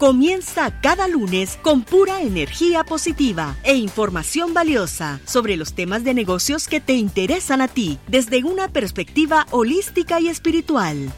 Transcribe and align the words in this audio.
Comienza 0.00 0.80
cada 0.80 1.08
lunes 1.08 1.58
con 1.60 1.82
pura 1.82 2.22
energía 2.22 2.84
positiva 2.84 3.56
e 3.64 3.74
información 3.74 4.54
valiosa 4.54 5.20
sobre 5.26 5.58
los 5.58 5.74
temas 5.74 6.04
de 6.04 6.14
negocios 6.14 6.68
que 6.68 6.80
te 6.80 6.94
interesan 6.94 7.60
a 7.60 7.68
ti 7.68 7.98
desde 8.08 8.42
una 8.42 8.68
perspectiva 8.68 9.46
holística 9.50 10.18
y 10.18 10.28
espiritual. 10.28 11.12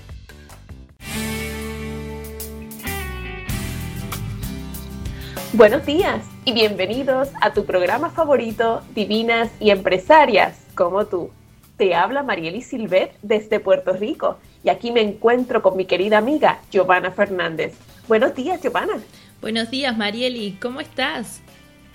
Buenos 5.52 5.86
días 5.86 6.24
y 6.44 6.52
bienvenidos 6.52 7.28
a 7.40 7.52
tu 7.52 7.64
programa 7.64 8.10
favorito, 8.10 8.82
Divinas 8.96 9.52
y 9.60 9.70
Empresarias, 9.70 10.58
como 10.74 11.06
tú. 11.06 11.30
Te 11.76 11.94
habla 11.94 12.24
Marieli 12.24 12.62
Silvet 12.62 13.14
desde 13.22 13.60
Puerto 13.60 13.92
Rico 13.92 14.38
y 14.64 14.70
aquí 14.70 14.90
me 14.90 15.02
encuentro 15.02 15.62
con 15.62 15.76
mi 15.76 15.84
querida 15.84 16.18
amiga 16.18 16.58
Giovanna 16.72 17.12
Fernández 17.12 17.74
Buenos 18.08 18.34
días, 18.34 18.60
Giovanna. 18.60 18.94
Buenos 19.40 19.70
días, 19.70 19.96
Marieli. 19.96 20.58
¿Cómo 20.60 20.80
estás? 20.80 21.40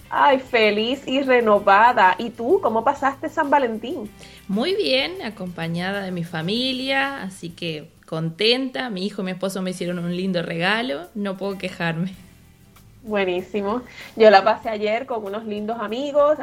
Ay, 0.10 0.40
feliz 0.40 1.06
y 1.06 1.22
renovada. 1.22 2.16
¿Y 2.18 2.30
tú 2.30 2.60
cómo 2.62 2.84
pasaste 2.84 3.28
San 3.30 3.50
Valentín? 3.50 4.10
Muy 4.48 4.74
bien, 4.76 5.22
acompañada 5.22 6.02
de 6.02 6.12
mi 6.12 6.24
familia, 6.24 7.22
así 7.24 7.50
que 7.50 7.90
contenta. 8.06 8.90
Mi 8.90 9.06
hijo 9.06 9.22
y 9.22 9.26
mi 9.26 9.32
esposo 9.32 9.62
me 9.62 9.72
hicieron 9.72 10.00
un 10.00 10.16
lindo 10.16 10.42
regalo, 10.42 11.08
no 11.14 11.36
puedo 11.36 11.58
quejarme. 11.58 12.14
Buenísimo. 13.04 13.82
Yo 14.16 14.30
la 14.30 14.44
pasé 14.44 14.70
ayer 14.70 15.06
con 15.06 15.24
unos 15.26 15.46
lindos 15.46 15.78
amigos. 15.80 16.38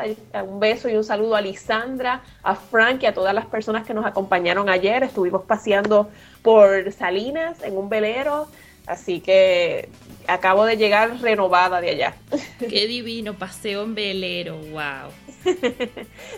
Un 0.47 0.61
beso 0.61 0.89
y 0.89 0.97
un 0.97 1.05
saludo 1.05 1.37
a 1.37 1.41
Lisandra, 1.41 2.23
a 2.42 2.55
Frank 2.55 3.03
y 3.03 3.07
a 3.07 3.15
todas 3.15 3.35
las 3.35 3.47
personas 3.47 3.87
que 3.87 3.92
nos 3.92 4.07
acompañaron 4.07 4.69
ayer. 4.69 5.03
Estuvimos 5.03 5.42
paseando 5.42 6.11
por 6.42 6.91
Salinas 6.92 7.62
en 7.62 7.77
un 7.77 7.89
velero. 7.89 8.47
Así 8.86 9.20
que 9.20 9.88
acabo 10.27 10.64
de 10.66 10.77
llegar 10.77 11.20
renovada 11.20 11.80
de 11.80 11.90
allá. 11.90 12.16
Qué 12.58 12.86
divino, 12.86 13.34
paseo 13.34 13.82
en 13.82 13.94
velero, 13.94 14.56
wow. 14.56 15.10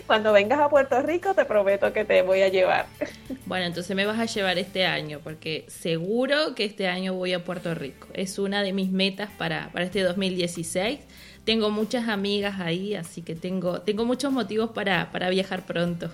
Cuando 0.07 0.33
vengas 0.33 0.59
a 0.59 0.69
Puerto 0.69 1.01
Rico 1.01 1.33
te 1.33 1.45
prometo 1.45 1.91
que 1.93 2.05
te 2.05 2.21
voy 2.21 2.41
a 2.41 2.49
llevar. 2.49 2.87
Bueno, 3.45 3.65
entonces 3.65 3.95
me 3.95 4.05
vas 4.05 4.19
a 4.19 4.25
llevar 4.25 4.57
este 4.57 4.85
año, 4.85 5.21
porque 5.23 5.63
seguro 5.69 6.53
que 6.53 6.65
este 6.65 6.89
año 6.89 7.13
voy 7.13 7.31
a 7.31 7.45
Puerto 7.45 7.73
Rico. 7.73 8.07
Es 8.13 8.39
una 8.39 8.61
de 8.61 8.73
mis 8.73 8.91
metas 8.91 9.29
para, 9.37 9.69
para 9.71 9.85
este 9.85 10.03
2016. 10.03 10.99
Tengo 11.45 11.69
muchas 11.69 12.09
amigas 12.09 12.59
ahí, 12.59 12.93
así 12.93 13.21
que 13.21 13.35
tengo, 13.35 13.79
tengo 13.83 14.03
muchos 14.03 14.33
motivos 14.33 14.71
para, 14.71 15.13
para 15.13 15.29
viajar 15.29 15.65
pronto. 15.65 16.11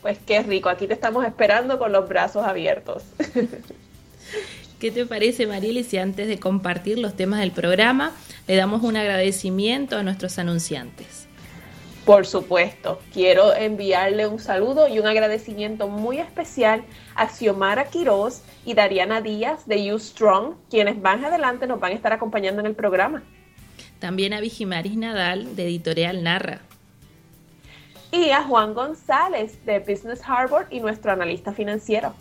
Pues 0.00 0.16
qué 0.24 0.44
rico, 0.44 0.68
aquí 0.68 0.86
te 0.86 0.94
estamos 0.94 1.24
esperando 1.26 1.76
con 1.76 1.90
los 1.90 2.08
brazos 2.08 2.44
abiertos. 2.44 3.02
¿Qué 4.84 4.90
te 4.90 5.06
parece, 5.06 5.46
Marieli, 5.46 5.82
si 5.82 5.96
antes 5.96 6.28
de 6.28 6.38
compartir 6.38 6.98
los 6.98 7.16
temas 7.16 7.40
del 7.40 7.52
programa 7.52 8.12
le 8.46 8.54
damos 8.54 8.82
un 8.82 8.98
agradecimiento 8.98 9.96
a 9.96 10.02
nuestros 10.02 10.38
anunciantes? 10.38 11.26
Por 12.04 12.26
supuesto, 12.26 13.00
quiero 13.10 13.54
enviarle 13.54 14.26
un 14.26 14.38
saludo 14.38 14.86
y 14.86 14.98
un 14.98 15.06
agradecimiento 15.06 15.88
muy 15.88 16.18
especial 16.18 16.84
a 17.14 17.30
Xiomara 17.30 17.86
Quiroz 17.86 18.42
y 18.66 18.74
Dariana 18.74 19.22
Díaz 19.22 19.66
de 19.66 19.82
You 19.86 19.98
Strong, 19.98 20.56
quienes 20.68 21.00
van 21.00 21.24
adelante 21.24 21.66
nos 21.66 21.80
van 21.80 21.92
a 21.92 21.94
estar 21.94 22.12
acompañando 22.12 22.60
en 22.60 22.66
el 22.66 22.74
programa. 22.74 23.22
También 24.00 24.34
a 24.34 24.40
Vigimaris 24.40 24.98
Nadal 24.98 25.56
de 25.56 25.64
Editorial 25.64 26.22
Narra. 26.22 26.60
Y 28.12 28.32
a 28.32 28.42
Juan 28.42 28.74
González 28.74 29.64
de 29.64 29.78
Business 29.78 30.20
Harbor 30.26 30.66
y 30.70 30.80
nuestro 30.80 31.10
analista 31.10 31.54
financiero. 31.54 32.12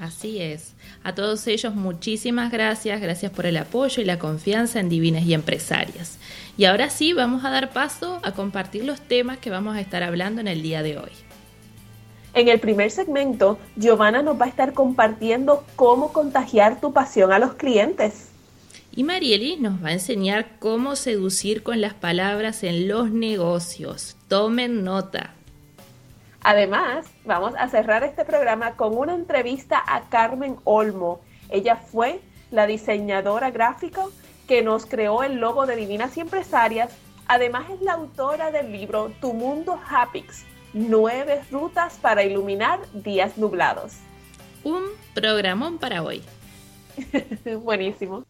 Así 0.00 0.40
es. 0.40 0.74
A 1.08 1.14
todos 1.14 1.46
ellos 1.46 1.74
muchísimas 1.74 2.52
gracias, 2.52 3.00
gracias 3.00 3.32
por 3.32 3.46
el 3.46 3.56
apoyo 3.56 4.02
y 4.02 4.04
la 4.04 4.18
confianza 4.18 4.78
en 4.78 4.90
Divinas 4.90 5.24
y 5.24 5.32
Empresarias. 5.32 6.18
Y 6.58 6.66
ahora 6.66 6.90
sí, 6.90 7.14
vamos 7.14 7.46
a 7.46 7.50
dar 7.50 7.70
paso 7.70 8.20
a 8.22 8.32
compartir 8.32 8.84
los 8.84 9.00
temas 9.00 9.38
que 9.38 9.48
vamos 9.48 9.74
a 9.74 9.80
estar 9.80 10.02
hablando 10.02 10.42
en 10.42 10.48
el 10.48 10.60
día 10.60 10.82
de 10.82 10.98
hoy. 10.98 11.12
En 12.34 12.48
el 12.48 12.60
primer 12.60 12.90
segmento, 12.90 13.58
Giovanna 13.74 14.20
nos 14.20 14.38
va 14.38 14.44
a 14.44 14.48
estar 14.48 14.74
compartiendo 14.74 15.64
cómo 15.76 16.12
contagiar 16.12 16.78
tu 16.78 16.92
pasión 16.92 17.32
a 17.32 17.38
los 17.38 17.54
clientes. 17.54 18.28
Y 18.94 19.02
Marieli 19.02 19.56
nos 19.56 19.82
va 19.82 19.88
a 19.88 19.92
enseñar 19.92 20.58
cómo 20.58 20.94
seducir 20.94 21.62
con 21.62 21.80
las 21.80 21.94
palabras 21.94 22.62
en 22.64 22.86
los 22.86 23.10
negocios. 23.10 24.14
Tomen 24.28 24.84
nota. 24.84 25.37
Además, 26.42 27.06
vamos 27.24 27.54
a 27.58 27.68
cerrar 27.68 28.04
este 28.04 28.24
programa 28.24 28.76
con 28.76 28.96
una 28.96 29.14
entrevista 29.14 29.82
a 29.86 30.08
Carmen 30.08 30.56
Olmo. 30.64 31.20
Ella 31.50 31.76
fue 31.76 32.20
la 32.50 32.66
diseñadora 32.66 33.50
gráfica 33.50 34.04
que 34.46 34.62
nos 34.62 34.86
creó 34.86 35.22
el 35.22 35.36
logo 35.36 35.66
de 35.66 35.76
Divinas 35.76 36.16
y 36.16 36.20
Empresarias. 36.20 36.90
Además 37.26 37.64
es 37.70 37.82
la 37.82 37.94
autora 37.94 38.50
del 38.50 38.72
libro 38.72 39.12
Tu 39.20 39.34
Mundo 39.34 39.78
Hapix, 39.90 40.44
nueve 40.72 41.42
rutas 41.50 41.98
para 41.98 42.22
iluminar 42.22 42.80
días 42.92 43.36
nublados. 43.36 43.96
Un 44.64 44.84
programón 45.14 45.78
para 45.78 46.02
hoy. 46.02 46.22
Buenísimo. 47.62 48.24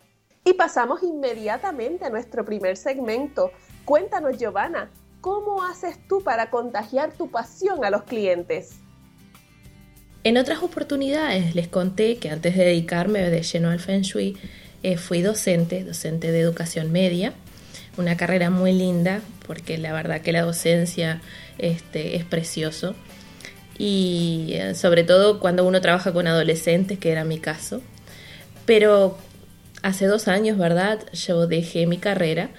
Y 0.45 0.55
pasamos 0.55 1.03
inmediatamente 1.03 2.07
a 2.07 2.11
nuestro 2.11 2.45
primer 2.45 2.77
segmento. 2.77 3.53
Cuéntanos, 3.85 4.39
Giovanna, 4.39 4.91
¿Cómo 5.21 5.65
haces 5.65 5.97
tú 6.09 6.23
para 6.23 6.51
contagiar 6.51 7.13
tu 7.13 7.31
pasión 7.31 7.85
a 7.85 7.91
los 7.91 8.05
clientes? 8.05 8.77
En 10.23 10.37
otras 10.37 10.63
oportunidades 10.63 11.55
les 11.55 11.69
conté 11.69 12.19
que 12.19 12.31
antes 12.31 12.57
de 12.57 12.65
dedicarme 12.65 13.21
de 13.31 13.43
lleno 13.43 13.71
al 13.71 13.81
Feng 13.81 14.03
Shui, 14.03 14.37
eh, 14.85 14.97
fui 14.97 15.23
docente, 15.23 15.83
docente 15.83 16.31
de 16.31 16.41
educación 16.41 16.93
media, 16.93 17.33
una 17.97 18.17
carrera 18.17 18.51
muy 18.51 18.73
linda, 18.73 19.21
porque 19.47 19.77
la 19.77 19.93
verdad 19.93 20.21
que 20.21 20.31
la 20.33 20.43
docencia 20.43 21.21
este, 21.59 22.17
es 22.17 22.25
precioso. 22.25 22.95
Y 23.77 24.51
eh, 24.53 24.75
sobre 24.75 25.03
todo 25.03 25.41
cuando 25.41 25.67
uno 25.67 25.81
trabaja 25.81 26.13
con 26.13 26.29
adolescentes, 26.29 26.99
que 26.99 27.11
era 27.11 27.25
mi 27.25 27.39
caso. 27.39 27.81
Pero 28.67 29.19
hace 29.83 30.07
dos 30.07 30.29
años, 30.29 30.59
¿verdad? 30.59 31.01
Yo 31.13 31.49
dejé 31.49 31.87
mi 31.87 31.99
carrera 31.99 32.51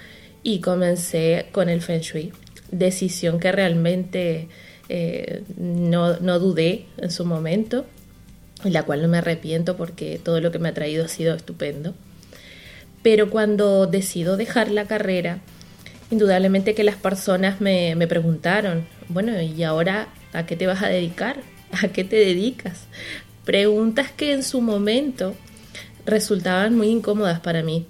y 0.42 0.60
comencé 0.60 1.46
con 1.52 1.70
el 1.70 1.80
Feng 1.80 2.00
Shui 2.00 2.32
decisión 2.70 3.40
que 3.40 3.52
realmente 3.52 4.48
eh, 4.88 5.42
no, 5.56 6.18
no, 6.18 6.38
dudé 6.38 6.86
en 6.98 7.10
su 7.10 7.24
momento, 7.24 7.86
y 8.64 8.70
la 8.70 8.82
cual 8.82 9.02
no 9.02 9.08
me 9.08 9.18
arrepiento 9.18 9.76
porque 9.76 10.20
todo 10.22 10.40
lo 10.40 10.50
que 10.50 10.58
me 10.58 10.68
ha 10.68 10.74
traído 10.74 11.04
ha 11.04 11.08
sido 11.08 11.34
estupendo. 11.34 11.94
Pero 13.02 13.30
cuando 13.30 13.86
decido 13.86 14.36
dejar 14.36 14.70
la 14.70 14.86
carrera, 14.86 15.40
indudablemente 16.10 16.74
que 16.74 16.84
las 16.84 16.96
personas 16.96 17.60
me, 17.60 17.94
me 17.94 18.06
preguntaron, 18.06 18.86
bueno, 19.08 19.40
¿y 19.40 19.62
ahora 19.62 20.08
a 20.32 20.44
qué 20.46 20.56
te 20.56 20.66
vas 20.66 20.82
a 20.82 20.88
dedicar? 20.88 21.40
¿A 21.82 21.88
qué 21.88 22.04
te 22.04 22.16
dedicas? 22.16 22.86
Preguntas 23.44 24.10
que 24.10 24.32
en 24.32 24.42
su 24.42 24.60
momento 24.60 25.34
resultaban 26.04 26.76
muy 26.76 26.88
incómodas 26.88 27.40
para 27.40 27.62
mí, 27.62 27.86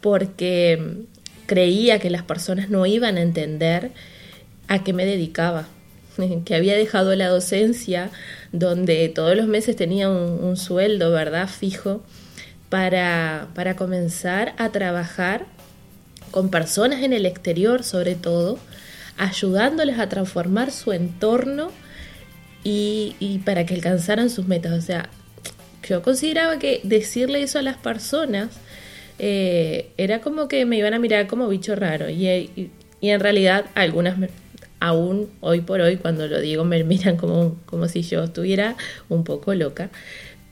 porque 0.00 1.06
creía 1.50 1.98
que 1.98 2.10
las 2.10 2.22
personas 2.22 2.70
no 2.70 2.86
iban 2.86 3.16
a 3.16 3.22
entender 3.22 3.90
a 4.68 4.84
qué 4.84 4.92
me 4.92 5.04
dedicaba, 5.04 5.66
que 6.44 6.54
había 6.54 6.76
dejado 6.76 7.12
la 7.16 7.26
docencia 7.26 8.10
donde 8.52 9.08
todos 9.08 9.36
los 9.36 9.48
meses 9.48 9.74
tenía 9.74 10.08
un, 10.08 10.56
sueldo, 10.56 11.10
¿verdad?, 11.10 11.48
fijo, 11.48 12.04
para, 12.68 13.48
para 13.56 13.74
comenzar 13.74 14.54
a 14.58 14.68
trabajar 14.68 15.44
con 16.30 16.50
personas 16.50 17.02
en 17.02 17.12
el 17.12 17.26
exterior 17.26 17.82
sobre 17.82 18.14
todo, 18.14 18.60
ayudándoles 19.18 19.98
a 19.98 20.08
transformar 20.08 20.70
su 20.70 20.92
entorno 20.92 21.72
y, 22.62 23.16
y 23.18 23.38
para 23.38 23.66
que 23.66 23.74
alcanzaran 23.74 24.30
sus 24.30 24.46
metas. 24.46 24.72
O 24.78 24.82
sea, 24.82 25.10
yo 25.82 26.00
consideraba 26.02 26.60
que 26.60 26.80
decirle 26.84 27.42
eso 27.42 27.58
a 27.58 27.62
las 27.62 27.76
personas 27.76 28.50
eh, 29.22 29.92
era 29.98 30.22
como 30.22 30.48
que 30.48 30.64
me 30.64 30.78
iban 30.78 30.94
a 30.94 30.98
mirar 30.98 31.26
como 31.26 31.46
bicho 31.46 31.76
raro. 31.76 32.08
Y, 32.08 32.70
en 33.02 33.20
realidad 33.20 33.66
algunas, 33.74 34.16
aún 34.80 35.28
hoy 35.40 35.60
por 35.60 35.82
hoy, 35.82 35.98
cuando 35.98 36.26
lo 36.26 36.40
digo, 36.40 36.64
me 36.64 36.82
miran 36.84 37.18
como, 37.18 37.58
como 37.66 37.86
si 37.86 38.00
yo 38.00 38.24
estuviera 38.24 38.76
un 39.10 39.24
poco 39.24 39.54
loca. 39.54 39.90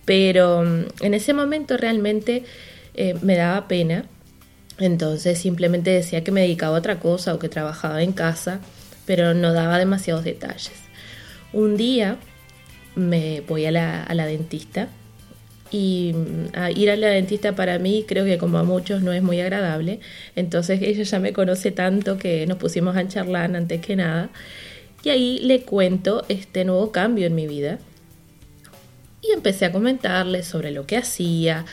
Pero 0.04 0.62
mm, 0.64 0.84
en 1.00 1.14
ese 1.14 1.32
momento 1.32 1.78
realmente 1.78 2.44
eh, 2.94 3.16
me 3.22 3.36
daba 3.36 3.68
pena. 3.68 4.04
Entonces 4.78 5.38
simplemente 5.38 5.90
decía 5.90 6.22
que 6.22 6.30
me 6.30 6.42
dedicaba 6.42 6.76
a 6.76 6.80
otra 6.80 7.00
cosa 7.00 7.34
o 7.34 7.38
que 7.38 7.48
trabajaba 7.48 8.02
en 8.02 8.12
casa, 8.12 8.60
pero 9.06 9.32
no 9.32 9.54
daba 9.54 9.78
demasiados 9.78 10.24
detalles. 10.24 10.72
Un 11.54 11.78
día 11.78 12.18
me 12.96 13.40
voy 13.40 13.64
a 13.64 13.70
la 13.70 14.26
dentista 14.26 14.88
y 15.70 16.14
mm, 16.14 16.76
ir 16.76 16.90
a 16.90 16.96
la 16.96 17.08
dentista 17.08 17.54
para 17.54 17.78
mí 17.78 18.04
creo 18.06 18.24
que 18.24 18.38
como 18.38 18.58
a 18.58 18.64
muchos 18.64 19.02
no 19.02 19.12
es 19.12 19.22
muy 19.22 19.40
agradable. 19.40 20.00
Entonces 20.36 20.80
ella 20.82 21.02
ya 21.02 21.20
me 21.20 21.32
conoce 21.32 21.70
tanto 21.70 22.18
que 22.18 22.46
nos 22.46 22.58
pusimos 22.58 22.96
a 22.96 23.06
charlar 23.08 23.54
antes 23.54 23.80
que 23.80 23.96
nada. 23.96 24.30
Y 25.04 25.10
ahí 25.10 25.38
le 25.40 25.62
cuento 25.62 26.24
este 26.28 26.64
nuevo 26.64 26.90
cambio 26.92 27.26
en 27.26 27.34
mi 27.34 27.46
vida. 27.46 27.78
Y 29.22 29.32
empecé 29.32 29.66
a 29.66 29.72
comentarle 29.72 30.42
sobre 30.42 30.70
lo 30.70 30.86
que 30.86 30.96
hacía. 30.96 31.64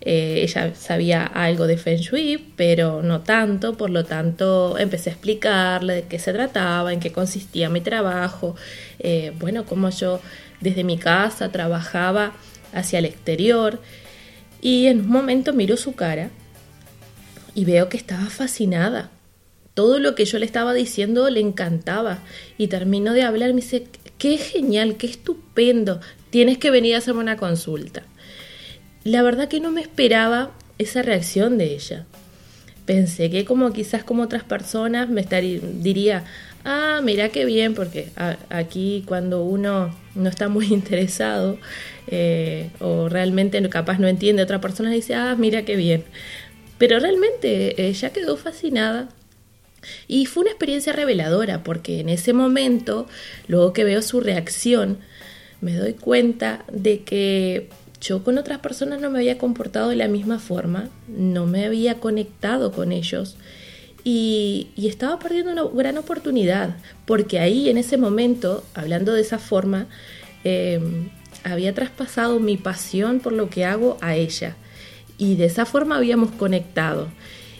Eh, 0.00 0.42
ella 0.42 0.74
sabía 0.74 1.24
algo 1.24 1.66
de 1.66 1.76
Feng 1.76 1.98
Shui, 1.98 2.52
pero 2.56 3.02
no 3.02 3.20
tanto, 3.20 3.76
por 3.76 3.90
lo 3.90 4.04
tanto 4.04 4.78
empecé 4.78 5.10
a 5.10 5.12
explicarle 5.14 5.94
de 5.94 6.02
qué 6.02 6.18
se 6.20 6.32
trataba, 6.32 6.92
en 6.92 7.00
qué 7.00 7.10
consistía 7.10 7.68
mi 7.68 7.80
trabajo, 7.80 8.54
eh, 9.00 9.32
bueno, 9.38 9.64
cómo 9.64 9.90
yo 9.90 10.20
desde 10.60 10.84
mi 10.84 10.98
casa 10.98 11.50
trabajaba 11.50 12.32
hacia 12.72 12.98
el 12.98 13.04
exterior 13.04 13.80
y 14.60 14.86
en 14.86 15.00
un 15.00 15.08
momento 15.08 15.52
miro 15.52 15.76
su 15.76 15.94
cara 15.94 16.30
y 17.54 17.64
veo 17.64 17.88
que 17.88 17.96
estaba 17.96 18.26
fascinada. 18.26 19.10
Todo 19.74 20.00
lo 20.00 20.14
que 20.14 20.24
yo 20.24 20.38
le 20.38 20.46
estaba 20.46 20.74
diciendo 20.74 21.30
le 21.30 21.40
encantaba 21.40 22.18
y 22.56 22.66
termino 22.66 23.12
de 23.12 23.22
hablar 23.22 23.50
y 23.50 23.54
me 23.54 23.60
dice, 23.60 23.86
qué 24.18 24.36
genial, 24.36 24.96
qué 24.96 25.06
estupendo, 25.06 26.00
tienes 26.30 26.58
que 26.58 26.70
venir 26.70 26.94
a 26.94 26.98
hacerme 26.98 27.20
una 27.20 27.36
consulta. 27.36 28.02
La 29.04 29.22
verdad 29.22 29.48
que 29.48 29.60
no 29.60 29.70
me 29.70 29.80
esperaba 29.80 30.50
esa 30.78 31.02
reacción 31.02 31.58
de 31.58 31.74
ella. 31.74 32.06
Pensé 32.84 33.30
que 33.30 33.44
como 33.44 33.72
quizás 33.72 34.02
como 34.02 34.22
otras 34.22 34.44
personas 34.44 35.08
me 35.08 35.20
estaría, 35.20 35.60
diría, 35.60 36.24
ah, 36.64 37.00
mira 37.02 37.28
qué 37.28 37.44
bien, 37.44 37.74
porque 37.74 38.08
aquí 38.48 39.04
cuando 39.06 39.44
uno 39.44 39.94
no 40.18 40.28
está 40.28 40.48
muy 40.48 40.66
interesado 40.72 41.58
eh, 42.06 42.70
o 42.80 43.08
realmente 43.08 43.66
capaz 43.68 43.98
no 43.98 44.08
entiende 44.08 44.42
otra 44.42 44.60
persona, 44.60 44.90
dice, 44.90 45.14
ah, 45.14 45.34
mira 45.38 45.64
qué 45.64 45.76
bien. 45.76 46.04
Pero 46.78 46.98
realmente 47.00 47.88
ella 47.88 48.10
quedó 48.10 48.36
fascinada. 48.36 49.08
Y 50.06 50.26
fue 50.26 50.42
una 50.42 50.50
experiencia 50.50 50.92
reveladora 50.92 51.62
porque 51.62 52.00
en 52.00 52.08
ese 52.08 52.32
momento, 52.32 53.06
luego 53.46 53.72
que 53.72 53.84
veo 53.84 54.02
su 54.02 54.20
reacción, 54.20 54.98
me 55.60 55.74
doy 55.74 55.94
cuenta 55.94 56.64
de 56.70 57.02
que 57.02 57.68
yo 58.00 58.22
con 58.22 58.38
otras 58.38 58.58
personas 58.58 59.00
no 59.00 59.10
me 59.10 59.18
había 59.18 59.38
comportado 59.38 59.88
de 59.88 59.96
la 59.96 60.08
misma 60.08 60.38
forma, 60.38 60.88
no 61.08 61.46
me 61.46 61.64
había 61.64 61.94
conectado 61.94 62.72
con 62.72 62.92
ellos 62.92 63.36
y, 64.04 64.68
estaba 64.76 65.18
perdiendo 65.18 65.50
una 65.52 65.64
gran 65.64 65.98
oportunidad, 65.98 66.76
porque 67.04 67.38
ahí 67.38 67.68
en 67.68 67.78
ese 67.78 67.96
momento, 67.96 68.64
hablando 68.74 69.12
de 69.12 69.20
esa 69.20 69.38
forma, 69.38 69.86
em, 70.44 71.10
había 71.44 71.74
traspasado 71.74 72.40
mi 72.40 72.56
pasión 72.56 73.20
por 73.20 73.32
lo 73.32 73.50
que 73.50 73.64
hago 73.64 73.98
a 74.00 74.16
ella 74.16 74.56
y 75.18 75.36
de 75.36 75.46
esa 75.46 75.66
forma 75.66 75.96
habíamos 75.96 76.30
conectado 76.32 77.08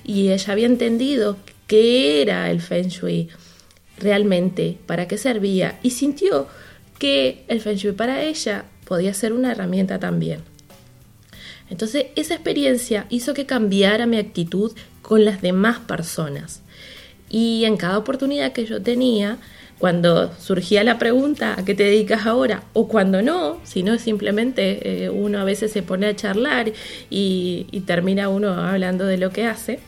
y 0.05 0.31
ella 0.31 0.53
había 0.53 0.67
entendido 0.67 1.37
qué 1.67 2.23
era 2.23 2.51
el 2.51 2.61
feng 2.61 2.89
shui 2.89 3.29
realmente, 3.99 4.79
para 4.87 5.09
qué 5.09 5.19
servía 5.19 5.79
y 5.83 5.91
sintió 5.91 6.47
que 6.99 7.45
el 7.49 7.61
feng 7.61 7.77
shui 7.77 7.93
para 7.93 8.23
ella 8.23 8.65
podía 8.85 9.13
ser 9.13 9.33
una 9.33 9.53
herramienta 9.53 9.99
también. 9.99 10.41
Entonces 11.71 12.07
esa 12.17 12.35
experiencia 12.35 13.07
hizo 13.11 13.35
que 13.35 13.45
cambiara 13.45 14.07
mi 14.07 14.17
actitud 14.17 14.73
con 15.09 15.25
las 15.25 15.41
demás 15.41 15.79
personas. 15.79 16.61
Y 17.31 17.65
en 17.65 17.79
cada 17.79 17.97
oportunidad 17.97 18.53
que 18.53 18.67
yo 18.67 18.83
tenía, 18.83 19.39
cuando 19.79 20.35
surgía 20.39 20.85
la 20.85 20.99
pregunta 20.99 21.55
¿a 21.59 21.65
qué 21.65 21.75
te 21.75 21.85
dedicas 21.85 22.27
ahora? 22.27 22.65
o 22.75 22.89
cuando 22.89 23.23
no, 23.23 23.59
si 23.65 23.83
no 23.83 23.97
simplemente 23.99 25.05
eh, 25.05 25.09
uno 25.09 25.39
a 25.39 25.45
veces 25.45 25.73
se 25.73 25.83
pone 25.83 26.09
a 26.09 26.15
charlar 26.15 26.71
y, 27.09 27.83
termina 27.87 28.29
uno 28.29 28.53
hablando 28.53 29.07
de 29.07 29.17
lo 29.17 29.31
que 29.31 29.47
hace, 29.47 29.81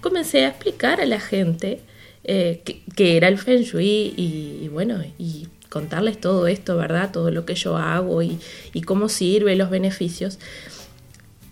comencé 0.00 0.44
a 0.44 0.48
explicar 0.48 1.00
a 1.00 1.06
la 1.06 1.20
gente 1.20 1.78
eh, 2.24 2.60
que, 2.96 3.16
era 3.16 3.28
el 3.28 3.38
Feng 3.38 3.62
Shui 3.62 4.12
y, 4.16 4.68
bueno, 4.72 5.04
y 5.18 5.46
contarles 5.68 6.20
todo 6.20 6.48
esto, 6.48 6.76
¿verdad? 6.76 7.12
Todo 7.12 7.30
lo 7.30 7.46
que 7.46 7.54
yo 7.54 7.76
hago 7.76 8.22
y, 8.22 8.40
cómo 8.84 9.08
sirve, 9.08 9.54
los 9.54 9.70
beneficios. 9.70 10.40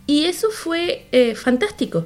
Y 0.09 0.25
eso 0.25 0.51
fue 0.51 1.07
eh, 1.13 1.37
fantástico, 1.37 2.05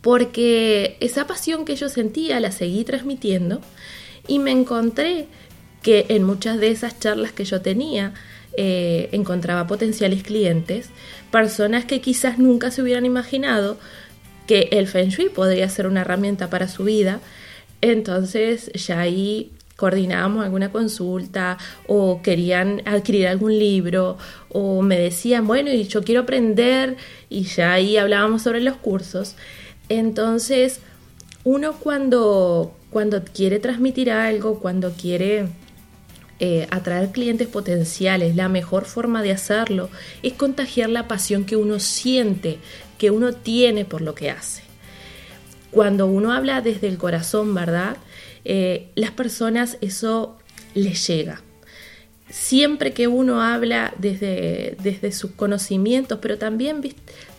porque 0.00 0.96
esa 1.00 1.26
pasión 1.26 1.64
que 1.64 1.76
yo 1.76 1.88
sentía 1.88 2.40
la 2.40 2.52
seguí 2.52 2.84
transmitiendo 2.84 3.60
y 4.26 4.38
me 4.38 4.50
encontré 4.50 5.26
que 5.82 6.06
en 6.08 6.24
muchas 6.24 6.58
de 6.58 6.70
esas 6.70 6.98
charlas 6.98 7.32
que 7.32 7.44
yo 7.44 7.60
tenía 7.60 8.14
eh, 8.56 9.08
encontraba 9.12 9.66
potenciales 9.66 10.22
clientes, 10.22 10.90
personas 11.30 11.84
que 11.84 12.00
quizás 12.00 12.38
nunca 12.38 12.70
se 12.70 12.82
hubieran 12.82 13.06
imaginado 13.06 13.78
que 14.46 14.68
el 14.72 14.88
Feng 14.88 15.10
Shui 15.10 15.28
podría 15.28 15.68
ser 15.68 15.86
una 15.86 16.00
herramienta 16.00 16.50
para 16.50 16.66
su 16.66 16.84
vida. 16.84 17.20
Entonces 17.80 18.70
ya 18.74 19.00
ahí 19.00 19.52
coordinábamos 19.76 20.44
alguna 20.44 20.70
consulta 20.70 21.56
o 21.86 22.20
querían 22.22 22.82
adquirir 22.84 23.28
algún 23.28 23.58
libro 23.58 24.18
o 24.50 24.82
me 24.82 24.98
decían, 24.98 25.46
bueno, 25.46 25.70
y 25.70 25.84
yo 25.84 26.02
quiero 26.02 26.22
aprender 26.22 26.96
y 27.30 27.44
ya 27.44 27.72
ahí 27.72 27.96
hablábamos 27.96 28.42
sobre 28.42 28.60
los 28.60 28.76
cursos. 28.76 29.36
Entonces, 29.90 30.80
uno 31.42 31.74
cuando, 31.74 32.74
cuando 32.90 33.22
quiere 33.24 33.58
transmitir 33.58 34.10
algo, 34.10 34.60
cuando 34.60 34.92
quiere 34.92 35.48
eh, 36.38 36.68
atraer 36.70 37.10
clientes 37.10 37.48
potenciales, 37.48 38.36
la 38.36 38.48
mejor 38.48 38.84
forma 38.84 39.20
de 39.20 39.32
hacerlo 39.32 39.90
es 40.22 40.32
contagiar 40.34 40.90
la 40.90 41.08
pasión 41.08 41.44
que 41.44 41.56
uno 41.56 41.80
siente, 41.80 42.58
que 42.98 43.10
uno 43.10 43.32
tiene 43.32 43.84
por 43.84 44.00
lo 44.00 44.14
que 44.14 44.30
hace. 44.30 44.62
Cuando 45.72 46.06
uno 46.06 46.32
habla 46.32 46.60
desde 46.60 46.86
el 46.86 46.96
corazón, 46.96 47.52
¿verdad? 47.52 47.96
Eh, 48.44 48.90
las 48.94 49.10
personas 49.10 49.76
eso 49.80 50.38
les 50.74 51.04
llega 51.06 51.42
siempre 52.30 52.92
que 52.92 53.08
uno 53.08 53.42
habla 53.42 53.92
desde, 53.98 54.76
desde 54.82 55.12
sus 55.12 55.32
conocimientos, 55.32 56.18
pero 56.22 56.38
también 56.38 56.80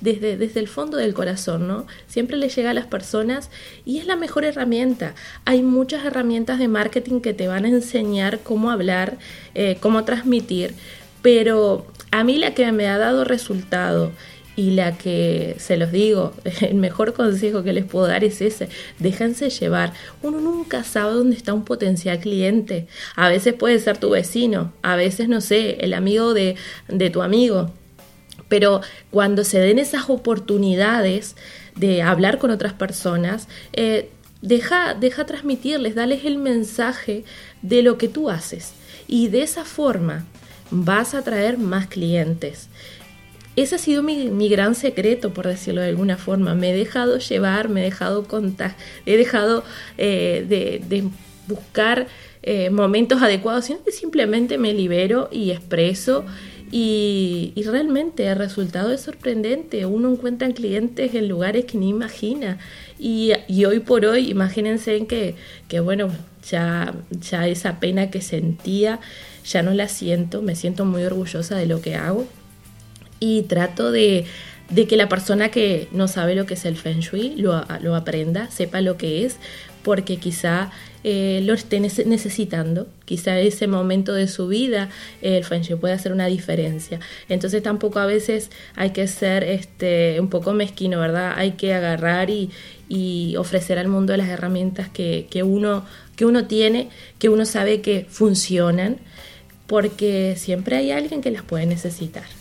desde, 0.01 0.38
desde 0.38 0.60
el 0.60 0.67
fondo 0.67 0.98
del 0.98 1.13
corazón, 1.13 1.67
¿no? 1.67 1.88
Siempre 2.07 2.38
le 2.38 2.50
llega 2.50 2.71
a 2.71 2.74
las 2.74 2.86
personas 2.86 3.50
y 3.86 4.00
es 4.00 4.05
la 4.05 4.15
mejor 4.15 4.43
herramienta. 4.43 5.15
Hay 5.45 5.63
muchas 5.63 6.05
herramientas 6.05 6.60
de 6.60 6.67
marketing 6.67 7.21
que 7.21 7.33
te 7.33 7.48
van 7.48 7.65
a 7.65 7.69
enseñar 7.69 8.39
cómo 8.39 8.69
hablar, 8.69 9.17
eh, 9.55 9.77
cómo 9.79 10.03
transmitir, 10.03 10.74
pero 11.21 11.86
a 12.12 12.24
mí 12.24 12.38
la 12.38 12.53
que 12.53 12.71
me 12.71 12.88
ha 12.88 12.98
dado 12.98 13.24
resultado 13.24 14.12
y 14.61 14.69
la 14.69 14.95
que, 14.95 15.55
se 15.57 15.75
los 15.75 15.91
digo, 15.91 16.33
el 16.61 16.75
mejor 16.75 17.13
consejo 17.13 17.63
que 17.63 17.73
les 17.73 17.83
puedo 17.83 18.05
dar 18.05 18.23
es 18.23 18.41
ese, 18.41 18.69
déjense 18.99 19.49
llevar. 19.49 19.93
Uno 20.21 20.39
nunca 20.39 20.83
sabe 20.83 21.13
dónde 21.13 21.35
está 21.35 21.51
un 21.51 21.65
potencial 21.65 22.19
cliente. 22.19 22.85
A 23.15 23.27
veces 23.27 23.55
puede 23.55 23.79
ser 23.79 23.97
tu 23.97 24.11
vecino, 24.11 24.71
a 24.83 24.95
veces, 24.95 25.27
no 25.27 25.41
sé, 25.41 25.77
el 25.79 25.95
amigo 25.95 26.35
de, 26.35 26.57
de 26.87 27.09
tu 27.09 27.23
amigo. 27.23 27.71
Pero 28.49 28.81
cuando 29.09 29.43
se 29.43 29.57
den 29.57 29.79
esas 29.79 30.11
oportunidades 30.11 31.35
de 31.75 32.03
hablar 32.03 32.37
con 32.37 32.51
otras 32.51 32.73
personas, 32.73 33.47
eh, 33.73 34.09
deja, 34.43 34.93
deja 34.93 35.25
transmitirles, 35.25 35.95
dales 35.95 36.23
el 36.23 36.37
mensaje 36.37 37.23
de 37.63 37.81
lo 37.81 37.97
que 37.97 38.09
tú 38.09 38.29
haces. 38.29 38.73
Y 39.07 39.29
de 39.29 39.41
esa 39.41 39.65
forma 39.65 40.25
vas 40.69 41.15
a 41.15 41.23
traer 41.23 41.57
más 41.57 41.87
clientes. 41.87 42.69
Ese 43.55 43.75
ha 43.75 43.77
sido 43.77 44.01
mi, 44.01 44.50
gran 44.50 44.75
secreto, 44.75 45.34
por 45.34 45.46
decirlo 45.46 45.81
de 45.81 45.89
alguna 45.89 46.17
forma. 46.17 46.55
Me 46.55 46.72
he 46.72 46.75
dejado 46.75 47.17
llevar, 47.17 47.67
me 47.67 47.81
he 47.81 47.84
dejado 47.84 48.24
contar, 48.24 48.75
he 49.05 49.17
dejado 49.17 49.63
eh, 49.98 50.46
de, 50.88 51.10
buscar 51.48 52.08
eh, 52.43 52.70
momentos 52.70 53.22
adecuados, 53.22 53.65
sino 53.65 53.84
que 53.84 53.91
simplemente 53.91 54.58
me 54.58 54.74
libero 54.74 55.27
y 55.31 55.51
expreso. 55.51 56.24
Y, 56.72 57.53
realmente 57.65 58.25
el 58.27 58.38
resultado 58.38 58.93
es 58.93 59.01
sorprendente. 59.01 59.86
Uno 59.86 60.10
encuentra 60.10 60.50
clientes 60.51 61.13
en 61.13 61.27
lugares 61.27 61.65
que 61.65 61.77
ni 61.77 61.89
imagina. 61.89 62.58
Y, 62.98 63.34
hoy 63.65 63.79
por 63.79 64.05
hoy, 64.05 64.29
imagínense 64.29 65.05
que, 65.08 65.36
que 65.67 65.81
bueno, 65.81 66.08
ya, 66.50 66.93
ya 67.10 67.48
esa 67.48 67.81
pena 67.81 68.10
que 68.10 68.22
sentía 68.22 69.01
ya 69.43 69.62
no 69.63 69.74
la 69.74 69.89
siento, 69.89 70.41
me 70.41 70.55
siento 70.55 70.86
muy 70.86 71.03
orgullosa 71.03 71.58
de 71.58 71.65
lo 71.65 71.81
que 71.81 71.96
hago 71.96 72.27
y 73.21 73.43
trato 73.43 73.91
de, 73.91 74.25
que 74.89 74.97
la 74.97 75.07
persona 75.07 75.49
que 75.49 75.87
no 75.93 76.09
sabe 76.09 76.35
lo 76.35 76.45
que 76.45 76.55
es 76.55 76.65
el 76.65 76.75
feng 76.75 76.99
shui 76.99 77.35
lo, 77.37 77.63
lo 77.81 77.95
aprenda, 77.95 78.51
sepa 78.51 78.81
lo 78.81 78.97
que 78.97 79.23
es, 79.23 79.37
porque 79.83 80.17
quizá 80.17 80.71
eh, 81.03 81.41
lo 81.43 81.53
esté 81.53 81.79
necesitando, 81.79 82.87
quizá 83.05 83.39
ese 83.39 83.67
momento 83.67 84.13
de 84.13 84.27
su 84.27 84.47
vida 84.47 84.89
el 85.21 85.43
feng 85.43 85.61
shui 85.61 85.75
puede 85.77 85.93
hacer 85.93 86.13
una 86.13 86.25
diferencia. 86.25 86.99
Entonces 87.29 87.61
tampoco 87.63 87.99
a 87.99 88.05
veces 88.05 88.49
hay 88.75 88.89
que 88.89 89.07
ser 89.07 89.43
este, 89.43 90.19
un 90.19 90.29
poco 90.29 90.53
mezquino, 90.53 90.99
¿verdad? 90.99 91.33
Hay 91.37 91.51
que 91.51 91.73
agarrar 91.73 92.29
y, 92.29 92.49
ofrecer 93.37 93.79
al 93.79 93.87
mundo 93.87 94.15
las 94.17 94.27
herramientas 94.27 94.89
que, 94.89 95.43
uno, 95.45 95.85
que 96.15 96.25
uno 96.25 96.45
tiene, 96.45 96.89
que 97.19 97.29
uno 97.29 97.45
sabe 97.45 97.81
que 97.81 98.05
funcionan, 98.09 98.97
porque 99.67 100.35
siempre 100.37 100.75
hay 100.75 100.91
alguien 100.91 101.21
que 101.21 101.31
las 101.31 101.43
puede 101.43 101.65
necesitar. 101.65 102.40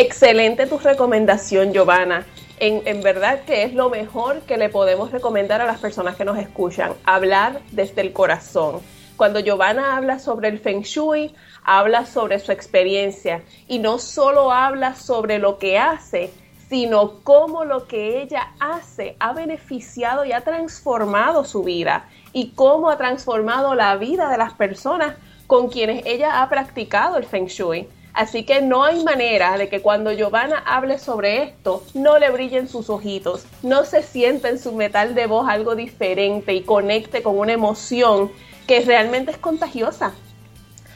Excelente 0.00 0.66
tu 0.66 0.78
recomendación, 0.78 1.72
Giovanna 1.72 2.24
en, 2.60 3.02
verdad 3.02 3.40
que 3.44 3.64
es 3.64 3.74
lo 3.74 3.90
mejor 3.90 4.40
que 4.42 4.56
le 4.56 4.68
podemos 4.68 5.10
recomendar 5.10 5.60
a 5.60 5.66
las 5.66 5.78
personas 5.80 6.16
que 6.16 6.24
nos 6.24 6.38
escuchan, 6.38 6.92
hablar 7.04 7.60
desde 7.72 8.02
el 8.02 8.12
corazón. 8.12 8.80
Cuando 9.16 9.40
Giovanna 9.40 9.96
habla 9.96 10.18
sobre 10.18 10.48
el 10.48 10.60
feng 10.60 10.82
shui, 10.82 11.34
habla 11.64 12.06
sobre 12.06 12.38
su 12.38 12.52
experiencia 12.52 13.42
y 13.66 13.80
no 13.80 13.98
solo 13.98 14.52
habla 14.52 14.94
sobre 14.94 15.38
lo 15.38 15.58
que 15.58 15.78
hace, 15.78 16.32
sino 16.68 17.20
cómo 17.24 17.64
lo 17.64 17.86
que 17.86 18.22
ella 18.22 18.52
hace 18.60 19.16
ha 19.18 19.32
beneficiado 19.32 20.24
y 20.24 20.32
ha 20.32 20.42
transformado 20.42 21.44
su 21.44 21.64
vida 21.64 22.08
y 22.32 22.50
cómo 22.50 22.90
ha 22.90 22.98
transformado 22.98 23.74
la 23.74 23.96
vida 23.96 24.30
de 24.30 24.38
las 24.38 24.52
personas 24.52 25.16
con 25.48 25.68
quienes 25.68 26.04
ella 26.06 26.42
ha 26.42 26.48
practicado 26.48 27.16
el 27.16 27.24
feng 27.24 27.46
shui. 27.46 27.88
Así 28.18 28.42
que 28.42 28.60
no 28.60 28.82
hay 28.82 29.04
manera 29.04 29.56
de 29.56 29.68
que 29.68 29.80
cuando 29.80 30.10
Giovanna 30.10 30.64
hable 30.66 30.98
sobre 30.98 31.44
esto 31.44 31.84
no 31.94 32.18
le 32.18 32.30
brillen 32.30 32.66
sus 32.66 32.90
ojitos, 32.90 33.44
no 33.62 33.84
se 33.84 34.02
sienta 34.02 34.48
en 34.48 34.58
su 34.58 34.72
metal 34.72 35.14
de 35.14 35.28
voz 35.28 35.48
algo 35.48 35.76
diferente 35.76 36.52
y 36.52 36.62
conecte 36.62 37.22
con 37.22 37.38
una 37.38 37.52
emoción 37.52 38.32
que 38.66 38.80
realmente 38.80 39.30
es 39.30 39.38
contagiosa. 39.38 40.14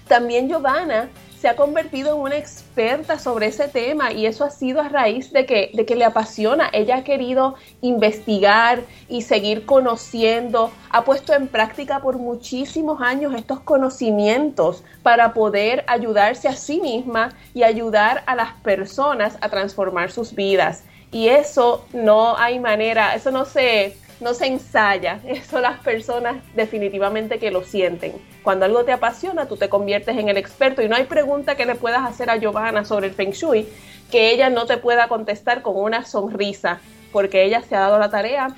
También 0.08 0.48
Giovanna 0.48 1.10
se 1.42 1.48
ha 1.48 1.56
convertido 1.56 2.14
en 2.14 2.20
una 2.20 2.36
experta 2.36 3.18
sobre 3.18 3.46
ese 3.46 3.66
tema 3.66 4.12
y 4.12 4.26
eso 4.26 4.44
ha 4.44 4.50
sido 4.50 4.80
a 4.80 4.88
raíz 4.88 5.32
de 5.32 5.44
que, 5.44 5.72
de 5.74 5.84
que 5.84 5.96
le 5.96 6.04
apasiona. 6.04 6.70
Ella 6.72 6.98
ha 6.98 7.02
querido 7.02 7.56
investigar 7.80 8.82
y 9.08 9.22
seguir 9.22 9.66
conociendo, 9.66 10.70
ha 10.88 11.02
puesto 11.02 11.34
en 11.34 11.48
práctica 11.48 11.98
por 11.98 12.18
muchísimos 12.18 13.00
años 13.00 13.34
estos 13.34 13.58
conocimientos 13.58 14.84
para 15.02 15.34
poder 15.34 15.84
ayudarse 15.88 16.46
a 16.46 16.54
sí 16.54 16.80
misma 16.80 17.34
y 17.54 17.64
ayudar 17.64 18.22
a 18.26 18.36
las 18.36 18.52
personas 18.62 19.36
a 19.40 19.48
transformar 19.48 20.12
sus 20.12 20.36
vidas. 20.36 20.84
Y 21.10 21.26
eso 21.26 21.84
no 21.92 22.38
hay 22.38 22.60
manera, 22.60 23.16
eso 23.16 23.32
no 23.32 23.46
se, 23.46 23.96
no 24.20 24.32
se 24.34 24.46
ensaya, 24.46 25.18
eso 25.26 25.60
las 25.60 25.80
personas 25.80 26.36
definitivamente 26.54 27.40
que 27.40 27.50
lo 27.50 27.64
sienten. 27.64 28.12
Cuando 28.42 28.64
algo 28.64 28.84
te 28.84 28.92
apasiona, 28.92 29.46
tú 29.46 29.56
te 29.56 29.68
conviertes 29.68 30.16
en 30.18 30.28
el 30.28 30.36
experto 30.36 30.82
y 30.82 30.88
no 30.88 30.96
hay 30.96 31.04
pregunta 31.04 31.54
que 31.54 31.66
le 31.66 31.76
puedas 31.76 32.02
hacer 32.02 32.28
a 32.28 32.36
Giovanna 32.36 32.84
sobre 32.84 33.08
el 33.08 33.14
Feng 33.14 33.30
Shui 33.30 33.68
que 34.10 34.30
ella 34.30 34.50
no 34.50 34.66
te 34.66 34.76
pueda 34.76 35.08
contestar 35.08 35.62
con 35.62 35.76
una 35.76 36.04
sonrisa, 36.04 36.80
porque 37.12 37.44
ella 37.44 37.62
se 37.62 37.74
ha 37.74 37.80
dado 37.80 37.98
la 37.98 38.10
tarea 38.10 38.54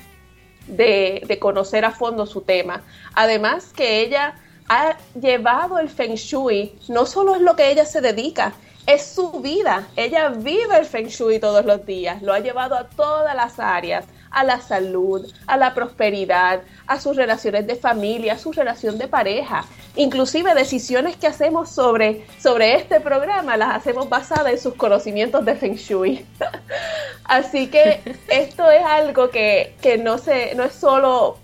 de, 0.67 1.23
de 1.27 1.39
conocer 1.39 1.85
a 1.85 1.93
fondo 1.93 2.27
su 2.27 2.41
tema. 2.41 2.83
Además 3.15 3.73
que 3.75 4.01
ella 4.01 4.35
ha 4.69 4.97
llevado 5.19 5.79
el 5.79 5.89
Feng 5.89 6.17
Shui, 6.17 6.77
no 6.89 7.07
solo 7.07 7.37
es 7.37 7.41
lo 7.41 7.55
que 7.55 7.71
ella 7.71 7.87
se 7.87 8.01
dedica, 8.01 8.53
es 8.87 9.07
su 9.07 9.31
vida. 9.41 9.87
Ella 9.95 10.31
vive 10.31 10.77
el 10.77 10.87
Feng 10.87 11.07
Shui 11.07 11.39
todos 11.39 11.65
los 11.65 11.87
días, 11.87 12.21
lo 12.21 12.33
ha 12.33 12.41
llevado 12.41 12.75
a 12.75 12.89
todas 12.89 13.37
las 13.37 13.61
áreas 13.61 14.05
a 14.35 14.45
la 14.45 14.61
salud, 14.61 15.27
a 15.47 15.57
la 15.57 15.75
prosperidad, 15.75 16.63
a 16.87 17.01
sus 17.01 17.17
relaciones 17.17 17.67
de 17.67 17.77
familia, 17.77 18.35
a 18.35 18.39
su 18.39 18.53
relación 18.53 18.99
de 18.99 19.09
pareja. 19.09 19.65
Inclusive 19.97 20.55
decisiones 20.55 21.17
que 21.17 21.29
hacemos 21.29 21.71
sobre, 21.71 22.27
sobre 22.41 22.75
este 22.75 23.01
programa 23.01 23.57
las 23.57 23.77
hacemos 23.77 24.09
basadas 24.09 24.53
en 24.53 24.59
sus 24.59 24.75
conocimientos 24.75 25.45
de 25.45 25.55
Feng 25.55 25.77
Shui. 25.77 26.27
Así 27.25 27.69
que 27.69 28.01
esto 28.29 28.71
es 28.71 28.85
algo 28.85 29.31
que, 29.31 29.75
no, 30.03 30.19
se, 30.19 30.55
no 30.57 30.65
es 30.65 30.75
solo 30.75 31.39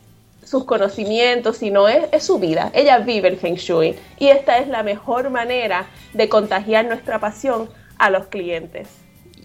sus 0.44 0.64
conocimientos, 0.64 1.58
sino 1.58 1.86
es, 1.86 2.06
es, 2.10 2.24
su 2.24 2.38
vida. 2.40 2.72
Ella 2.74 2.98
vive 2.98 3.28
el 3.28 3.36
Feng 3.36 3.54
Shui 3.54 3.94
y 4.18 4.28
esta 4.28 4.58
es 4.58 4.66
la 4.66 4.82
mejor 4.82 5.30
manera 5.30 5.86
de 6.12 6.28
contagiar 6.28 6.86
nuestra 6.86 7.20
pasión 7.20 7.70
a 7.98 8.10
los 8.10 8.26
clientes. 8.26 8.88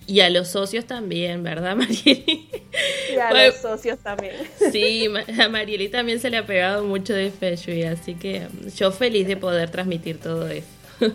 Y 0.08 0.20
a 0.22 0.30
los 0.30 0.50
socios 0.50 0.86
también, 0.86 1.44
¿verdad, 1.44 1.76
Marieli? 1.76 2.48
Y 3.14 3.18
a 3.18 3.48
los 3.48 3.56
socios 3.56 4.00
también. 4.00 4.36
Sí, 4.72 5.08
a 5.40 5.50
Marieli 5.50 5.90
también 5.90 6.20
se 6.20 6.30
le 6.30 6.38
ha 6.38 6.46
pegado 6.46 6.84
mucho 6.84 7.14
de 7.14 7.32
y 7.68 7.84
así 7.84 8.16
que 8.16 8.48
yo 8.76 8.92
feliz 8.92 9.28
de 9.28 9.38
poder 9.38 9.70
transmitir 9.70 10.20
todo 10.20 10.48
eso. 10.48 10.68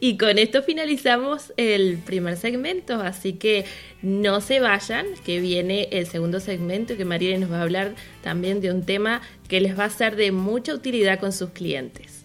y 0.00 0.18
con 0.18 0.38
esto 0.38 0.62
finalizamos 0.62 1.52
el 1.56 1.98
primer 1.98 2.36
segmento, 2.36 3.00
así 3.00 3.34
que 3.34 3.64
no 4.02 4.42
se 4.42 4.60
vayan, 4.60 5.06
que 5.24 5.40
viene 5.40 5.88
el 5.92 6.06
segundo 6.06 6.40
segmento 6.40 6.96
que 6.96 7.06
Marieli 7.06 7.38
nos 7.38 7.50
va 7.50 7.60
a 7.60 7.62
hablar 7.62 7.94
también 8.22 8.60
de 8.60 8.70
un 8.70 8.84
tema 8.84 9.22
que 9.48 9.60
les 9.60 9.78
va 9.78 9.86
a 9.86 9.90
ser 9.90 10.16
de 10.16 10.30
mucha 10.30 10.74
utilidad 10.74 11.18
con 11.20 11.32
sus 11.32 11.50
clientes. 11.50 12.22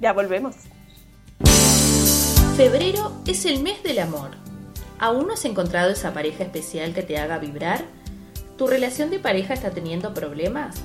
Ya 0.00 0.14
volvemos. 0.14 0.56
Febrero 2.56 3.22
es 3.26 3.44
el 3.44 3.62
mes 3.62 3.82
del 3.82 3.98
amor 3.98 4.40
¿Aún 5.00 5.26
no 5.26 5.32
has 5.32 5.46
encontrado 5.46 5.90
esa 5.90 6.12
pareja 6.12 6.44
especial 6.44 6.92
que 6.92 7.02
te 7.02 7.16
haga 7.16 7.38
vibrar? 7.38 7.86
¿Tu 8.60 8.66
relación 8.66 9.08
de 9.08 9.18
pareja 9.18 9.54
está 9.54 9.70
teniendo 9.70 10.12
problemas? 10.12 10.76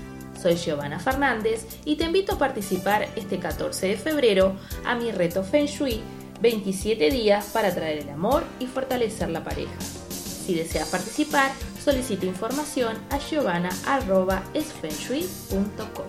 Soy 0.41 0.55
Giovanna 0.55 0.97
Fernández 0.97 1.67
y 1.83 1.97
te 1.97 2.05
invito 2.05 2.35
a 2.35 2.37
participar 2.37 3.09
este 3.17 3.37
14 3.37 3.87
de 3.87 3.97
febrero 3.97 4.55
a 4.85 4.95
mi 4.95 5.11
reto 5.11 5.43
Feng 5.43 5.65
Shui 5.65 5.99
27 6.39 7.11
días 7.11 7.49
para 7.51 7.75
traer 7.75 7.97
el 7.97 8.09
amor 8.11 8.45
y 8.61 8.67
fortalecer 8.67 9.29
la 9.29 9.43
pareja. 9.43 9.73
Si 9.81 10.55
deseas 10.55 10.87
participar, 10.87 11.51
solicita 11.83 12.25
información 12.25 12.97
a 13.09 13.17
giovanna.esfenshui.com. 13.17 16.05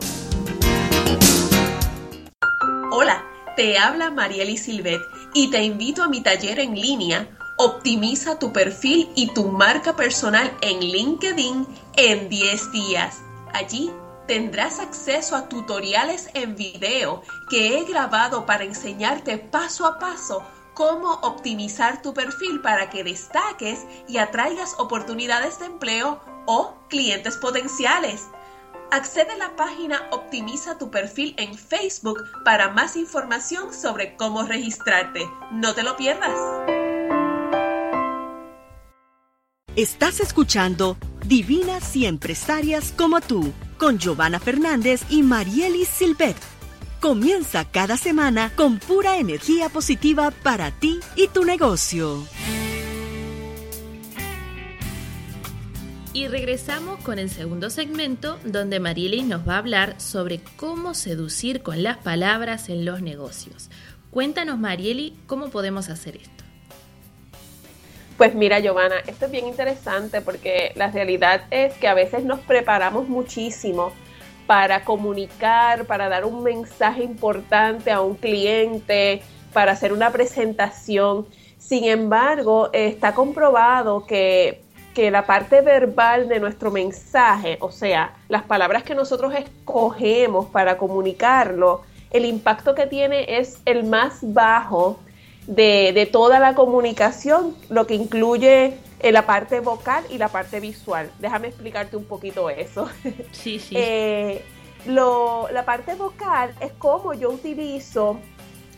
Hola, 2.93 3.25
te 3.57 3.77
habla 3.77 4.13
Marieli 4.13 4.57
Silvet 4.57 5.01
y 5.35 5.51
te 5.51 5.65
invito 5.65 6.05
a 6.05 6.09
mi 6.09 6.23
taller 6.23 6.61
en 6.61 6.77
línea 6.77 7.36
Optimiza 7.59 8.39
tu 8.39 8.53
perfil 8.53 9.11
y 9.15 9.33
tu 9.33 9.45
marca 9.45 9.97
personal 9.97 10.55
en 10.61 10.81
LinkedIn 10.81 11.67
en 11.97 12.29
10 12.29 12.73
días. 12.73 13.23
Allí 13.55 13.91
tendrás 14.27 14.79
acceso 14.79 15.35
a 15.35 15.49
tutoriales 15.49 16.29
en 16.35 16.55
video 16.55 17.23
que 17.49 17.79
he 17.79 17.85
grabado 17.85 18.45
para 18.45 18.65
enseñarte 18.65 19.39
paso 19.39 19.87
a 19.87 19.99
paso 19.99 20.43
cómo 20.75 21.13
optimizar 21.23 22.03
tu 22.03 22.13
perfil 22.13 22.61
para 22.61 22.91
que 22.91 23.05
destaques 23.05 23.87
y 24.07 24.19
atraigas 24.19 24.75
oportunidades 24.79 25.59
de 25.59 25.67
empleo 25.67 26.21
o 26.45 26.75
clientes 26.89 27.39
potenciales. 27.39 28.27
Accede 28.91 29.33
a 29.33 29.37
la 29.37 29.57
página 29.57 30.03
Optimiza 30.11 30.77
tu 30.77 30.91
perfil 30.91 31.35
en 31.39 31.55
Facebook 31.57 32.23
para 32.45 32.69
más 32.69 32.97
información 32.97 33.73
sobre 33.73 34.15
cómo 34.17 34.43
registrarte. 34.43 35.27
No 35.51 35.75
te 35.75 35.83
lo 35.83 35.97
pierdas. 35.97 36.86
Estás 39.77 40.21
escuchando 40.21 40.97
Divinas 41.27 41.95
y 41.97 42.07
Empresarias 42.07 42.95
como 42.97 43.21
tú, 43.21 43.53
con 43.77 43.99
Giovanna 43.99 44.41
Fernández 44.41 45.03
y 45.11 45.23
Marielis 45.23 45.89
Silvet. 45.89 46.35
Comienza 46.99 47.67
cada 47.67 47.99
semana 47.99 48.51
con 48.57 48.79
pura 48.79 49.19
energía 49.19 49.69
positiva 49.69 50.31
para 50.31 50.71
ti 50.71 51.01
y 51.15 51.29
tu 51.29 51.45
negocio. 51.45 52.27
Y 56.15 56.27
regresamos 56.29 56.99
con 57.03 57.19
el 57.19 57.29
segundo 57.29 57.69
segmento 57.69 58.39
donde 58.47 58.81
Marielis 58.81 59.27
nos 59.27 59.47
va 59.47 59.57
a 59.57 59.59
hablar 59.59 60.01
sobre 60.01 60.41
cómo 60.57 60.95
seducir 60.95 61.61
con 61.61 61.83
las 61.83 61.99
palabras 61.99 62.71
en 62.71 62.87
los 62.87 63.03
negocios. 63.03 63.69
Cuéntanos, 64.11 64.59
Marieli, 64.59 65.19
cómo 65.27 65.51
podemos 65.51 65.91
hacer 65.91 66.17
esto. 66.17 66.46
Pues 68.17 68.35
mira, 68.35 68.61
Giovanna, 68.61 68.97
esto 69.07 69.27
es 69.27 69.31
bien 69.31 69.47
interesante 69.47 70.23
porque 70.23 70.73
la 70.75 70.91
realidad 70.91 71.43
es 71.51 71.75
que 71.75 71.87
a 71.87 71.93
veces 71.93 72.25
nos 72.25 72.41
preparamos 72.41 73.11
muchísimo 73.11 73.93
para 74.47 74.85
comunicar, 74.85 75.85
para 75.85 76.09
dar 76.09 76.25
un 76.25 76.43
mensaje 76.43 77.03
importante 77.03 77.91
a 77.91 78.01
un 78.01 78.15
cliente, 78.15 79.21
para 79.53 79.73
hacer 79.73 79.93
una 79.93 80.11
presentación. 80.13 81.27
Sin 81.59 81.85
embargo, 81.85 82.71
está 82.73 83.13
comprobado 83.13 84.07
que, 84.07 84.63
que 84.95 85.11
la 85.11 85.27
parte 85.27 85.61
verbal 85.61 86.27
de 86.27 86.41
nuestro 86.41 86.71
mensaje, 86.71 87.59
o 87.61 87.71
sea, 87.71 88.15
las 88.29 88.45
palabras 88.45 88.83
que 88.83 88.95
nosotros 88.95 89.35
escogemos 89.35 90.47
para 90.47 90.79
comunicarlo, 90.79 91.83
el 92.11 92.25
impacto 92.25 92.75
que 92.75 92.87
tiene 92.87 93.39
es 93.39 93.61
el 93.67 93.85
más 93.85 94.21
bajo 94.23 95.01
de, 95.47 96.09
toda 96.11 96.39
la 96.39 96.55
comunicación, 96.55 97.57
lo 97.69 97.87
que 97.87 97.95
incluye 97.95 98.79
eh, 99.01 99.13
la 99.13 99.27
parte 99.27 99.61
vocal 99.61 100.05
y 100.11 100.19
la 100.19 100.29
parte 100.29 100.61
visual. 100.61 101.11
Déjame 101.19 101.49
explicarte 101.49 101.97
un 101.97 102.05
poquito 102.05 102.51
eso. 102.51 102.89
Sí, 103.33 103.59
sí. 103.59 103.75
Eh, 103.77 104.45
lo, 104.87 105.49
la 105.53 105.65
parte 105.65 105.95
vocal 105.95 106.55
es 106.61 106.73
como 106.73 107.13
yo 107.15 107.31
utilizo 107.31 108.19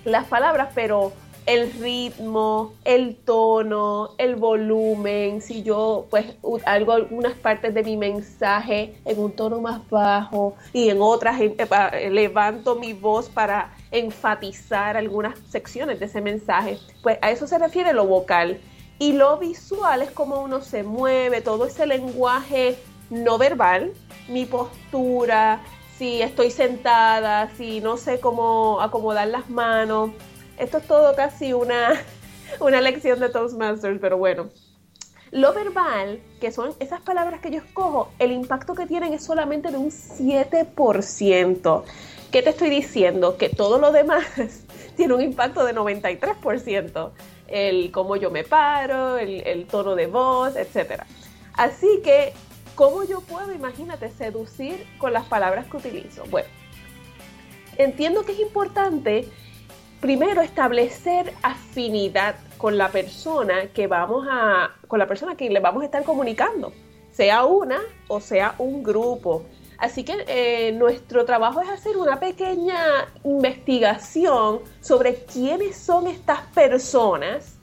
las 0.04 0.26
palabras, 0.26 0.70
pero 0.74 1.12
el 1.48 1.72
ritmo, 1.72 2.74
el 2.84 3.16
tono, 3.16 4.10
el 4.18 4.36
volumen, 4.36 5.40
si 5.40 5.62
yo 5.62 6.06
pues 6.10 6.26
hago 6.66 6.92
algunas 6.92 7.32
partes 7.38 7.72
de 7.72 7.82
mi 7.82 7.96
mensaje 7.96 8.94
en 9.06 9.18
un 9.18 9.32
tono 9.32 9.58
más 9.58 9.80
bajo 9.88 10.54
y 10.74 10.90
en 10.90 11.00
otras 11.00 11.40
eh, 11.40 12.10
levanto 12.10 12.76
mi 12.76 12.92
voz 12.92 13.30
para 13.30 13.74
enfatizar 13.90 14.98
algunas 14.98 15.38
secciones 15.48 15.98
de 15.98 16.04
ese 16.04 16.20
mensaje, 16.20 16.78
pues 17.02 17.16
a 17.22 17.30
eso 17.30 17.46
se 17.46 17.56
refiere 17.56 17.94
lo 17.94 18.06
vocal. 18.06 18.60
Y 18.98 19.14
lo 19.14 19.38
visual 19.38 20.02
es 20.02 20.10
como 20.10 20.42
uno 20.42 20.60
se 20.60 20.82
mueve, 20.82 21.40
todo 21.40 21.64
ese 21.64 21.86
lenguaje 21.86 22.76
no 23.08 23.38
verbal, 23.38 23.94
mi 24.28 24.44
postura, 24.44 25.62
si 25.96 26.20
estoy 26.20 26.50
sentada, 26.50 27.48
si 27.56 27.80
no 27.80 27.96
sé 27.96 28.20
cómo 28.20 28.82
acomodar 28.82 29.28
las 29.28 29.48
manos, 29.48 30.10
esto 30.58 30.78
es 30.78 30.86
todo 30.86 31.14
casi 31.14 31.52
una, 31.52 32.00
una 32.60 32.80
lección 32.80 33.20
de 33.20 33.28
Toastmasters, 33.28 33.98
pero 34.00 34.18
bueno. 34.18 34.50
Lo 35.30 35.52
verbal, 35.52 36.22
que 36.40 36.50
son 36.52 36.74
esas 36.80 37.00
palabras 37.02 37.40
que 37.40 37.50
yo 37.50 37.58
escojo, 37.58 38.10
el 38.18 38.32
impacto 38.32 38.74
que 38.74 38.86
tienen 38.86 39.12
es 39.12 39.24
solamente 39.24 39.70
de 39.70 39.76
un 39.76 39.90
7%. 39.90 41.84
¿Qué 42.32 42.42
te 42.42 42.50
estoy 42.50 42.70
diciendo? 42.70 43.36
Que 43.36 43.48
todo 43.50 43.78
lo 43.78 43.92
demás 43.92 44.24
tiene 44.96 45.14
un 45.14 45.20
impacto 45.20 45.64
de 45.64 45.74
93%. 45.74 47.10
El 47.46 47.90
cómo 47.90 48.16
yo 48.16 48.30
me 48.30 48.44
paro, 48.44 49.18
el, 49.18 49.46
el 49.46 49.66
tono 49.66 49.94
de 49.94 50.06
voz, 50.06 50.56
etc. 50.56 51.02
Así 51.54 52.00
que, 52.02 52.32
¿cómo 52.74 53.04
yo 53.04 53.20
puedo, 53.20 53.52
imagínate, 53.52 54.10
seducir 54.10 54.86
con 54.98 55.12
las 55.12 55.26
palabras 55.26 55.66
que 55.66 55.76
utilizo? 55.76 56.24
Bueno, 56.30 56.48
entiendo 57.76 58.24
que 58.24 58.32
es 58.32 58.40
importante 58.40 59.28
primero 60.00 60.42
establecer 60.42 61.32
afinidad 61.42 62.36
con 62.56 62.78
la 62.78 62.88
persona 62.90 63.66
que 63.74 63.86
vamos 63.86 64.26
a, 64.30 64.70
con 64.86 64.98
la 64.98 65.06
persona 65.06 65.36
que 65.36 65.50
le 65.50 65.60
vamos 65.60 65.82
a 65.82 65.86
estar 65.86 66.04
comunicando, 66.04 66.72
sea 67.10 67.44
una 67.44 67.80
o 68.06 68.20
sea 68.20 68.54
un 68.58 68.82
grupo. 68.82 69.44
Así 69.78 70.02
que 70.02 70.24
eh, 70.26 70.72
nuestro 70.72 71.24
trabajo 71.24 71.60
es 71.60 71.68
hacer 71.68 71.96
una 71.96 72.18
pequeña 72.18 73.06
investigación 73.24 74.60
sobre 74.80 75.14
quiénes 75.24 75.76
son 75.76 76.08
estas 76.08 76.40
personas, 76.52 77.56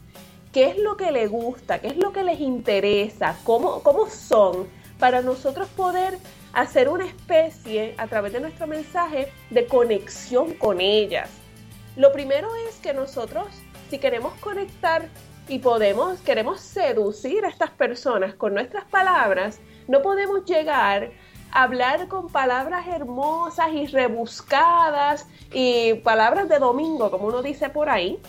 qué 0.54 0.70
es 0.70 0.78
lo 0.78 0.96
que 0.96 1.12
les 1.12 1.30
gusta, 1.30 1.80
qué 1.80 1.88
es 1.88 1.98
lo 1.98 2.14
que 2.14 2.24
les 2.24 2.40
interesa, 2.40 3.38
cómo, 3.44 3.84
cómo 3.84 4.10
son, 4.10 4.68
para 4.98 5.22
nosotros 5.22 5.68
poder 5.76 6.18
hacer 6.54 6.88
una 6.88 7.06
especie 7.06 7.96
a 7.98 8.08
través 8.08 8.32
de 8.32 8.40
nuestro 8.40 8.66
mensaje 8.66 9.30
de 9.50 9.66
conexión 9.68 10.54
con 10.54 10.80
ellas 10.80 11.30
lo 11.96 12.12
primero 12.12 12.50
es 12.68 12.76
que 12.78 12.94
nosotros, 12.94 13.48
si 13.90 14.00
queremos 14.00 14.34
conectar 14.42 15.08
y 15.48 15.60
podemos, 15.60 16.20
queremos 16.22 16.60
seducir 16.60 17.46
a 17.46 17.50
estas 17.50 17.70
personas 17.72 18.34
con 18.36 18.54
nuestras 18.54 18.84
palabras, 18.86 19.60
no 19.88 20.02
podemos 20.02 20.44
llegar 20.46 21.12
a 21.52 21.64
hablar 21.64 22.08
con 22.10 22.30
palabras 22.30 22.88
hermosas 22.88 23.68
y 23.74 23.86
rebuscadas 23.88 25.28
y 25.54 25.94
palabras 25.96 26.50
de 26.50 26.60
domingo, 26.60 27.12
como 27.12 27.28
uno 27.28 27.42
dice 27.42 27.70
por 27.70 27.90
ahí, 27.90 28.20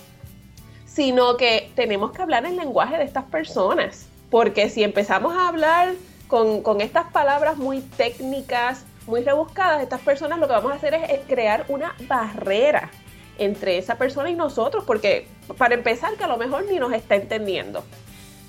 sino 0.84 1.36
que 1.36 1.72
tenemos 1.74 2.12
que 2.12 2.22
hablar 2.22 2.46
el 2.46 2.56
lenguaje 2.56 2.98
de 2.98 3.04
estas 3.04 3.24
personas. 3.24 4.08
Porque 4.30 4.68
si 4.70 4.84
empezamos 4.84 5.34
a 5.34 5.48
hablar 5.48 5.94
con, 6.28 6.62
con 6.62 6.80
estas 6.80 7.10
palabras 7.10 7.56
muy 7.56 7.80
técnicas, 7.80 8.84
muy 9.06 9.22
rebuscadas, 9.22 9.82
estas 9.82 10.00
personas 10.00 10.38
lo 10.38 10.46
que 10.46 10.52
vamos 10.52 10.72
a 10.72 10.76
hacer 10.76 10.94
es 10.94 11.20
crear 11.26 11.64
una 11.68 11.94
barrera 12.06 12.90
entre 13.38 13.78
esa 13.78 13.96
persona 13.96 14.30
y 14.30 14.34
nosotros, 14.34 14.84
porque 14.84 15.28
para 15.58 15.74
empezar 15.74 16.14
que 16.16 16.24
a 16.24 16.28
lo 16.28 16.36
mejor 16.36 16.64
ni 16.66 16.78
nos 16.78 16.92
está 16.92 17.16
entendiendo. 17.16 17.84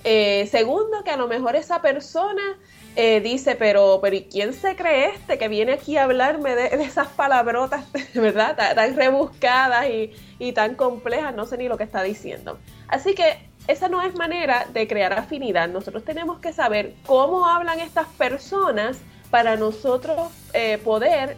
Eh, 0.03 0.47
segundo, 0.49 1.03
que 1.03 1.11
a 1.11 1.17
lo 1.17 1.27
mejor 1.27 1.55
esa 1.55 1.81
persona 1.81 2.57
eh, 2.95 3.19
dice, 3.21 3.55
pero, 3.55 3.99
pero 4.01 4.15
¿y 4.15 4.23
quién 4.23 4.53
se 4.53 4.75
cree 4.75 5.09
este 5.09 5.37
que 5.37 5.47
viene 5.49 5.73
aquí 5.73 5.97
a 5.97 6.03
hablarme 6.03 6.55
de, 6.55 6.83
esas 6.83 7.07
palabrotas, 7.09 7.85
¿verdad? 8.13 8.55
Tan, 8.55 8.95
rebuscadas 8.95 9.89
y, 9.89 10.11
y, 10.39 10.53
tan 10.53 10.75
complejas, 10.75 11.35
no 11.35 11.45
sé 11.45 11.57
ni 11.57 11.67
lo 11.67 11.77
que 11.77 11.83
está 11.83 12.03
diciendo. 12.03 12.57
Así 12.87 13.13
que 13.13 13.37
esa 13.67 13.89
no 13.89 14.01
es 14.01 14.15
manera 14.15 14.65
de 14.71 14.87
crear 14.87 15.13
afinidad. 15.13 15.67
Nosotros 15.67 16.05
tenemos 16.05 16.39
que 16.39 16.53
saber 16.53 16.95
cómo 17.05 17.45
hablan 17.45 17.79
estas 17.79 18.07
personas 18.07 18.97
para 19.29 19.57
nosotros 19.57 20.31
eh, 20.53 20.77
poder 20.77 21.37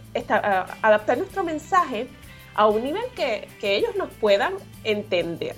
adaptar 0.81 1.17
nuestro 1.17 1.43
mensaje 1.43 2.07
a 2.55 2.67
un 2.67 2.83
nivel 2.83 3.03
que, 3.15 3.47
ellos 3.61 3.95
nos 3.95 4.11
puedan 4.13 4.53
entender. 4.83 5.55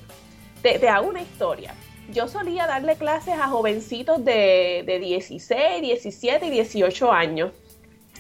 Te, 0.61 0.87
hago 0.87 1.07
una 1.07 1.21
historia. 1.21 1.73
Yo 2.13 2.27
solía 2.27 2.67
darle 2.67 2.95
clases 2.95 3.35
a 3.35 3.47
jovencitos 3.47 4.23
de, 4.23 4.99
16, 5.01 5.81
17 5.81 6.45
y 6.45 6.49
18 6.49 7.11
años 7.11 7.51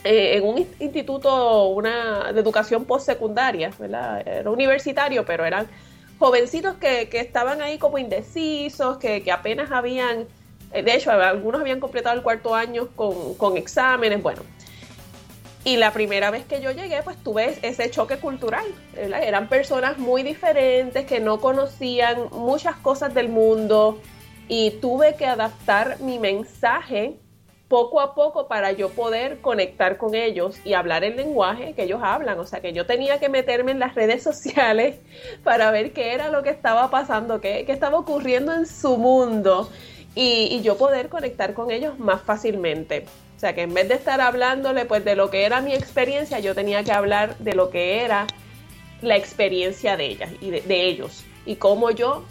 eh, 0.03 0.37
en 0.37 0.45
un 0.45 0.65
instituto 0.79 1.67
una, 1.67 2.31
de 2.31 2.39
educación 2.39 2.85
postsecundaria. 2.85 3.71
Era 3.79 4.49
universitario, 4.49 5.25
pero 5.25 5.45
eran 5.45 5.67
jovencitos 6.17 6.75
que, 6.75 7.09
estaban 7.13 7.61
ahí 7.61 7.77
como 7.77 7.97
indecisos, 7.97 8.97
que, 8.97 9.23
apenas 9.31 9.71
habían, 9.71 10.27
eh, 10.71 10.83
de 10.83 10.95
hecho, 10.95 11.11
algunos 11.11 11.61
habían 11.61 11.79
completado 11.79 12.15
el 12.15 12.23
cuarto 12.23 12.55
año 12.55 12.87
con, 12.95 13.35
con 13.35 13.57
exámenes, 13.57 14.21
bueno. 14.23 14.41
Y 15.63 15.77
la 15.77 15.93
primera 15.93 16.31
vez 16.31 16.45
que 16.45 16.59
yo 16.59 16.71
llegué, 16.71 17.03
pues 17.03 17.17
tuve 17.17 17.59
ese 17.61 17.91
choque 17.91 18.17
cultural. 18.17 18.65
Eran 18.95 19.47
personas 19.47 19.99
muy 19.99 20.23
diferentes 20.23 21.05
que 21.05 21.19
no 21.19 21.39
conocían 21.39 22.29
muchas 22.31 22.75
cosas 22.77 23.13
del 23.13 23.29
mundo 23.29 23.99
y 24.47 24.71
tuve 24.81 25.15
que 25.15 25.27
adaptar 25.27 25.99
mi 25.99 26.17
mensaje 26.17 27.15
poco 27.67 28.01
a 28.01 28.15
poco 28.15 28.47
para 28.47 28.71
yo 28.71 28.89
poder 28.89 29.39
conectar 29.39 29.97
con 29.97 30.15
ellos 30.15 30.59
y 30.65 30.73
hablar 30.73 31.03
el 31.03 31.15
lenguaje 31.15 31.73
que 31.73 31.83
ellos 31.83 32.01
hablan. 32.03 32.39
O 32.39 32.45
sea 32.45 32.59
que 32.59 32.73
yo 32.73 32.87
tenía 32.87 33.19
que 33.19 33.29
meterme 33.29 33.71
en 33.71 33.79
las 33.79 33.93
redes 33.93 34.23
sociales 34.29 34.97
para 35.43 35.69
ver 35.69 35.93
qué 35.93 36.13
era 36.13 36.29
lo 36.29 36.41
que 36.41 36.49
estaba 36.49 36.89
pasando, 36.89 37.39
qué, 37.39 37.65
estaba 37.67 37.99
ocurriendo 37.99 38.51
en 38.51 38.65
su 38.65 38.97
mundo 38.97 39.69
y 40.15 40.59
yo 40.61 40.75
poder 40.77 41.07
conectar 41.07 41.53
con 41.53 41.69
ellos 41.69 41.99
más 41.99 42.21
fácilmente. 42.21 43.05
O 43.41 43.43
sea 43.43 43.55
que 43.55 43.63
en 43.63 43.73
vez 43.73 43.87
de 43.87 43.95
estar 43.95 44.21
hablándole 44.21 44.85
pues 44.85 45.03
de 45.03 45.15
lo 45.15 45.31
que 45.31 45.45
era 45.45 45.61
mi 45.61 45.73
experiencia, 45.73 46.37
yo 46.37 46.53
tenía 46.53 46.83
que 46.83 46.91
hablar 46.91 47.35
de 47.39 47.55
lo 47.55 47.71
que 47.71 48.03
era 48.03 48.27
la 49.01 49.17
experiencia 49.17 49.97
de 49.97 50.05
ellas 50.05 50.29
y 50.41 50.51
de, 50.51 50.85
ellos. 50.87 51.23
Y 51.47 51.55
cómo 51.55 51.89
yo 51.89 52.23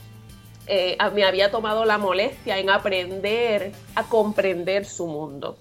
eh, 0.69 0.97
me 1.13 1.25
había 1.25 1.51
tomado 1.51 1.85
la 1.85 1.99
molestia 1.99 2.59
en 2.59 2.71
aprender 2.71 3.73
a 3.97 4.05
comprender 4.05 4.85
su 4.85 5.09
mundo. 5.09 5.59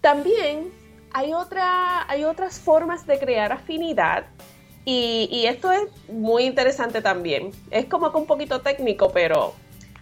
También 0.00 0.72
hay, 1.12 1.34
otra, 1.34 2.10
hay 2.10 2.24
otras 2.24 2.58
formas 2.58 3.06
de 3.06 3.18
crear 3.18 3.52
afinidad 3.52 4.24
y, 4.86 5.28
y, 5.30 5.44
esto 5.44 5.70
es 5.72 5.82
muy 6.08 6.44
interesante 6.44 7.02
también. 7.02 7.50
Es 7.70 7.84
como 7.84 8.08
un 8.08 8.24
poquito 8.24 8.62
técnico, 8.62 9.10
pero 9.12 9.52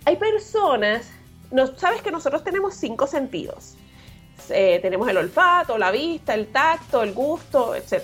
hay 0.04 0.14
personas, 0.14 1.10
no, 1.50 1.66
sabes 1.76 2.00
que 2.00 2.12
nosotros 2.12 2.44
tenemos 2.44 2.76
cinco 2.76 3.08
sentidos. 3.08 3.74
Eh, 4.50 4.78
tenemos 4.82 5.08
el 5.08 5.16
olfato, 5.16 5.78
la 5.78 5.90
vista, 5.90 6.34
el 6.34 6.48
tacto, 6.48 7.02
el 7.02 7.12
gusto, 7.12 7.74
etc. 7.74 8.02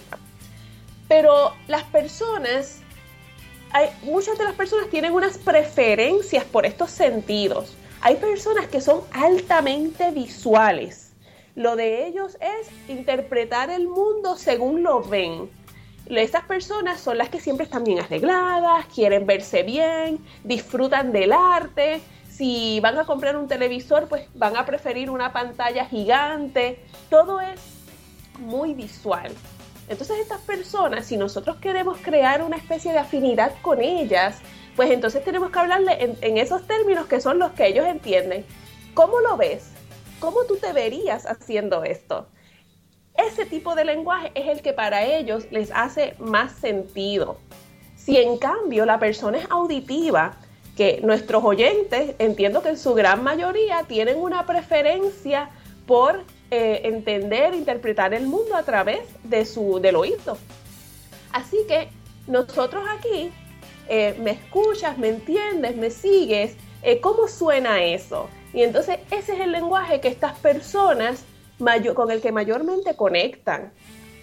Pero 1.09 1.53
las 1.69 1.83
personas, 1.85 2.81
hay, 3.73 3.89
muchas 4.03 4.39
de 4.39 4.45
las 4.45 4.55
personas 4.55 4.89
tienen 4.89 5.13
unas 5.13 5.39
preferencias 5.39 6.45
por 6.45 6.65
estos 6.67 6.91
sentidos. 6.91 7.77
Hay 8.01 8.17
personas 8.17 8.67
que 8.69 8.81
son 8.81 9.03
altamente 9.13 10.11
visuales. 10.11 11.13
Lo 11.55 11.77
de 11.77 12.07
ellos 12.07 12.39
es 12.41 12.71
interpretar 12.89 13.71
el 13.71 13.87
mundo 13.89 14.37
según 14.37 14.83
lo 14.83 15.03
ven. 15.03 15.51
Estas 16.07 16.45
personas 16.45 17.01
son 17.01 17.19
las 17.19 17.29
que 17.29 17.41
siempre 17.41 17.65
están 17.65 17.85
bien 17.85 18.01
arregladas, 18.01 18.87
quieren 18.87 19.27
verse 19.27 19.63
bien, 19.63 20.19
disfrutan 20.43 21.13
del 21.13 21.33
arte, 21.33 22.01
si 22.41 22.81
van 22.81 22.97
a 22.97 23.05
comprar 23.05 23.37
un 23.37 23.49
televisor, 23.49 24.09
pues 24.09 24.27
van 24.35 24.57
a 24.57 24.65
preferir 24.65 25.11
una 25.11 25.31
pantalla 25.31 25.85
gigante. 25.85 26.83
Todo 27.11 27.39
es 27.39 27.61
muy 28.39 28.73
visual. 28.73 29.31
Entonces 29.91 30.21
estas 30.21 30.41
personas, 30.41 31.05
si 31.05 31.19
nosotros 31.19 31.59
queremos 31.59 31.99
crear 31.99 32.43
una 32.43 32.57
especie 32.57 32.93
de 32.93 32.99
afinidad 32.99 33.53
con 33.61 33.83
ellas, 33.83 34.39
pues 34.75 34.91
entonces 34.91 35.23
tenemos 35.23 35.51
que 35.51 35.59
hablarle 35.59 36.17
en, 36.23 36.39
esos 36.39 36.67
términos 36.67 37.05
que 37.09 37.21
son 37.21 37.39
los 37.39 37.53
que 37.53 37.67
ellos 37.67 37.85
entienden. 37.85 38.47
¿Cómo 38.95 39.21
lo 39.21 39.37
ves? 39.37 39.73
¿Cómo 40.19 40.45
tú 40.45 40.57
te 40.57 40.73
verías 40.73 41.27
haciendo 41.27 41.85
esto? 41.85 42.27
ese 43.19 43.45
tipo 43.45 43.75
de 43.75 43.85
lenguaje 43.85 44.33
es 44.35 44.49
el 44.49 44.63
que 44.63 44.73
para 44.73 45.05
ellos 45.05 45.45
les 45.51 45.71
hace 45.73 46.15
más 46.19 46.53
sentido. 46.53 47.37
Si 47.97 48.17
en 48.17 48.39
cambio 48.39 48.87
la 48.87 48.99
persona 48.99 49.37
es 49.37 49.51
auditiva, 49.51 50.39
que 50.81 50.99
nuestros 51.03 51.45
oyentes, 51.45 52.15
entiendo 52.19 52.63
que 52.63 52.71
en 52.71 52.79
su 52.79 52.95
gran 52.95 53.23
mayoría 53.23 53.83
tienen 53.87 54.17
una 54.17 54.47
preferencia 54.47 55.51
por 55.85 56.23
eh, 56.51 56.81
entender, 56.85 57.53
interpretar 57.53 58.15
el 58.15 58.27
mundo 58.27 58.57
a 58.57 58.63
través 58.63 59.01
de 59.23 59.45
su, 59.45 59.79
del 59.79 59.97
oído. 59.97 60.39
Así 61.33 61.59
que 61.69 61.91
nosotros 62.27 62.83
aquí, 62.97 63.31
eh, 63.91 64.17
me 64.23 64.31
escuchas, 64.31 64.97
me 64.97 65.09
entiendes, 65.09 65.77
me 65.77 65.91
sigues, 65.91 66.57
eh, 66.83 66.99
¿cómo 66.99 67.29
suena 67.29 67.85
eso? 67.85 68.31
Y 68.55 68.63
entonces 68.63 69.01
ese 69.11 69.35
es 69.35 69.41
el 69.41 69.53
lenguaje 69.53 70.01
que 70.01 70.09
estas 70.09 70.39
personas 70.39 71.25
con 71.95 72.11
el 72.11 72.23
que 72.23 72.33
mayormente 72.33 72.97
conectan. 72.97 73.71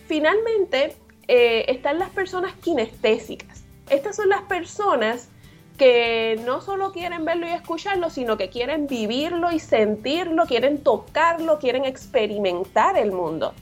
Finalmente, 0.08 0.96
están 1.28 2.00
las 2.00 2.10
personas 2.10 2.56
kinestésicas. 2.64 3.64
Estas 3.92 4.16
son 4.16 4.30
las 4.30 4.42
personas 4.42 5.30
que 5.78 6.42
no 6.44 6.62
solo 6.62 6.92
quieren 6.92 7.24
verlo 7.24 7.48
y 7.48 7.52
escucharlo, 7.52 8.10
sino 8.10 8.36
que 8.36 8.50
quieren 8.50 8.88
vivirlo 8.88 9.52
y 9.52 9.60
sentirlo, 9.60 10.46
quieren 10.46 10.84
tocarlo, 10.84 11.60
quieren 11.60 11.86
experimentar 11.86 12.98
el 12.98 13.12
mundo. 13.12 13.54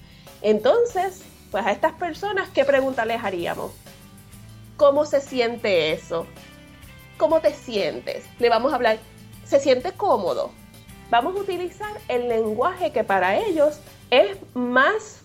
Entonces, 0.41 1.23
pues 1.51 1.65
a 1.65 1.71
estas 1.71 1.93
personas, 1.93 2.49
¿qué 2.49 2.63
pregunta 2.63 3.05
les 3.05 3.21
haríamos? 3.23 3.71
¿Cómo 4.77 5.05
se 5.05 5.19
siente 5.19 5.91
eso? 5.91 6.25
¿Cómo 7.17 7.41
te 7.41 7.53
sientes? 7.53 8.25
Le 8.39 8.49
vamos 8.49 8.71
a 8.71 8.75
hablar, 8.75 8.97
¿se 9.45 9.59
siente 9.59 9.91
cómodo? 9.91 10.51
Vamos 11.09 11.35
a 11.35 11.39
utilizar 11.39 11.91
el 12.07 12.29
lenguaje 12.29 12.91
que 12.91 13.03
para 13.03 13.37
ellos 13.37 13.79
es 14.09 14.37
más, 14.53 15.21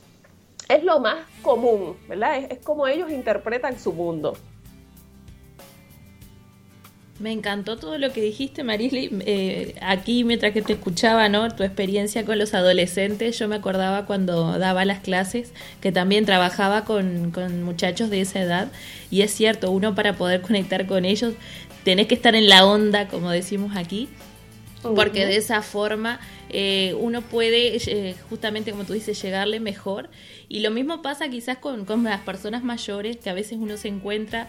es 0.69 0.83
lo 0.83 1.01
más 1.01 1.25
común, 1.43 1.97
¿verdad? 2.09 2.39
Es, 2.39 2.51
es 2.51 2.59
como 2.59 2.87
ellos 2.87 3.11
interpretan 3.11 3.79
su 3.79 3.93
mundo. 3.93 4.37
Me 7.21 7.33
encantó 7.33 7.77
todo 7.77 7.99
lo 7.99 8.15
que 8.15 8.23
dijiste, 8.23 8.65
Marisli. 8.65 9.11
Eh, 9.27 9.75
aquí, 9.83 10.25
mientras 10.25 10.55
que 10.55 10.63
te 10.63 10.73
escuchaba, 10.73 11.29
¿no? 11.29 11.55
Tu 11.55 11.65
experiencia 11.65 12.25
con 12.25 12.39
los 12.39 12.55
adolescentes, 12.55 13.39
yo 13.39 13.47
me 13.47 13.57
acordaba 13.57 14.07
cuando 14.07 14.59
daba 14.59 14.87
las 14.87 15.01
clases, 15.01 15.53
que 15.83 15.93
también 15.93 16.25
trabajaba 16.25 16.87
con, 16.87 17.31
con 17.31 17.63
muchachos 17.63 18.09
de 18.09 18.23
esa 18.23 18.41
edad. 18.41 18.73
Y 19.11 19.21
es 19.21 19.33
cierto, 19.33 19.71
uno 19.71 19.95
para 19.95 20.17
poder 20.17 20.41
conectar 20.41 20.87
con 20.87 21.05
ellos, 21.05 21.35
tenés 21.85 22.07
que 22.07 22.15
estar 22.15 22.35
en 22.35 22.49
la 22.49 22.65
onda, 22.65 23.07
como 23.09 23.31
decimos 23.31 23.77
aquí, 23.77 24.09
porque 24.83 25.27
de 25.27 25.37
esa 25.37 25.61
forma 25.61 26.21
eh, 26.49 26.95
uno 26.99 27.21
puede, 27.21 27.77
eh, 27.77 28.15
justamente 28.31 28.71
como 28.71 28.85
tú 28.85 28.95
dices, 28.95 29.21
llegarle 29.21 29.61
mejor. 29.61 30.09
Y 30.49 30.61
lo 30.61 30.71
mismo 30.71 31.03
pasa 31.03 31.29
quizás 31.29 31.59
con, 31.59 31.85
con 31.85 32.03
las 32.03 32.23
personas 32.23 32.65
mayores, 32.65 33.19
que 33.19 33.29
a 33.29 33.35
veces 33.35 33.59
uno 33.61 33.77
se 33.77 33.89
encuentra 33.89 34.49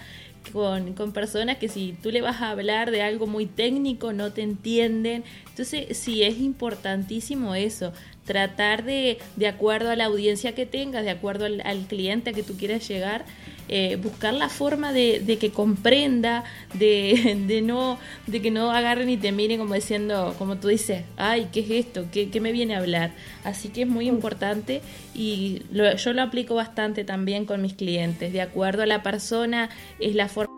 con, 0.52 0.94
con, 0.94 1.12
personas 1.12 1.58
que 1.58 1.68
si 1.68 1.96
tú 2.02 2.12
le 2.12 2.22
vas 2.22 2.42
a 2.42 2.50
hablar 2.50 2.92
de 2.92 3.02
algo 3.02 3.28
muy 3.28 3.46
técnico 3.46 4.14
no 4.14 4.32
te 4.32 4.42
entienden. 4.42 5.24
Entonces 5.50 5.98
sí 5.98 6.24
es 6.24 6.40
importantísimo 6.40 7.56
eso, 7.56 7.94
tratar 8.26 8.84
de, 8.84 9.20
de 9.36 9.48
acuerdo 9.48 9.90
a 9.90 9.96
la 9.96 10.06
audiencia 10.06 10.54
que 10.54 10.66
tengas, 10.66 11.04
de 11.04 11.12
acuerdo 11.12 11.46
al, 11.46 11.86
cliente 11.88 12.30
a 12.30 12.34
que 12.34 12.44
tú 12.44 12.56
quieras 12.56 12.88
llegar, 12.88 13.26
eh, 13.68 13.98
buscar 14.02 14.34
la 14.34 14.50
forma 14.50 14.94
de, 14.94 15.20
de 15.20 15.38
que 15.38 15.52
comprenda, 15.52 16.44
de, 16.74 17.44
de, 17.48 17.62
no, 17.62 17.98
de 18.28 18.42
que 18.42 18.52
no 18.52 18.72
agarren 18.72 19.10
y 19.10 19.18
te 19.18 19.32
miren 19.32 19.60
como 19.60 19.74
diciendo, 19.74 20.36
como 20.38 20.58
tú 20.58 20.68
dices, 20.68 21.04
ay, 21.18 21.50
¿qué 21.52 21.62
es 21.62 21.86
esto? 21.86 22.06
¿Qué, 22.12 22.30
qué 22.30 22.40
me 22.42 22.52
viene 22.52 22.76
a 22.76 22.80
hablar? 22.80 23.12
Así 23.44 23.70
que 23.70 23.84
es 23.84 23.88
muy 23.88 24.08
importante 24.08 24.82
y 25.14 25.64
yo 25.72 26.14
lo 26.14 26.22
aplico 26.22 26.56
bastante 26.56 27.04
también 27.04 27.46
con 27.46 27.62
mis 27.62 27.74
clientes, 27.74 28.32
de 28.32 28.42
acuerdo 28.42 28.84
a 28.84 28.86
la 28.86 29.04
persona, 29.04 29.70
es 30.00 30.16
la 30.16 30.28
forma... 30.28 30.52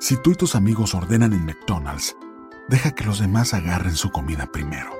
Si 0.00 0.20
tú 0.22 0.32
y 0.32 0.34
tus 0.34 0.54
amigos 0.54 0.94
ordenan 0.94 1.32
en 1.32 1.44
McDonald's, 1.44 2.16
deja 2.68 2.94
que 2.94 3.04
los 3.04 3.20
demás 3.20 3.52
agarren 3.52 3.96
su 3.96 4.10
comida 4.10 4.50
primero. 4.50 4.99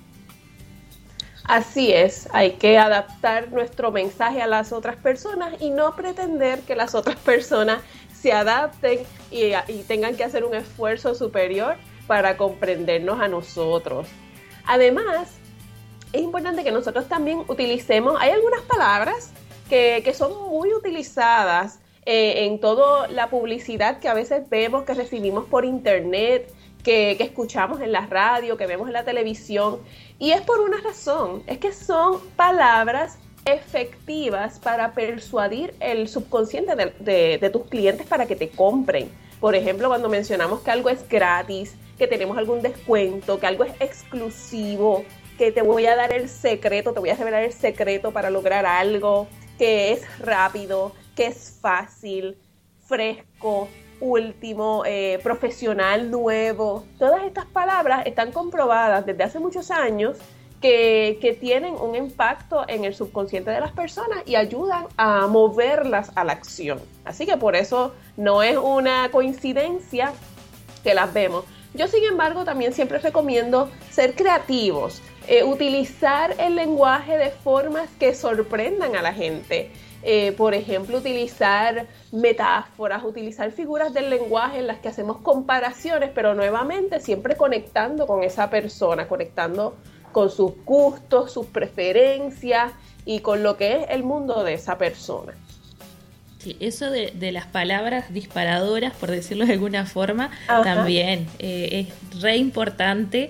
Así 1.51 1.91
es, 1.91 2.29
hay 2.31 2.51
que 2.51 2.77
adaptar 2.77 3.51
nuestro 3.51 3.91
mensaje 3.91 4.41
a 4.41 4.47
las 4.47 4.71
otras 4.71 4.95
personas 4.95 5.61
y 5.61 5.69
no 5.69 5.97
pretender 5.97 6.61
que 6.61 6.77
las 6.77 6.95
otras 6.95 7.17
personas 7.25 7.81
se 8.13 8.31
adapten 8.31 8.99
y, 9.31 9.51
tengan 9.85 10.15
que 10.15 10.23
hacer 10.23 10.45
un 10.45 10.55
esfuerzo 10.55 11.13
superior 11.13 11.75
para 12.07 12.37
comprendernos 12.37 13.19
a 13.19 13.27
nosotros. 13.27 14.07
Además, 14.65 15.27
es 16.13 16.21
importante 16.21 16.63
que 16.63 16.71
nosotros 16.71 17.09
también 17.09 17.39
utilicemos, 17.49 18.15
hay 18.21 18.31
algunas 18.31 18.61
palabras 18.61 19.31
que, 19.67 20.09
son 20.13 20.31
muy 20.51 20.73
utilizadas 20.73 21.81
eh, 22.05 22.45
en 22.45 22.61
toda 22.61 23.09
la 23.09 23.29
publicidad 23.29 23.99
que 23.99 24.07
a 24.07 24.13
veces 24.13 24.49
vemos, 24.49 24.85
que 24.85 24.93
recibimos 24.93 25.43
por 25.47 25.65
internet, 25.65 26.49
que, 26.83 27.17
escuchamos 27.19 27.81
en 27.81 27.91
la 27.91 28.05
radio, 28.05 28.57
que 28.57 28.67
vemos 28.67 28.87
en 28.87 28.93
la 28.93 29.03
televisión. 29.03 29.79
Y 30.19 30.31
es 30.31 30.41
por 30.41 30.59
una 30.59 30.77
razón, 30.81 31.43
es 31.47 31.57
que 31.57 31.71
son 31.73 32.19
palabras 32.35 33.17
efectivas 33.45 34.59
para 34.59 34.93
persuadir 34.93 35.73
el 35.79 36.07
subconsciente 36.07 36.75
de, 36.75 37.49
tus 37.51 37.63
clientes 37.67 38.05
para 38.07 38.25
que 38.25 38.35
te 38.35 38.49
compren. 38.49 39.09
Por 39.39 39.55
ejemplo, 39.55 39.87
cuando 39.87 40.09
mencionamos 40.09 40.61
que 40.61 40.71
algo 40.71 40.89
es 40.89 41.07
gratis, 41.09 41.75
que 41.97 42.07
tenemos 42.07 42.37
algún 42.37 42.61
descuento, 42.61 43.39
que 43.39 43.47
algo 43.47 43.63
es 43.63 43.73
exclusivo, 43.79 45.03
que 45.37 45.51
te 45.51 45.63
voy 45.63 45.87
a 45.87 45.95
dar 45.95 46.13
el 46.13 46.29
secreto, 46.29 46.93
te 46.93 46.99
voy 46.99 47.09
a 47.09 47.15
revelar 47.15 47.43
el 47.43 47.53
secreto 47.53 48.11
para 48.11 48.29
lograr 48.29 48.65
algo, 48.65 49.27
que 49.57 49.91
es 49.93 50.19
rápido, 50.19 50.93
que 51.15 51.27
es 51.27 51.57
fácil, 51.59 52.37
fresco, 52.85 53.67
último, 54.01 54.83
eh, 54.85 55.19
profesional 55.23 56.11
nuevo. 56.11 56.83
Todas 56.99 57.23
estas 57.23 57.45
palabras 57.45 58.05
están 58.05 58.31
comprobadas 58.31 59.05
desde 59.05 59.23
hace 59.23 59.39
muchos 59.39 59.71
años 59.71 60.17
que, 60.59 61.17
que, 61.21 61.33
tienen 61.33 61.75
un 61.75 61.95
impacto 61.95 62.65
en 62.67 62.85
el 62.85 62.93
subconsciente 62.93 63.49
de 63.49 63.59
las 63.59 63.71
personas 63.71 64.19
y 64.25 64.35
ayudan 64.35 64.85
a 64.97 65.25
moverlas 65.27 66.11
a 66.15 66.23
la 66.23 66.33
acción. 66.33 66.79
Así 67.05 67.25
que 67.25 67.37
por 67.37 67.55
eso 67.55 67.93
no 68.17 68.43
es 68.43 68.57
una 68.57 69.09
coincidencia 69.11 70.13
que 70.83 70.93
las 70.93 71.11
vemos. 71.13 71.45
Yo, 71.73 71.87
sin 71.87 72.03
embargo, 72.03 72.43
también 72.43 72.73
siempre 72.73 72.99
recomiendo 72.99 73.71
ser 73.89 74.13
creativos, 74.13 75.01
eh, 75.27 75.43
utilizar 75.43 76.35
el 76.39 76.55
lenguaje 76.55 77.17
de 77.17 77.29
formas 77.29 77.89
que 77.99 78.15
sorprendan 78.15 78.95
a 78.95 79.01
la 79.01 79.13
gente. 79.13 79.71
Eh, 80.03 80.31
por 80.31 80.55
ejemplo, 80.55 80.97
utilizar 80.97 81.85
metáforas, 82.11 83.03
utilizar 83.03 83.51
figuras 83.51 83.93
del 83.93 84.09
lenguaje 84.09 84.59
en 84.59 84.67
las 84.67 84.79
que 84.79 84.89
hacemos 84.89 85.17
comparaciones, 85.17 86.09
pero 86.13 86.33
nuevamente 86.33 86.99
siempre 86.99 87.35
conectando 87.35 88.07
con 88.07 88.23
esa 88.23 88.49
persona, 88.49 89.07
conectando 89.07 89.75
con 90.11 90.31
sus 90.31 90.53
gustos, 90.65 91.31
sus 91.31 91.45
preferencias 91.45 92.71
y 93.05 93.19
con 93.19 93.43
lo 93.43 93.57
que 93.57 93.77
es 93.77 93.89
el 93.89 94.03
mundo 94.03 94.43
de 94.43 94.55
esa 94.55 94.77
persona. 94.79 95.33
Sí, 96.39 96.57
eso 96.59 96.89
de, 96.89 97.31
las 97.31 97.45
palabras 97.45 98.11
disparadoras, 98.11 98.93
por 98.95 99.11
decirlo 99.11 99.45
de 99.45 99.53
alguna 99.53 99.85
forma, 99.85 100.31
también 100.47 101.27
eh, 101.37 101.87
es 101.87 102.21
re 102.21 102.37
importante 102.37 103.29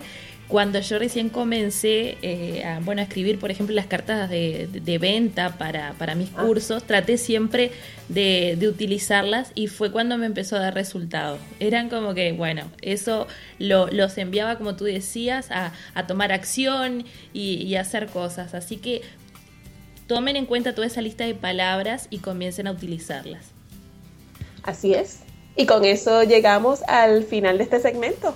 cuando 0.52 0.82
yo 0.82 1.00
recién 1.00 1.30
comencé 1.30 2.18
eh, 2.22 2.66
a, 2.66 2.82
bueno, 2.82 3.00
a 3.00 3.06
escribir, 3.06 3.40
por 3.40 3.52
ejemplo, 3.52 3.74
las 3.74 3.86
cartas 3.86 4.30
de, 4.30 4.98
venta 5.00 5.56
para, 5.58 6.14
mis 6.16 6.30
ah. 6.36 6.44
cursos, 6.44 6.84
traté 6.84 7.18
siempre 7.18 7.72
de, 8.10 8.58
utilizarlas 8.68 9.54
y 9.56 9.68
fue 9.68 9.94
cuando 9.94 10.18
me 10.18 10.26
empezó 10.26 10.58
a 10.58 10.60
dar 10.60 10.74
resultados. 10.74 11.40
Eran 11.62 11.88
como 11.88 12.14
que, 12.14 12.34
bueno, 12.34 12.70
eso 12.82 13.28
lo, 13.60 13.88
los 13.88 14.18
enviaba, 14.18 14.58
como 14.58 14.76
tú 14.76 14.84
decías, 14.84 15.48
a, 15.52 15.72
tomar 16.06 16.34
acción 16.34 17.06
y, 17.32 17.54
y 17.64 17.78
hacer 17.78 18.08
cosas. 18.08 18.54
Así 18.54 18.76
que 18.76 19.04
tomen 20.08 20.36
en 20.36 20.46
cuenta 20.46 20.76
toda 20.76 20.88
esa 20.88 21.02
lista 21.02 21.26
de 21.26 21.34
palabras 21.34 22.08
y 22.10 22.18
comiencen 22.18 22.68
a 22.68 22.72
utilizarlas. 22.72 23.46
Así 24.64 24.94
es. 24.94 25.22
Y 25.56 25.66
con 25.66 25.86
eso 25.86 26.24
llegamos 26.24 26.82
al 26.90 27.24
final 27.24 27.58
de 27.58 27.64
este 27.64 27.80
segmento. 27.80 28.36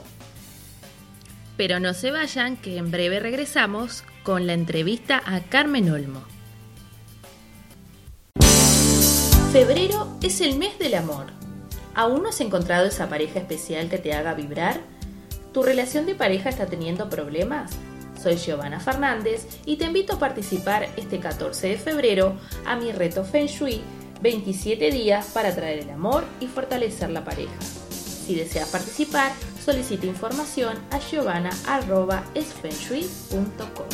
Pero 1.58 1.80
no 1.80 1.94
se 1.94 2.12
vayan, 2.12 2.58
que 2.58 2.78
en 2.78 2.92
breve 2.92 3.20
regresamos 3.20 4.04
con 4.24 4.48
la 4.48 4.54
entrevista 4.54 5.22
a 5.26 5.42
Carmen 5.42 5.90
Olmo. 5.90 6.24
Febrero 9.52 10.18
es 10.22 10.42
el 10.42 10.58
mes 10.58 10.78
del 10.80 10.96
amor. 10.96 11.28
¿Aún 11.94 12.24
no 12.24 12.30
has 12.30 12.42
encontrado 12.42 12.88
esa 12.88 13.08
pareja 13.08 13.40
especial 13.40 13.90
que 13.90 13.98
te 13.98 14.14
haga 14.14 14.34
vibrar? 14.34 14.82
¿Tu 15.54 15.64
relación 15.64 16.06
de 16.06 16.14
pareja 16.14 16.50
está 16.50 16.66
teniendo 16.66 17.10
problemas? 17.10 17.72
Soy 18.22 18.36
Giovanna 18.36 18.82
Fernández 18.82 19.48
y 19.66 19.78
te 19.78 19.86
invito 19.86 20.16
a 20.16 20.20
participar 20.20 20.90
este 20.98 21.20
14 21.20 21.70
de 21.70 21.78
febrero 21.78 22.36
a 22.66 22.76
mi 22.76 22.92
reto 22.92 23.24
Feng 23.24 23.48
Shui 23.48 23.82
27 24.22 24.92
días 24.92 25.28
para 25.34 25.50
atraer 25.50 25.80
el 25.80 25.90
amor 25.90 26.26
y 26.40 26.48
fortalecer 26.48 27.10
la 27.12 27.24
pareja. 27.24 27.54
Si 27.62 28.36
deseas 28.36 28.70
participar, 28.70 29.32
solicita 29.66 30.06
información 30.06 30.78
a 30.92 31.00
giovanna.esfenshui.com. 31.00 33.88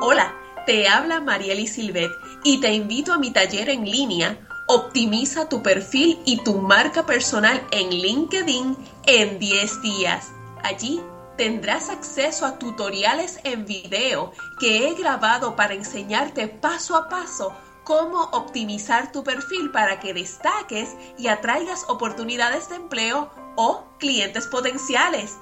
Hola, 0.00 0.32
te 0.66 0.86
habla 0.86 1.20
Marieli 1.20 1.66
Silvet 1.66 2.12
y 2.44 2.60
te 2.60 2.72
invito 2.72 3.12
a 3.12 3.18
mi 3.18 3.32
taller 3.32 3.70
en 3.70 3.84
línea 3.84 4.38
Optimiza 4.68 5.48
tu 5.48 5.62
perfil 5.62 6.18
y 6.24 6.42
tu 6.42 6.54
marca 6.54 7.06
personal 7.06 7.64
en 7.70 7.90
LinkedIn 7.90 8.76
en 9.06 9.38
10 9.38 9.82
días. 9.82 10.32
Allí 10.64 11.00
tendrás 11.36 11.88
acceso 11.88 12.46
a 12.46 12.58
tutoriales 12.58 13.38
en 13.44 13.64
video 13.64 14.32
que 14.58 14.88
he 14.88 14.94
grabado 14.94 15.54
para 15.54 15.74
enseñarte 15.74 16.48
paso 16.48 16.96
a 16.96 17.08
paso 17.08 17.52
cómo 17.86 18.24
optimizar 18.32 19.12
tu 19.12 19.22
perfil 19.22 19.70
para 19.70 20.00
que 20.00 20.12
destaques 20.12 20.96
y 21.16 21.28
atraigas 21.28 21.84
oportunidades 21.88 22.68
de 22.68 22.76
empleo 22.76 23.30
o 23.54 23.84
clientes 23.98 24.48
potenciales. 24.48 25.38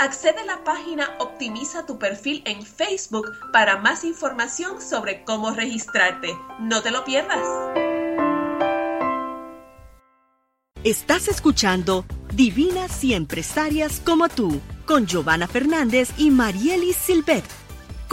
Accede 0.00 0.40
a 0.40 0.44
la 0.44 0.64
página 0.64 1.10
Optimiza 1.20 1.84
tu 1.84 1.98
perfil 1.98 2.42
en 2.46 2.62
Facebook 2.62 3.30
para 3.52 3.76
más 3.76 4.02
información 4.02 4.80
sobre 4.80 5.24
cómo 5.24 5.50
registrarte. 5.50 6.34
No 6.58 6.82
te 6.82 6.90
lo 6.90 7.04
pierdas. 7.04 7.46
Estás 10.84 11.28
escuchando 11.28 12.06
Divinas 12.32 13.04
y 13.04 13.12
Empresarias 13.12 14.00
como 14.00 14.30
tú 14.30 14.60
con 14.86 15.06
Giovanna 15.06 15.46
Fernández 15.48 16.10
y 16.16 16.30
Marielis 16.30 16.96
Silvet 16.96 17.44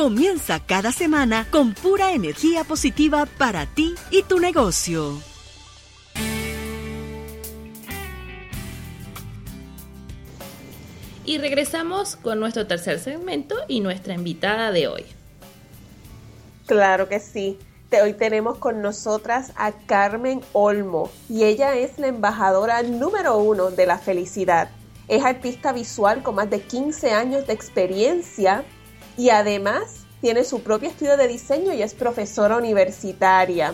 Comienza 0.02 0.60
cada 0.60 0.92
semana 0.92 1.46
con 1.52 1.76
pura 1.76 2.14
energía 2.14 2.64
positiva 2.64 3.28
para 3.38 3.68
ti 3.68 3.94
y 4.10 4.24
tu 4.24 4.40
negocio. 4.40 5.22
Y 11.24 11.38
regresamos 11.38 12.16
con 12.16 12.40
nuestro 12.40 12.66
tercer 12.66 12.98
segmento 12.98 13.54
y 13.68 13.82
nuestra 13.82 14.16
invitada 14.16 14.72
de 14.72 14.88
hoy. 14.88 15.06
Claro 16.66 17.08
que 17.08 17.20
sí. 17.20 17.60
Hoy 17.92 18.14
tenemos 18.14 18.58
con 18.58 18.82
nosotras 18.82 19.52
a 19.56 19.72
Carmen 19.72 20.42
Olmo 20.54 21.12
y 21.30 21.44
ella 21.44 21.76
es 21.76 22.00
la 22.00 22.08
embajadora 22.08 22.82
número 22.82 23.38
uno 23.38 23.70
de 23.70 23.86
la 23.86 24.00
felicidad. 24.00 24.72
Es 25.08 25.24
artista 25.24 25.72
visual 25.74 26.24
con 26.24 26.34
más 26.34 26.50
de 26.50 26.60
15 26.60 27.12
años 27.12 27.46
de 27.46 27.54
experiencia 27.54 28.66
y 29.18 29.30
además 29.30 30.06
tiene 30.22 30.44
su 30.44 30.62
propio 30.62 30.90
estudio 30.90 31.18
de 31.18 31.28
diseño 31.28 31.74
y 31.74 31.82
es 31.82 31.94
profesora 31.94 32.58
universitaria. 32.58 33.74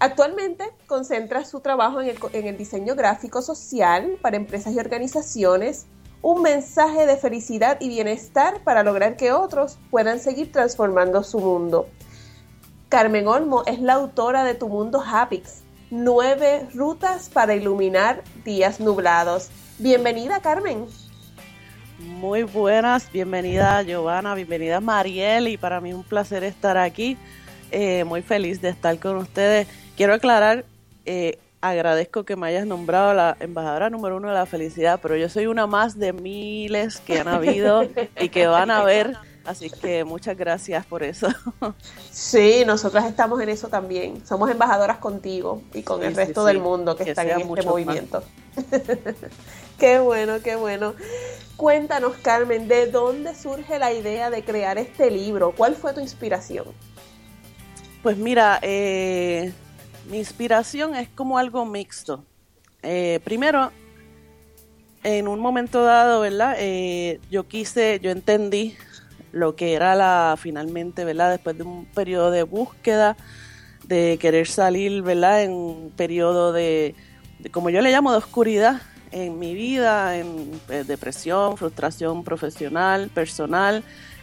Actualmente 0.00 0.64
concentra 0.86 1.44
su 1.44 1.60
trabajo 1.60 2.00
en 2.00 2.46
el, 2.46 2.56
diseño 2.56 2.94
gráfico 2.94 3.42
social 3.42 4.16
para 4.22 4.36
empresas 4.36 4.72
y 4.72 4.78
organizaciones, 4.78 5.86
un 6.22 6.42
mensaje 6.42 7.06
de 7.06 7.16
felicidad 7.16 7.78
y 7.80 7.88
bienestar 7.88 8.62
para 8.62 8.84
lograr 8.84 9.16
que 9.16 9.32
otros 9.32 9.78
puedan 9.90 10.20
seguir 10.20 10.52
transformando 10.52 11.24
su 11.24 11.40
mundo. 11.40 11.88
Carmen 12.88 13.26
Olmo 13.26 13.64
es 13.66 13.80
la 13.80 13.94
autora 13.94 14.44
de 14.44 14.54
Tu 14.54 14.68
Mundo 14.68 15.02
Habits, 15.04 15.62
nueve 15.90 16.68
rutas 16.74 17.28
para 17.28 17.54
iluminar 17.54 18.22
días 18.44 18.78
nublados. 18.78 19.50
Bienvenida, 19.78 20.40
Carmen. 20.40 20.86
Muy 21.98 22.44
buenas, 22.44 23.10
bienvenida 23.10 23.82
Giovanna, 23.82 24.36
bienvenida 24.36 24.80
Mariel 24.80 25.48
y 25.48 25.56
para 25.56 25.80
mí 25.80 25.90
es 25.90 25.96
un 25.96 26.04
placer 26.04 26.44
estar 26.44 26.78
aquí, 26.78 27.18
eh, 27.72 28.04
muy 28.04 28.22
feliz 28.22 28.62
de 28.62 28.68
estar 28.68 28.96
con 29.00 29.16
ustedes. 29.16 29.66
Quiero 29.96 30.14
aclarar, 30.14 30.64
eh, 31.06 31.40
agradezco 31.60 32.22
que 32.22 32.36
me 32.36 32.46
hayas 32.46 32.66
nombrado 32.66 33.14
la 33.14 33.36
embajadora 33.40 33.90
número 33.90 34.16
uno 34.16 34.28
de 34.28 34.34
la 34.34 34.46
felicidad, 34.46 35.00
pero 35.02 35.16
yo 35.16 35.28
soy 35.28 35.46
una 35.46 35.66
más 35.66 35.98
de 35.98 36.12
miles 36.12 37.00
que 37.00 37.18
han 37.18 37.26
habido 37.26 37.82
y 38.20 38.28
que 38.28 38.46
van 38.46 38.70
a 38.70 38.84
ver, 38.84 39.16
así 39.44 39.68
que 39.68 40.04
muchas 40.04 40.36
gracias 40.36 40.86
por 40.86 41.02
eso. 41.02 41.26
Sí, 42.12 42.62
nosotras 42.64 43.06
estamos 43.06 43.40
en 43.40 43.48
eso 43.48 43.66
también, 43.66 44.24
somos 44.24 44.48
embajadoras 44.52 44.98
contigo 44.98 45.62
y 45.74 45.82
con 45.82 46.04
el 46.04 46.14
resto 46.14 46.44
del 46.44 46.60
mundo 46.60 46.94
que, 46.94 47.10
está 47.10 47.22
en 47.22 47.40
este 47.40 47.62
movimiento. 47.66 48.22
qué 49.80 49.98
bueno, 49.98 50.40
qué 50.44 50.54
bueno. 50.54 50.94
Cuéntanos, 51.58 52.16
Carmen, 52.18 52.68
¿de 52.68 52.86
dónde 52.86 53.34
surge 53.34 53.80
la 53.80 53.92
idea 53.92 54.30
de 54.30 54.44
crear 54.44 54.78
este 54.78 55.10
libro? 55.10 55.52
¿Cuál 55.56 55.74
fue 55.74 55.92
tu 55.92 55.98
inspiración? 55.98 56.66
Pues 58.00 58.16
mira, 58.16 58.60
eh, 58.62 59.52
mi 60.08 60.18
inspiración 60.18 60.94
es 60.94 61.08
como 61.08 61.36
algo 61.36 61.66
mixto. 61.66 62.24
Eh, 62.84 63.18
primero, 63.24 63.72
en 65.02 65.26
un 65.26 65.40
momento 65.40 65.82
dado, 65.82 66.20
¿verdad? 66.20 66.54
Eh, 66.60 67.18
yo 67.28 67.48
quise, 67.48 67.98
yo 68.00 68.12
entendí 68.12 68.76
lo 69.32 69.56
que 69.56 69.74
era 69.74 69.96
la, 69.96 70.36
finalmente, 70.38 71.04
¿verdad? 71.04 71.32
Después 71.32 71.58
de 71.58 71.64
un 71.64 71.86
periodo 71.86 72.30
de 72.30 72.44
búsqueda, 72.44 73.16
de 73.82 74.16
querer 74.20 74.46
salir, 74.46 75.02
¿verdad? 75.02 75.42
En 75.42 75.50
un 75.50 75.90
periodo 75.90 76.52
de 76.52 76.94
como 77.52 77.70
yo 77.70 77.80
le 77.80 77.90
llamo, 77.90 78.10
de 78.10 78.18
oscuridad, 78.18 78.82
en 79.12 79.38
mi 79.38 79.54
vida, 79.54 80.16
en 80.16 80.50
eh, 80.68 80.84
depresión, 80.86 81.56
frustración 81.56 82.24
profesional, 82.24 83.10
personal, 83.10 83.82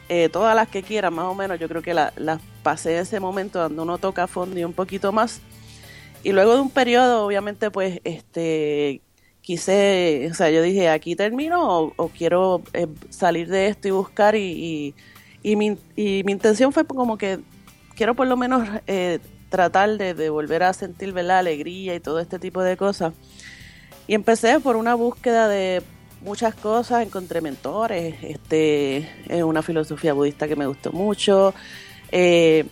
eh, 0.10 0.30
todas 0.30 0.56
las 0.56 0.68
que 0.68 0.84
quieran, 0.84 1.14
más 1.14 1.26
o 1.26 1.36
menos, 1.36 1.60
yo 1.60 1.68
creo 1.68 1.82
que 1.82 1.94
las 1.94 2.42
pasé 2.64 2.96
en 2.96 3.02
ese 3.02 3.20
momento 3.20 3.60
donde 3.60 3.82
uno 3.82 3.98
toca 3.98 4.28
fondo 4.28 4.60
y 4.60 4.64
un 4.64 4.74
poquito 4.74 5.12
más. 5.12 5.42
Y 6.24 6.32
luego 6.32 6.56
de 6.56 6.62
un 6.62 6.70
periodo, 6.70 7.26
obviamente, 7.26 7.72
pues, 7.72 8.00
este, 8.04 9.02
quise, 9.42 10.28
o 10.32 10.34
sea, 10.34 10.50
yo 10.50 10.62
dije, 10.62 10.90
aquí 10.90 11.16
termino 11.16 11.94
o, 11.96 12.10
quiero 12.10 12.62
eh, 12.74 12.88
salir 13.10 13.48
de 13.48 13.68
esto 13.68 13.88
y 13.88 13.92
buscar 13.92 14.36
y, 14.36 14.96
y, 15.44 15.56
mi, 15.56 15.78
y, 15.96 16.24
mi, 16.24 16.32
intención 16.32 16.74
fue 16.74 16.86
como 16.86 17.18
que 17.18 17.40
quiero 17.96 18.16
por 18.16 18.28
lo 18.28 18.38
menos 18.38 18.68
tratar 19.50 19.98
de, 19.98 20.14
de, 20.14 20.30
volver 20.30 20.64
a 20.64 20.74
sentir 20.74 21.14
la 21.14 21.40
alegría 21.40 21.96
y 21.96 22.00
todo 22.00 22.20
este 22.20 22.40
tipo 22.40 22.62
de 22.62 22.76
cosas. 22.78 23.14
Y 24.08 24.14
empecé 24.14 24.60
por 24.60 24.76
una 24.76 24.96
búsqueda 24.96 25.48
de 25.48 25.82
muchas 26.22 26.56
cosas, 26.56 27.06
encontré 27.06 27.42
mentores, 27.42 28.16
este, 28.24 29.10
una 29.44 29.62
filosofía 29.62 30.14
budista 30.14 30.48
que 30.48 30.56
me 30.56 30.68
gustó 30.68 30.92
mucho, 30.92 31.54
eh, 32.12 32.66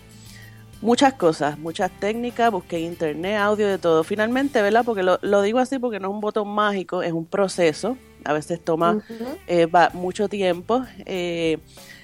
muchas 0.81 1.13
cosas, 1.13 1.57
muchas 1.57 1.89
técnicas, 1.99 2.51
busqué 2.51 2.79
internet, 2.79 3.37
audio, 3.37 3.67
de 3.67 3.77
todo. 3.77 4.03
Finalmente, 4.03 4.61
¿verdad? 4.61 4.83
Porque 4.85 5.01
lo, 5.01 5.17
lo, 5.21 5.41
digo 5.41 5.59
así 5.59 5.79
porque 5.79 5.99
no 5.99 6.09
es 6.09 6.13
un 6.13 6.21
botón 6.21 6.49
mágico, 6.49 7.01
es 7.01 7.13
un 7.13 7.25
proceso, 7.25 7.97
a 8.25 8.33
veces 8.33 8.63
toma 8.63 9.01
eh, 9.47 9.65
va 9.65 9.89
mucho 9.93 10.27
tiempo. 10.27 10.83
Eh, 11.05 11.57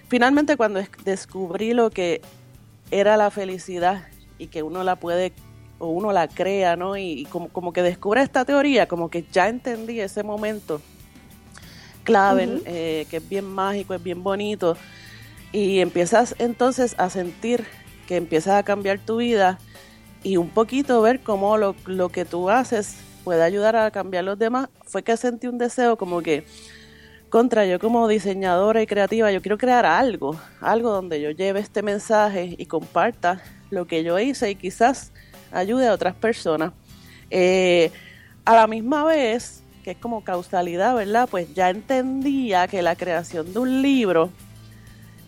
finalmente, 0.08 0.58
cuando 0.58 0.82
descubrí 1.04 1.74
lo 1.74 1.90
que 1.90 2.22
era 2.92 3.18
la 3.18 3.32
felicidad 3.32 4.08
y 4.38 4.48
que 4.48 4.64
uno 4.64 4.84
la 4.84 4.96
puede 4.96 5.34
o 5.80 5.88
uno 5.88 6.12
la 6.12 6.28
crea, 6.28 6.76
¿no? 6.76 6.96
Y, 6.98 7.26
como, 7.32 7.50
como, 7.50 7.74
que 7.74 7.82
descubre 7.82 8.22
esta 8.22 8.46
teoría, 8.46 8.88
como 8.88 9.10
que 9.10 9.26
ya 9.32 9.50
entendí 9.50 10.00
ese 10.00 10.24
momento 10.24 10.82
clave, 12.04 12.62
eh, 12.66 13.06
que 13.10 13.18
es 13.18 13.30
bien 13.30 13.46
mágico, 13.46 13.94
es 13.94 14.04
bien 14.04 14.24
bonito, 14.24 14.78
y 15.52 15.80
empiezas 15.80 16.36
entonces 16.40 16.96
a 16.98 17.10
sentir 17.10 17.66
que 18.08 18.16
empiezas 18.16 18.56
a 18.56 18.64
cambiar 18.64 19.00
tu 19.00 19.18
vida 19.18 19.60
y 20.24 20.38
un 20.38 20.50
poquito 20.50 21.02
ver 21.02 21.20
cómo 21.22 21.58
lo, 21.58 21.76
lo 21.86 22.10
que 22.10 22.26
tú 22.26 22.50
haces 22.50 22.98
puede 23.24 23.44
ayudar 23.44 23.76
a 23.76 23.92
cambiar 23.92 24.24
los 24.24 24.40
demás, 24.40 24.70
fue 24.86 25.04
que 25.04 25.16
sentí 25.18 25.48
un 25.48 25.58
deseo 25.58 25.98
como 25.98 26.22
que, 26.22 26.46
contra, 27.30 27.66
yo 27.66 27.80
como 27.80 28.08
diseñadora 28.08 28.82
y 28.82 28.88
creativa, 28.88 29.32
yo 29.32 29.42
quiero 29.42 29.58
crear 29.58 29.86
algo, 29.86 30.36
algo 30.62 30.90
donde 30.90 31.22
yo 31.22 31.30
lleve 31.30 31.60
este 31.60 31.84
mensaje 31.84 32.56
y 32.58 32.66
comparta 32.66 33.42
lo 33.70 33.86
que 33.86 34.04
yo 34.04 34.18
hice 34.18 34.50
y 34.50 34.56
quizás 34.56 35.12
ayude 35.52 35.88
a 35.88 35.94
otras 35.94 36.16
personas. 36.16 36.74
Eh, 37.30 37.92
a 38.46 38.56
la 38.56 38.68
misma 38.68 39.04
vez, 39.04 39.64
que 39.84 39.92
es 39.92 39.98
como 39.98 40.24
causalidad, 40.24 40.96
¿verdad? 40.96 41.28
Pues 41.30 41.54
ya 41.54 41.70
entendía 41.70 42.68
que 42.68 42.82
la 42.82 42.96
creación 42.96 43.54
de 43.54 43.60
un 43.60 43.82
libro 43.82 44.32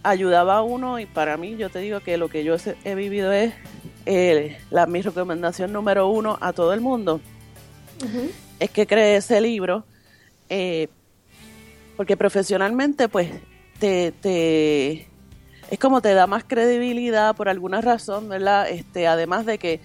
ayudaba 0.03 0.57
a 0.57 0.61
uno 0.63 0.99
y 0.99 1.05
para 1.05 1.37
mí 1.37 1.55
yo 1.57 1.69
te 1.69 1.79
digo 1.79 1.99
que 1.99 2.17
lo 2.17 2.29
que 2.29 2.43
yo 2.43 2.55
he 2.83 2.95
vivido 2.95 3.31
es 3.31 3.53
eh, 4.05 4.57
la, 4.71 4.87
mi 4.87 5.01
recomendación 5.01 5.71
número 5.71 6.07
uno 6.09 6.37
a 6.41 6.53
todo 6.53 6.73
el 6.73 6.81
mundo. 6.81 7.21
Es 8.59 8.71
que 8.71 8.87
cree 8.87 9.17
ese 9.17 9.39
libro 9.41 9.85
eh, 10.49 10.87
porque 11.95 12.17
profesionalmente 12.17 13.07
pues 13.07 13.29
te, 13.79 14.11
te 14.11 15.07
es 15.69 15.79
como 15.79 16.01
te 16.01 16.13
da 16.13 16.27
más 16.27 16.43
credibilidad 16.43 17.35
por 17.35 17.47
alguna 17.47 17.79
razón, 17.79 18.27
¿verdad? 18.27 18.69
Este, 18.69 19.07
además 19.07 19.45
de 19.45 19.57
que 19.57 19.79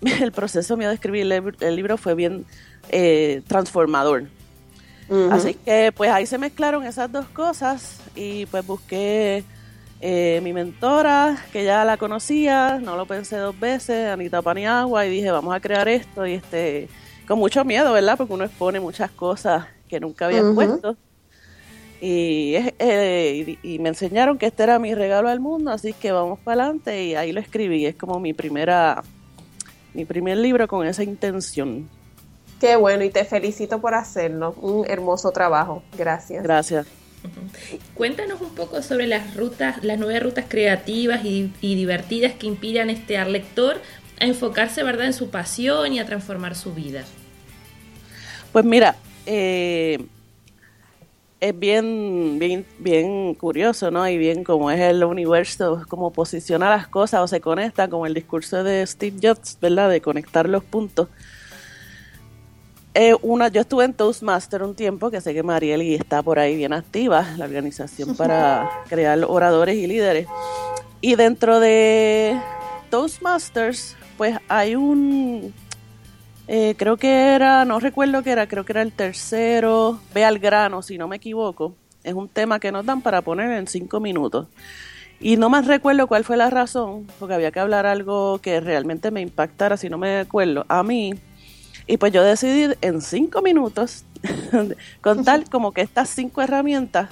el 0.20 0.32
proceso 0.32 0.76
mío 0.76 0.88
de 0.88 0.94
escribir 0.94 1.54
el, 1.60 1.76
libro 1.76 1.96
fue 1.96 2.14
bien 2.14 2.44
eh, 2.90 3.42
transformador. 3.46 4.24
Así 5.32 5.54
que 5.54 5.90
pues 5.96 6.08
ahí 6.08 6.24
se 6.24 6.38
mezclaron 6.38 6.86
esas 6.86 7.10
dos 7.10 7.26
cosas 7.30 8.00
y 8.14 8.46
pues 8.46 8.64
busqué 8.64 9.42
eh, 10.02 10.40
mi 10.42 10.54
mentora, 10.54 11.44
que 11.52 11.64
ya 11.64 11.84
la 11.84 11.98
conocía, 11.98 12.78
no 12.80 12.96
lo 12.96 13.04
pensé 13.06 13.36
dos 13.36 13.58
veces, 13.58 14.08
Anita 14.08 14.40
Paniagua, 14.40 15.04
y 15.04 15.10
dije, 15.10 15.30
vamos 15.30 15.54
a 15.54 15.60
crear 15.60 15.88
esto, 15.88 16.26
y 16.26 16.34
este, 16.34 16.88
con 17.28 17.38
mucho 17.38 17.66
miedo, 17.66 17.92
¿verdad? 17.92 18.16
Porque 18.16 18.32
uno 18.32 18.44
expone 18.44 18.80
muchas 18.80 19.10
cosas 19.10 19.66
que 19.88 20.00
nunca 20.00 20.26
había 20.26 20.42
puesto. 20.54 20.96
Y, 22.00 22.54
eh, 22.56 23.58
y, 23.62 23.78
me 23.78 23.90
enseñaron 23.90 24.38
que 24.38 24.46
este 24.46 24.62
era 24.62 24.78
mi 24.78 24.94
regalo 24.94 25.28
al 25.28 25.38
mundo, 25.38 25.70
así 25.70 25.92
que 25.92 26.12
vamos 26.12 26.38
para 26.38 26.62
adelante 26.62 27.04
y 27.04 27.14
ahí 27.14 27.32
lo 27.32 27.40
escribí. 27.40 27.84
Es 27.84 27.94
como 27.94 28.18
mi 28.18 28.32
primera, 28.32 29.02
mi 29.94 30.04
primer 30.04 30.38
libro 30.38 30.68
con 30.68 30.86
esa 30.86 31.02
intención. 31.02 31.88
Qué 32.60 32.76
bueno 32.76 33.04
y 33.04 33.10
te 33.10 33.24
felicito 33.24 33.80
por 33.80 33.94
hacerlo. 33.94 34.54
Un 34.60 34.88
hermoso 34.88 35.30
trabajo. 35.30 35.82
Gracias. 35.96 36.42
Gracias. 36.42 36.86
Cuéntanos 37.94 38.40
un 38.40 38.54
poco 38.54 38.82
sobre 38.82 39.06
las 39.06 39.34
rutas, 39.36 39.82
las 39.82 39.98
nueve 39.98 40.20
rutas 40.20 40.46
creativas 40.48 41.24
y, 41.24 41.52
divertidas 41.60 42.32
que 42.34 42.46
inspiran 42.46 42.90
este 42.90 43.18
al 43.18 43.32
lector 43.32 43.80
a 44.20 44.24
enfocarse, 44.26 44.82
¿verdad?, 44.82 45.06
en 45.06 45.12
su 45.12 45.30
pasión 45.30 45.92
y 45.92 45.98
a 45.98 46.06
transformar 46.06 46.54
su 46.54 46.74
vida. 46.74 47.04
Pues 48.52 48.64
mira, 48.64 48.96
eh, 49.26 50.06
es 51.40 51.58
bien, 51.58 52.38
bien, 52.38 52.66
bien 52.78 53.34
curioso, 53.34 53.90
¿no? 53.90 54.06
Y 54.06 54.18
bien 54.18 54.44
como 54.44 54.70
es 54.70 54.80
el 54.80 55.02
universo, 55.04 55.82
como 55.88 56.12
posiciona 56.12 56.68
las 56.68 56.86
cosas 56.86 57.22
o 57.22 57.26
se 57.26 57.40
conecta, 57.40 57.88
como 57.88 58.06
el 58.06 58.12
discurso 58.12 58.62
de 58.62 58.86
Steve 58.86 59.16
Jobs, 59.22 59.56
¿verdad? 59.60 59.88
De 59.88 60.02
conectar 60.02 60.48
los 60.48 60.62
puntos. 60.62 61.08
Eh, 62.92 63.14
una, 63.22 63.48
yo 63.48 63.62
estuve 63.62 63.84
en 63.84 63.94
Toastmaster 63.94 64.62
un 64.62 64.74
tiempo, 64.74 65.10
que 65.10 65.20
sé 65.20 65.32
que 65.32 65.42
Marieli 65.42 65.94
está 65.94 66.22
por 66.22 66.38
ahí 66.38 66.56
bien 66.56 66.74
activa, 66.74 67.26
la 67.38 67.46
organización 67.46 68.14
para 68.18 68.68
crear 68.88 69.24
oradores 69.26 69.76
y 69.76 69.86
líderes. 69.86 70.26
Y 71.00 71.14
dentro 71.14 71.58
de 71.58 72.38
Toastmasters, 72.90 73.96
pues 74.18 74.36
hay 74.48 74.76
un 74.76 75.54
eh, 76.52 76.74
creo 76.76 76.96
que 76.96 77.08
era, 77.36 77.64
no 77.64 77.78
recuerdo 77.78 78.24
qué 78.24 78.32
era, 78.32 78.48
creo 78.48 78.64
que 78.64 78.72
era 78.72 78.82
el 78.82 78.90
tercero, 78.90 80.00
ve 80.12 80.24
al 80.24 80.40
grano, 80.40 80.82
si 80.82 80.98
no 80.98 81.06
me 81.06 81.14
equivoco. 81.14 81.76
Es 82.02 82.14
un 82.14 82.28
tema 82.28 82.58
que 82.58 82.72
nos 82.72 82.84
dan 82.84 83.02
para 83.02 83.22
poner 83.22 83.52
en 83.52 83.68
cinco 83.68 84.00
minutos. 84.00 84.48
Y 85.20 85.36
no 85.36 85.48
más 85.48 85.68
recuerdo 85.68 86.08
cuál 86.08 86.24
fue 86.24 86.36
la 86.36 86.50
razón, 86.50 87.06
porque 87.20 87.34
había 87.34 87.52
que 87.52 87.60
hablar 87.60 87.86
algo 87.86 88.40
que 88.40 88.58
realmente 88.58 89.12
me 89.12 89.20
impactara, 89.20 89.76
si 89.76 89.88
no 89.88 89.96
me 89.96 90.18
acuerdo, 90.18 90.66
a 90.68 90.82
mí. 90.82 91.14
Y 91.86 91.98
pues 91.98 92.12
yo 92.12 92.24
decidí 92.24 92.74
en 92.80 93.00
cinco 93.00 93.42
minutos 93.42 94.04
contar 95.02 95.48
como 95.50 95.70
que 95.70 95.82
estas 95.82 96.08
cinco 96.08 96.42
herramientas 96.42 97.10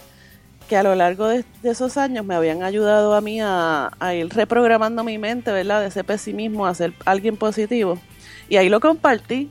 que 0.68 0.76
a 0.76 0.82
lo 0.82 0.96
largo 0.96 1.28
de, 1.28 1.44
esos 1.62 1.96
años 1.96 2.26
me 2.26 2.34
habían 2.34 2.64
ayudado 2.64 3.14
a 3.14 3.20
mí 3.20 3.40
a, 3.40 3.92
a, 4.00 4.14
ir 4.16 4.30
reprogramando 4.30 5.04
mi 5.04 5.16
mente, 5.16 5.52
¿verdad? 5.52 5.82
De 5.82 5.86
ese 5.86 6.02
pesimismo 6.02 6.66
a 6.66 6.74
ser 6.74 6.92
alguien 7.04 7.36
positivo 7.36 8.00
y 8.48 8.56
ahí 8.56 8.68
lo 8.68 8.80
compartí, 8.80 9.50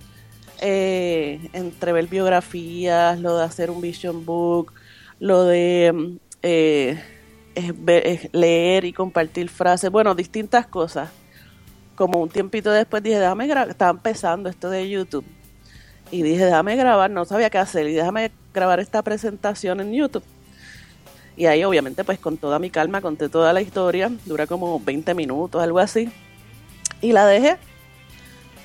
eh, 0.59 1.49
entre 1.53 1.91
ver 1.91 2.07
biografías, 2.07 3.19
lo 3.19 3.37
de 3.37 3.43
hacer 3.43 3.69
un 3.69 3.81
vision 3.81 4.25
book, 4.25 4.73
lo 5.19 5.43
de 5.43 6.17
eh, 6.41 6.97
leer 8.31 8.85
y 8.85 8.93
compartir 8.93 9.49
frases, 9.49 9.91
bueno, 9.91 10.15
distintas 10.15 10.67
cosas. 10.67 11.09
Como 11.95 12.21
un 12.21 12.29
tiempito 12.29 12.71
después 12.71 13.01
dije, 13.03 13.19
déjame 13.19 13.47
grabar, 13.47 13.69
estaba 13.69 13.91
empezando 13.91 14.49
esto 14.49 14.69
de 14.69 14.89
YouTube. 14.89 15.25
Y 16.11 16.21
dije, 16.21 16.45
déjame 16.45 16.75
grabar, 16.75 17.11
no 17.11 17.25
sabía 17.25 17.49
qué 17.49 17.57
hacer, 17.57 17.87
y 17.87 17.93
déjame 17.93 18.31
grabar 18.53 18.79
esta 18.79 19.01
presentación 19.01 19.81
en 19.81 19.93
YouTube. 19.93 20.23
Y 21.35 21.45
ahí 21.45 21.63
obviamente 21.63 22.03
pues 22.03 22.17
con 22.17 22.37
toda 22.37 22.57
mi 22.57 22.71
calma 22.71 22.99
conté 23.01 23.29
toda 23.29 23.53
la 23.53 23.61
historia, 23.61 24.11
dura 24.25 24.47
como 24.47 24.79
20 24.79 25.13
minutos, 25.13 25.61
algo 25.61 25.77
así. 25.77 26.09
Y 26.99 27.11
la 27.11 27.27
dejé 27.27 27.57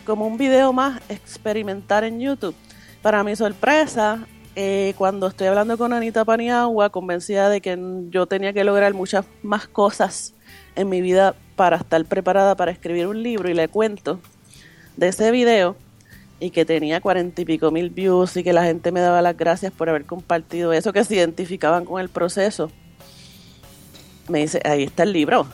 como 0.04 0.26
un 0.26 0.36
video 0.36 0.72
más 0.72 1.00
experimentar 1.08 2.04
en 2.04 2.20
YouTube. 2.20 2.54
Para 3.02 3.24
mi 3.24 3.34
sorpresa, 3.36 4.26
eh, 4.54 4.94
cuando 4.98 5.26
estoy 5.26 5.46
hablando 5.46 5.78
con 5.78 5.92
Anita 5.92 6.24
Paniagua, 6.24 6.90
convencida 6.90 7.48
de 7.48 7.60
que 7.60 7.78
yo 8.10 8.26
tenía 8.26 8.52
que 8.52 8.64
lograr 8.64 8.94
muchas 8.94 9.24
más 9.42 9.66
cosas 9.66 10.34
en 10.76 10.88
mi 10.88 11.00
vida 11.00 11.34
para 11.56 11.76
estar 11.76 12.04
preparada 12.04 12.56
para 12.56 12.70
escribir 12.70 13.06
un 13.06 13.22
libro 13.22 13.48
y 13.48 13.54
le 13.54 13.68
cuento 13.68 14.20
de 14.96 15.08
ese 15.08 15.30
video 15.30 15.76
y 16.40 16.50
que 16.50 16.64
tenía 16.64 17.00
cuarenta 17.00 17.42
y 17.42 17.44
pico 17.44 17.70
mil 17.70 17.90
views 17.90 18.36
y 18.36 18.42
que 18.42 18.52
la 18.52 18.64
gente 18.64 18.90
me 18.90 19.00
daba 19.00 19.22
las 19.22 19.36
gracias 19.36 19.72
por 19.72 19.88
haber 19.88 20.04
compartido 20.04 20.72
eso, 20.72 20.92
que 20.92 21.04
se 21.04 21.14
identificaban 21.14 21.84
con 21.84 22.00
el 22.00 22.08
proceso. 22.08 22.70
Me 24.28 24.40
dice, 24.40 24.60
ahí 24.64 24.84
está 24.84 25.04
el 25.04 25.12
libro. 25.12 25.46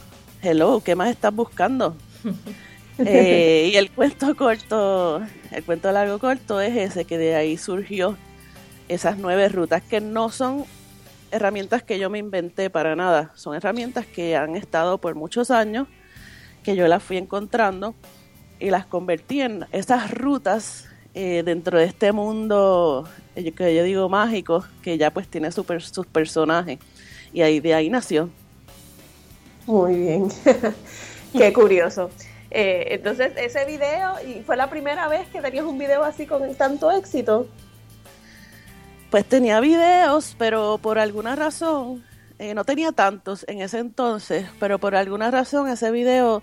Hello, 0.42 0.80
¿qué 0.84 0.94
más 0.94 1.10
estás 1.10 1.34
buscando? 1.34 1.96
Eh, 2.98 3.70
y 3.72 3.76
el 3.76 3.90
cuento 3.90 4.34
corto, 4.36 5.22
el 5.50 5.64
cuento 5.64 5.90
largo 5.92 6.18
corto 6.18 6.60
es 6.60 6.76
ese, 6.76 7.04
que 7.04 7.18
de 7.18 7.34
ahí 7.34 7.56
surgió 7.56 8.16
esas 8.88 9.18
nueve 9.18 9.48
rutas 9.48 9.82
que 9.82 10.00
no 10.00 10.30
son 10.30 10.64
herramientas 11.30 11.82
que 11.82 11.98
yo 11.98 12.08
me 12.10 12.18
inventé 12.18 12.70
para 12.70 12.96
nada, 12.96 13.32
son 13.34 13.54
herramientas 13.54 14.06
que 14.06 14.36
han 14.36 14.56
estado 14.56 14.98
por 14.98 15.14
muchos 15.14 15.50
años, 15.50 15.86
que 16.62 16.74
yo 16.74 16.88
las 16.88 17.02
fui 17.02 17.18
encontrando 17.18 17.94
y 18.58 18.70
las 18.70 18.86
convertí 18.86 19.42
en 19.42 19.66
esas 19.72 20.10
rutas 20.10 20.88
eh, 21.14 21.42
dentro 21.44 21.78
de 21.78 21.84
este 21.84 22.12
mundo 22.12 23.08
eh, 23.34 23.52
que 23.52 23.74
yo 23.74 23.82
digo 23.82 24.08
mágico, 24.08 24.64
que 24.82 24.98
ya 24.98 25.10
pues 25.10 25.28
tiene 25.28 25.50
super, 25.52 25.82
sus 25.82 26.06
personajes. 26.06 26.78
Y 27.32 27.42
ahí 27.42 27.60
de 27.60 27.74
ahí 27.74 27.90
nació. 27.90 28.30
Muy 29.66 29.96
bien. 29.96 30.28
Qué 31.32 31.52
curioso. 31.52 32.10
Eh, 32.50 32.88
entonces, 32.90 33.32
ese 33.36 33.64
video, 33.64 34.14
y 34.26 34.42
fue 34.42 34.56
la 34.56 34.70
primera 34.70 35.08
vez 35.08 35.28
que 35.28 35.40
tenías 35.40 35.64
un 35.64 35.78
video 35.78 36.02
así 36.04 36.26
con 36.26 36.54
tanto 36.54 36.90
éxito. 36.90 37.46
Pues 39.10 39.24
tenía 39.24 39.60
videos, 39.60 40.34
pero 40.38 40.78
por 40.78 40.98
alguna 40.98 41.36
razón, 41.36 42.04
eh, 42.38 42.54
no 42.54 42.64
tenía 42.64 42.92
tantos 42.92 43.44
en 43.48 43.62
ese 43.62 43.78
entonces, 43.78 44.46
pero 44.60 44.78
por 44.78 44.94
alguna 44.94 45.30
razón 45.30 45.68
ese 45.68 45.90
video 45.90 46.42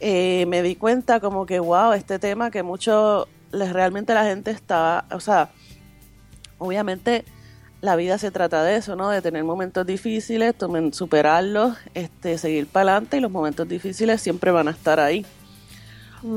eh, 0.00 0.46
me 0.46 0.62
di 0.62 0.74
cuenta 0.74 1.20
como 1.20 1.46
que, 1.46 1.60
wow, 1.60 1.92
este 1.92 2.18
tema 2.18 2.50
que 2.50 2.62
mucho, 2.62 3.28
realmente 3.52 4.14
la 4.14 4.24
gente 4.24 4.50
estaba, 4.50 5.04
o 5.12 5.20
sea, 5.20 5.50
obviamente 6.58 7.24
la 7.80 7.94
vida 7.94 8.18
se 8.18 8.30
trata 8.30 8.64
de 8.64 8.76
eso, 8.76 8.96
¿no? 8.96 9.10
De 9.10 9.22
tener 9.22 9.44
momentos 9.44 9.86
difíciles, 9.86 10.54
superarlos, 10.92 11.76
este, 11.94 12.36
seguir 12.38 12.66
para 12.66 12.92
adelante 12.92 13.18
y 13.18 13.20
los 13.20 13.30
momentos 13.30 13.68
difíciles 13.68 14.20
siempre 14.20 14.50
van 14.50 14.68
a 14.68 14.72
estar 14.72 14.98
ahí. 14.98 15.24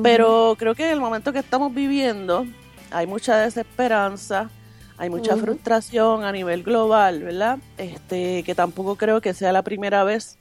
Pero 0.03 0.55
creo 0.57 0.75
que 0.75 0.85
en 0.85 0.91
el 0.91 0.99
momento 0.99 1.33
que 1.33 1.39
estamos 1.39 1.73
viviendo 1.73 2.45
hay 2.91 3.07
mucha 3.07 3.37
desesperanza, 3.37 4.49
hay 4.97 5.09
mucha 5.09 5.35
frustración 5.35 6.23
a 6.23 6.31
nivel 6.31 6.63
global, 6.63 7.23
¿verdad? 7.23 7.57
Este, 7.77 8.43
que 8.43 8.53
tampoco 8.53 8.95
creo 8.95 9.21
que 9.21 9.33
sea 9.33 9.51
la 9.51 9.63
primera 9.63 10.03
vez, 10.03 10.37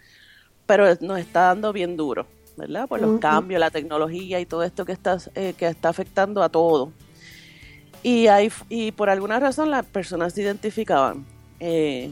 pero 0.67 0.85
nos 1.01 1.19
está 1.19 1.47
dando 1.47 1.73
bien 1.73 1.97
duro, 1.97 2.27
¿verdad? 2.57 2.87
Por 2.87 3.01
los 3.01 3.21
cambios, 3.21 3.59
la 3.59 3.71
tecnología 3.71 4.39
y 4.41 4.47
todo 4.47 4.63
esto 4.63 4.85
que 4.85 4.93
está, 4.93 5.17
eh, 5.35 5.55
que 5.57 5.67
está 5.67 5.89
afectando 5.89 6.43
a 6.43 6.49
todo. 6.49 6.93
Y, 8.03 8.27
hay, 8.27 8.51
y 8.69 8.93
por 8.93 9.11
alguna 9.11 9.41
razón 9.41 9.71
las 9.71 9.87
personas 9.87 10.35
se 10.35 10.43
identificaban. 10.43 11.25
Eh, 11.59 12.11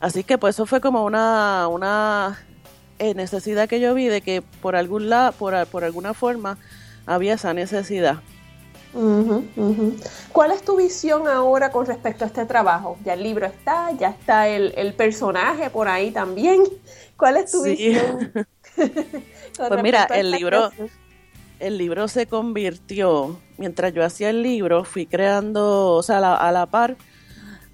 así 0.00 0.24
que 0.24 0.38
pues 0.38 0.56
eso 0.56 0.66
fue 0.66 0.80
como 0.80 1.04
una, 1.04 1.68
una 1.68 2.38
eh, 3.00 3.14
necesidad 3.14 3.68
que 3.68 3.80
yo 3.80 3.94
vi 3.94 4.06
de 4.06 4.20
que 4.20 4.42
por 4.42 4.76
algún 4.76 5.10
lado, 5.10 5.32
por, 5.32 5.66
por 5.66 5.82
alguna 5.82 6.14
forma, 6.14 6.58
había 7.06 7.34
esa 7.34 7.52
necesidad. 7.52 8.20
¿Cuál 10.32 10.50
es 10.50 10.62
tu 10.62 10.76
visión 10.76 11.28
ahora 11.28 11.70
con 11.70 11.86
respecto 11.86 12.24
a 12.24 12.26
este 12.26 12.44
trabajo? 12.44 12.98
Ya 13.04 13.14
el 13.14 13.22
libro 13.22 13.46
está, 13.46 13.92
ya 13.92 14.10
está 14.10 14.48
el, 14.48 14.94
personaje 14.94 15.70
por 15.70 15.88
ahí 15.88 16.10
también. 16.10 16.64
¿Cuál 17.16 17.36
es 17.36 17.50
tu 17.50 17.62
visión? 17.62 18.32
pues 18.76 19.82
mira, 19.82 20.04
el 20.04 20.30
libro, 20.30 20.70
el 21.60 21.78
libro 21.78 22.08
se 22.08 22.26
convirtió, 22.26 23.38
mientras 23.58 23.92
yo 23.92 24.04
hacía 24.04 24.30
el 24.30 24.42
libro, 24.42 24.84
fui 24.84 25.06
creando, 25.06 25.94
o 25.94 26.02
sea, 26.02 26.18
a 26.18 26.52
la, 26.52 26.66
par, 26.66 26.96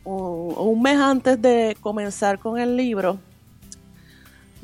un, 0.04 0.82
mes 0.82 0.98
antes 0.98 1.40
de 1.40 1.76
comenzar 1.80 2.38
con 2.38 2.58
el 2.58 2.76
libro, 2.76 3.18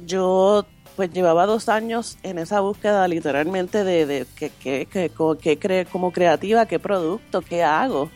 yo 0.06 0.66
pues 0.96 1.10
llevaba 1.10 1.46
dos 1.46 1.68
años 1.68 2.18
en 2.22 2.38
esa 2.38 2.60
búsqueda 2.60 3.08
literalmente 3.08 3.82
de, 3.84 4.06
de 4.06 4.26
qué 4.36 4.50
que, 4.86 5.86
como 5.90 6.12
creativa, 6.12 6.66
qué 6.66 6.78
producto, 6.78 7.40
qué 7.40 7.62
hago. 7.62 8.10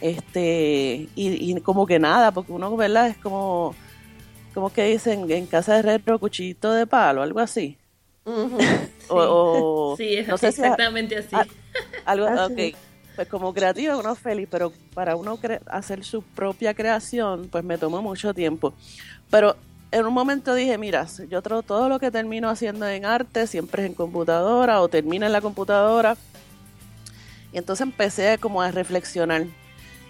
Este, 0.00 1.08
y, 1.14 1.60
como 1.60 1.86
que 1.86 1.98
nada, 1.98 2.32
porque 2.32 2.52
uno, 2.52 2.76
¿verdad? 2.76 3.08
Es 3.08 3.18
como 3.18 3.74
como 4.54 4.70
que 4.70 4.84
dicen 4.84 5.30
en 5.30 5.46
casa 5.46 5.76
de 5.76 5.82
retro 5.82 6.18
cuchillito 6.18 6.72
de 6.72 6.86
palo, 6.86 7.22
algo 7.22 7.40
así. 7.40 7.78
o, 9.08 9.94
sí, 9.96 10.14
es 10.14 10.28
exactamente 10.28 11.16
así. 11.16 11.34
algo, 12.04 12.26
ok, 12.46 12.76
pues 13.16 13.28
como 13.28 13.52
creativo 13.52 13.98
uno 13.98 14.14
feliz, 14.14 14.48
pero 14.50 14.72
para 14.94 15.16
uno 15.16 15.38
hacer 15.66 16.04
su 16.04 16.22
propia 16.22 16.74
creación, 16.74 17.48
pues 17.50 17.64
me 17.64 17.78
tomó 17.78 18.02
mucho 18.02 18.34
tiempo. 18.34 18.74
Pero 19.30 19.56
en 19.92 20.06
un 20.06 20.14
momento 20.14 20.54
dije, 20.54 20.78
mira, 20.78 21.06
yo 21.28 21.42
todo 21.42 21.88
lo 21.88 22.00
que 22.00 22.10
termino 22.10 22.48
haciendo 22.48 22.88
en 22.88 23.04
arte 23.04 23.46
siempre 23.46 23.82
es 23.82 23.88
en 23.90 23.94
computadora 23.94 24.80
o 24.80 24.88
termina 24.88 25.26
en 25.26 25.32
la 25.32 25.42
computadora. 25.42 26.16
Y 27.52 27.58
entonces 27.58 27.86
empecé 27.86 28.38
como 28.38 28.62
a 28.62 28.70
reflexionar. 28.70 29.44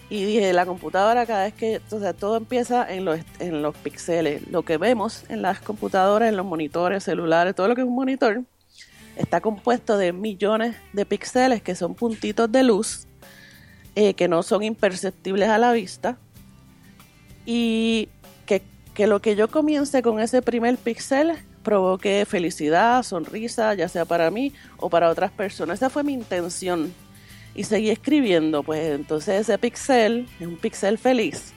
Y 0.09 0.24
dije, 0.24 0.53
la 0.53 0.66
computadora 0.66 1.26
cada 1.26 1.45
vez 1.45 1.55
que, 1.55 1.80
o 1.91 1.99
sea, 1.99 2.12
todo 2.12 2.37
empieza 2.37 2.91
en 2.93 3.05
los, 3.05 3.20
en 3.41 3.61
los 3.61 3.76
píxeles. 3.76 4.47
Lo 4.49 4.62
que 4.62 4.76
vemos 4.76 5.24
en 5.28 5.43
las 5.43 5.59
computadoras, 5.61 6.28
en 6.28 6.37
los 6.37 6.47
monitores, 6.47 7.03
celulares, 7.03 7.55
todo 7.55 7.66
lo 7.66 7.74
que 7.74 7.80
es 7.80 7.87
un 7.87 7.95
monitor, 7.95 8.43
está 9.16 9.41
compuesto 9.41 9.99
de 9.99 10.12
millones 10.12 10.76
de 10.93 11.05
píxeles 11.07 11.61
que 11.61 11.74
son 11.74 11.95
puntitos 11.95 12.51
de 12.51 12.62
luz 12.62 13.07
eh, 13.95 14.14
que 14.14 14.28
no 14.28 14.43
son 14.43 14.62
imperceptibles 14.62 15.49
a 15.49 15.59
la 15.59 15.72
vista 15.72 16.16
y 17.45 18.09
que, 18.95 19.07
lo 19.07 19.20
que 19.20 19.36
yo 19.36 19.49
comience 19.49 20.03
con 20.03 20.20
ese 20.20 20.43
primer 20.43 20.76
píxel 20.76 21.32
provoque 21.62 22.24
felicidad, 22.26 23.03
sonrisa, 23.03 23.74
ya 23.74 23.88
sea 23.88 24.05
para 24.05 24.30
mí 24.30 24.53
o 24.78 24.90
para 24.90 25.09
otras 25.09 25.30
personas. 25.30 25.78
Esa 25.78 25.90
fue 25.90 26.03
mi 26.03 26.12
intención. 26.12 26.93
Y 27.55 27.64
seguí 27.64 27.90
escribiendo, 27.90 28.62
pues 28.62 28.93
entonces 28.93 29.43
ese 29.43 29.59
píxel 29.59 30.26
es 30.40 30.47
un 30.47 30.57
píxel 30.57 30.99
feliz. 30.99 31.53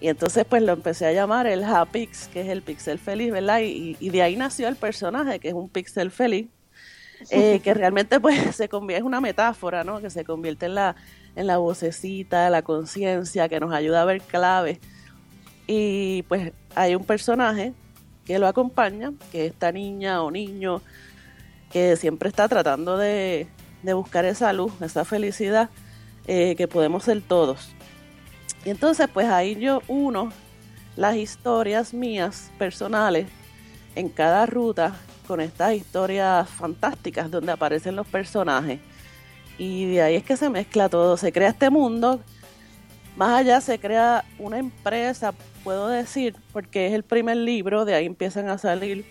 Y 0.00 0.08
entonces 0.08 0.44
pues 0.48 0.62
lo 0.62 0.72
empecé 0.72 1.06
a 1.06 1.12
llamar 1.12 1.46
el 1.46 1.64
Hapix, 1.64 2.28
que 2.28 2.42
es 2.42 2.48
el 2.48 2.62
píxel 2.62 2.98
feliz, 2.98 3.32
¿verdad? 3.32 3.60
Y, 3.60 3.96
y, 4.00 4.10
de 4.10 4.22
ahí 4.22 4.36
nació 4.36 4.68
el 4.68 4.76
personaje, 4.76 5.38
que 5.38 5.48
es 5.48 5.54
un 5.54 5.68
píxel 5.68 6.10
feliz. 6.10 6.48
Eh, 7.30 7.60
que 7.62 7.74
realmente 7.74 8.18
pues 8.18 8.38
se 8.56 8.68
convierte, 8.68 9.00
es 9.00 9.06
una 9.06 9.20
metáfora, 9.20 9.84
¿no? 9.84 10.00
Que 10.00 10.08
se 10.08 10.24
convierte 10.24 10.66
en 10.66 10.74
la, 10.74 10.96
en 11.36 11.46
la 11.46 11.58
vocecita, 11.58 12.48
la 12.48 12.62
conciencia, 12.62 13.48
que 13.48 13.60
nos 13.60 13.74
ayuda 13.74 14.02
a 14.02 14.04
ver 14.06 14.22
claves. 14.22 14.78
Y 15.72 16.24
pues 16.24 16.52
hay 16.74 16.96
un 16.96 17.04
personaje 17.04 17.74
que 18.24 18.40
lo 18.40 18.48
acompaña, 18.48 19.12
que 19.30 19.46
es 19.46 19.52
esta 19.52 19.70
niña 19.70 20.20
o 20.20 20.28
niño 20.28 20.82
que 21.70 21.94
siempre 21.94 22.28
está 22.28 22.48
tratando 22.48 22.96
de, 22.96 23.46
buscar 23.84 24.24
esa 24.24 24.52
luz, 24.52 24.72
esa 24.80 25.04
felicidad 25.04 25.70
eh, 26.26 26.56
que 26.56 26.66
podemos 26.66 27.04
ser 27.04 27.22
todos. 27.22 27.68
Y 28.64 28.70
entonces 28.70 29.08
pues 29.14 29.28
ahí 29.28 29.60
yo 29.60 29.80
uno 29.86 30.32
las 30.96 31.14
historias 31.14 31.94
mías 31.94 32.50
personales 32.58 33.28
en 33.94 34.08
cada 34.08 34.46
ruta 34.46 34.96
con 35.28 35.40
estas 35.40 35.74
historias 35.74 36.48
fantásticas 36.48 37.30
donde 37.30 37.52
aparecen 37.52 37.94
los 37.94 38.08
personajes. 38.08 38.80
Y 39.56 39.92
de 39.92 40.02
ahí 40.02 40.16
es 40.16 40.24
que 40.24 40.36
se 40.36 40.50
mezcla 40.50 40.88
todo, 40.88 41.16
se 41.16 41.32
crea 41.32 41.50
este 41.50 41.70
mundo. 41.70 42.18
Más 43.20 43.38
allá 43.38 43.60
se 43.60 43.78
crea 43.78 44.24
una 44.38 44.56
empresa, 44.56 45.34
puedo 45.62 45.88
decir, 45.88 46.34
porque 46.54 46.86
es 46.86 46.94
el 46.94 47.02
primer 47.02 47.36
libro, 47.36 47.84
de 47.84 47.94
ahí 47.94 48.06
empiezan 48.06 48.48
a 48.48 48.56
salir 48.56 49.04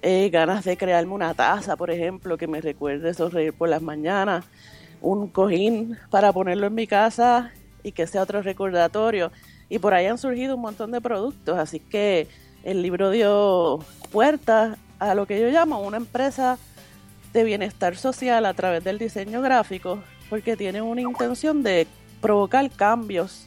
eh, 0.00 0.30
ganas 0.30 0.64
de 0.64 0.78
crearme 0.78 1.12
una 1.12 1.34
taza, 1.34 1.76
por 1.76 1.90
ejemplo, 1.90 2.38
que 2.38 2.46
me 2.46 2.62
recuerde 2.62 3.12
sonreír 3.12 3.52
por 3.52 3.68
las 3.68 3.82
mañanas, 3.82 4.46
un 5.02 5.28
cojín 5.28 5.98
para 6.08 6.32
ponerlo 6.32 6.68
en 6.68 6.74
mi 6.74 6.86
casa 6.86 7.52
y 7.82 7.92
que 7.92 8.06
sea 8.06 8.22
otro 8.22 8.40
recordatorio. 8.40 9.30
Y 9.68 9.80
por 9.80 9.92
ahí 9.92 10.06
han 10.06 10.16
surgido 10.16 10.54
un 10.54 10.62
montón 10.62 10.90
de 10.90 11.02
productos, 11.02 11.58
así 11.58 11.78
que 11.78 12.28
el 12.64 12.80
libro 12.80 13.10
dio 13.10 13.80
puertas 14.12 14.78
a 14.98 15.14
lo 15.14 15.26
que 15.26 15.38
yo 15.38 15.48
llamo 15.48 15.80
una 15.80 15.98
empresa 15.98 16.56
de 17.34 17.44
bienestar 17.44 17.98
social 17.98 18.46
a 18.46 18.54
través 18.54 18.82
del 18.82 18.98
diseño 18.98 19.42
gráfico, 19.42 19.98
porque 20.30 20.56
tiene 20.56 20.80
una 20.80 21.02
intención 21.02 21.62
de 21.62 21.86
provocar 22.26 22.68
cambios 22.70 23.46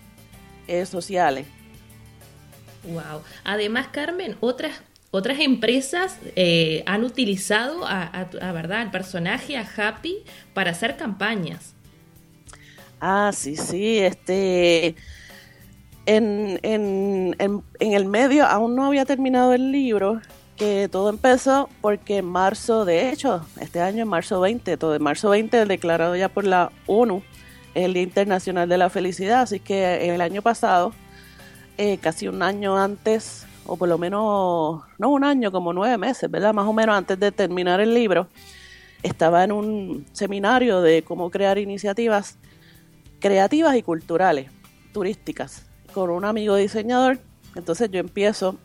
eh, 0.65 0.85
sociales. 0.85 1.45
Wow. 2.85 3.21
Además, 3.43 3.87
Carmen, 3.91 4.37
otras 4.39 4.81
otras 5.11 5.39
empresas 5.39 6.17
eh, 6.35 6.83
han 6.85 7.03
utilizado 7.03 7.83
a, 7.85 8.29
verdad 8.53 8.81
al 8.81 8.91
personaje 8.91 9.57
a 9.57 9.67
Happy 9.75 10.17
para 10.53 10.71
hacer 10.71 10.95
campañas. 10.95 11.73
Ah, 13.01 13.31
sí, 13.33 13.57
sí, 13.57 13.97
este 13.97 14.95
en, 16.05 16.59
en, 16.63 17.35
en, 17.39 17.63
en 17.79 17.93
el 17.93 18.05
medio 18.05 18.45
aún 18.45 18.75
no 18.75 18.85
había 18.85 19.03
terminado 19.03 19.53
el 19.53 19.71
libro, 19.71 20.21
que 20.57 20.89
todo 20.91 21.09
empezó 21.09 21.69
porque 21.81 22.17
en 22.17 22.25
marzo, 22.25 22.85
de 22.85 23.09
hecho, 23.09 23.43
este 23.59 23.81
año, 23.81 24.03
en 24.03 24.09
marzo 24.09 24.39
20, 24.41 24.77
todo 24.77 24.93
en 24.93 25.01
marzo 25.01 25.29
20, 25.29 25.65
declarado 25.65 26.15
ya 26.15 26.29
por 26.29 26.45
la 26.45 26.71
ONU, 26.85 27.23
el 27.73 27.93
Día 27.93 28.03
Internacional 28.03 28.67
de 28.67 28.77
la 28.77 28.89
Felicidad, 28.89 29.41
así 29.41 29.59
que 29.59 30.13
el 30.13 30.21
año 30.21 30.41
pasado, 30.41 30.93
eh, 31.77 31.97
casi 31.97 32.27
un 32.27 32.41
año 32.41 32.77
antes, 32.77 33.45
o 33.65 33.77
por 33.77 33.89
lo 33.89 33.97
menos, 33.97 34.81
no 34.97 35.09
un 35.09 35.23
año, 35.23 35.51
como 35.51 35.73
nueve 35.73 35.97
meses, 35.97 36.29
¿verdad? 36.29 36.53
Más 36.53 36.67
o 36.67 36.73
menos 36.73 36.95
antes 36.95 37.19
de 37.19 37.31
terminar 37.31 37.79
el 37.79 37.93
libro, 37.93 38.27
estaba 39.03 39.43
en 39.43 39.51
un 39.51 40.05
seminario 40.11 40.81
de 40.81 41.03
cómo 41.03 41.29
crear 41.29 41.57
iniciativas 41.57 42.37
creativas 43.19 43.75
y 43.75 43.83
culturales, 43.83 44.49
turísticas, 44.93 45.65
con 45.93 46.09
un 46.09 46.25
amigo 46.25 46.55
diseñador. 46.55 47.19
Entonces 47.55 47.91
yo 47.91 47.99
empiezo 47.99 48.57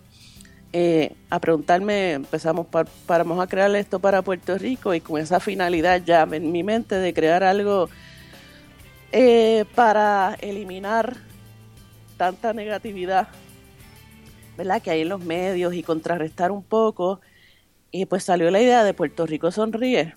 eh, 0.72 1.14
a 1.30 1.38
preguntarme, 1.40 2.12
empezamos 2.12 2.66
para, 2.66 2.88
vamos 3.08 3.40
a 3.40 3.46
crear 3.46 3.74
esto 3.76 3.98
para 3.98 4.22
Puerto 4.22 4.56
Rico 4.58 4.94
y 4.94 5.00
con 5.00 5.20
esa 5.20 5.40
finalidad 5.40 6.02
ya 6.04 6.22
en 6.30 6.52
mi 6.52 6.62
mente 6.62 6.96
de 6.96 7.14
crear 7.14 7.44
algo 7.44 7.88
eh, 9.16 9.64
para 9.76 10.36
eliminar 10.40 11.16
tanta 12.16 12.52
negatividad 12.52 13.28
¿verdad? 14.56 14.82
que 14.82 14.90
hay 14.90 15.02
en 15.02 15.08
los 15.08 15.20
medios 15.20 15.72
y 15.72 15.84
contrarrestar 15.84 16.50
un 16.50 16.64
poco. 16.64 17.20
Y 17.92 18.06
pues 18.06 18.24
salió 18.24 18.50
la 18.50 18.60
idea 18.60 18.82
de 18.82 18.92
Puerto 18.92 19.24
Rico 19.24 19.52
Sonríe. 19.52 20.16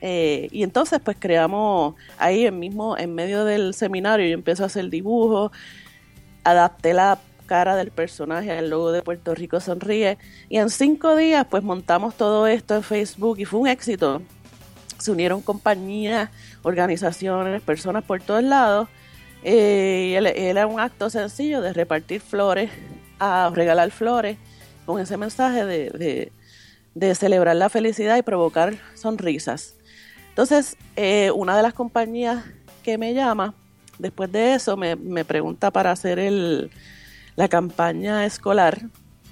Eh, 0.00 0.48
y 0.50 0.64
entonces 0.64 0.98
pues 1.04 1.16
creamos 1.20 1.94
ahí 2.18 2.44
en 2.44 2.58
mismo, 2.58 2.98
en 2.98 3.14
medio 3.14 3.44
del 3.44 3.74
seminario, 3.74 4.26
yo 4.26 4.34
empiezo 4.34 4.64
a 4.64 4.66
hacer 4.66 4.90
dibujos, 4.90 5.52
adapté 6.42 6.94
la 6.94 7.20
cara 7.46 7.76
del 7.76 7.92
personaje, 7.92 8.58
el 8.58 8.70
logo 8.70 8.90
de 8.90 9.02
Puerto 9.02 9.36
Rico 9.36 9.60
sonríe. 9.60 10.18
Y 10.48 10.56
en 10.56 10.68
cinco 10.68 11.14
días, 11.14 11.46
pues 11.48 11.62
montamos 11.62 12.16
todo 12.16 12.48
esto 12.48 12.74
en 12.74 12.82
Facebook 12.82 13.38
y 13.38 13.44
fue 13.44 13.60
un 13.60 13.68
éxito. 13.68 14.20
Se 15.02 15.10
unieron 15.10 15.42
compañías, 15.42 16.30
organizaciones, 16.62 17.60
personas 17.62 18.04
por 18.04 18.22
todos 18.22 18.42
lados. 18.42 18.88
Eh, 19.44 20.10
y 20.12 20.40
era 20.40 20.66
un 20.66 20.78
acto 20.78 21.10
sencillo 21.10 21.60
de 21.60 21.72
repartir 21.72 22.20
flores, 22.20 22.70
a 23.18 23.50
regalar 23.52 23.90
flores, 23.90 24.38
con 24.86 25.00
ese 25.00 25.16
mensaje 25.16 25.64
de, 25.64 26.30
de, 26.94 27.14
celebrar 27.14 27.56
la 27.56 27.68
felicidad 27.68 28.16
y 28.16 28.22
provocar 28.22 28.74
sonrisas. 28.94 29.74
Entonces, 30.28 30.76
eh, 30.96 31.30
una 31.34 31.56
de 31.56 31.62
las 31.62 31.74
compañías 31.74 32.44
que 32.82 32.98
me 32.98 33.14
llama, 33.14 33.54
después 33.98 34.30
de 34.30 34.54
eso, 34.54 34.76
me, 34.76 34.96
me 34.96 35.24
pregunta 35.24 35.70
para 35.70 35.90
hacer 35.90 36.18
el, 36.18 36.70
la 37.36 37.48
campaña 37.48 38.24
escolar 38.24 38.80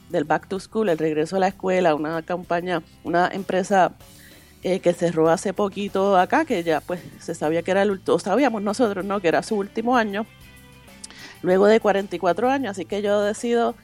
del 0.09 0.25
Back 0.25 0.49
to 0.49 0.59
School, 0.61 0.89
el 0.89 0.99
regreso 0.99 1.37
a 1.37 1.41
la 1.41 1.49
escuela, 1.49 1.95
una 1.95 2.23
campaña, 2.23 2.83
una 3.05 3.29
empresa 3.29 3.93
eh, 4.63 4.81
que 4.81 4.93
cerró 4.93 5.31
hace 5.31 5.55
poquito 5.55 6.19
acá, 6.19 6.45
que 6.45 6.63
ya 6.63 6.81
pues 6.81 7.01
se 7.19 7.35
sabía 7.35 7.63
que 7.63 7.71
era 7.71 7.83
el 7.83 7.91
último, 7.91 8.19
sabíamos 8.19 8.63
nosotros, 8.63 9.05
¿no? 9.05 9.21
Que 9.21 9.29
era 9.29 9.43
su 9.43 9.57
último 9.57 9.97
año, 9.97 10.27
luego 11.43 11.67
de 11.67 11.81
44 11.81 12.51
años, 12.51 12.73
así 12.73 12.85
que 12.85 13.01
yo 13.01 13.23
decido 13.23 13.75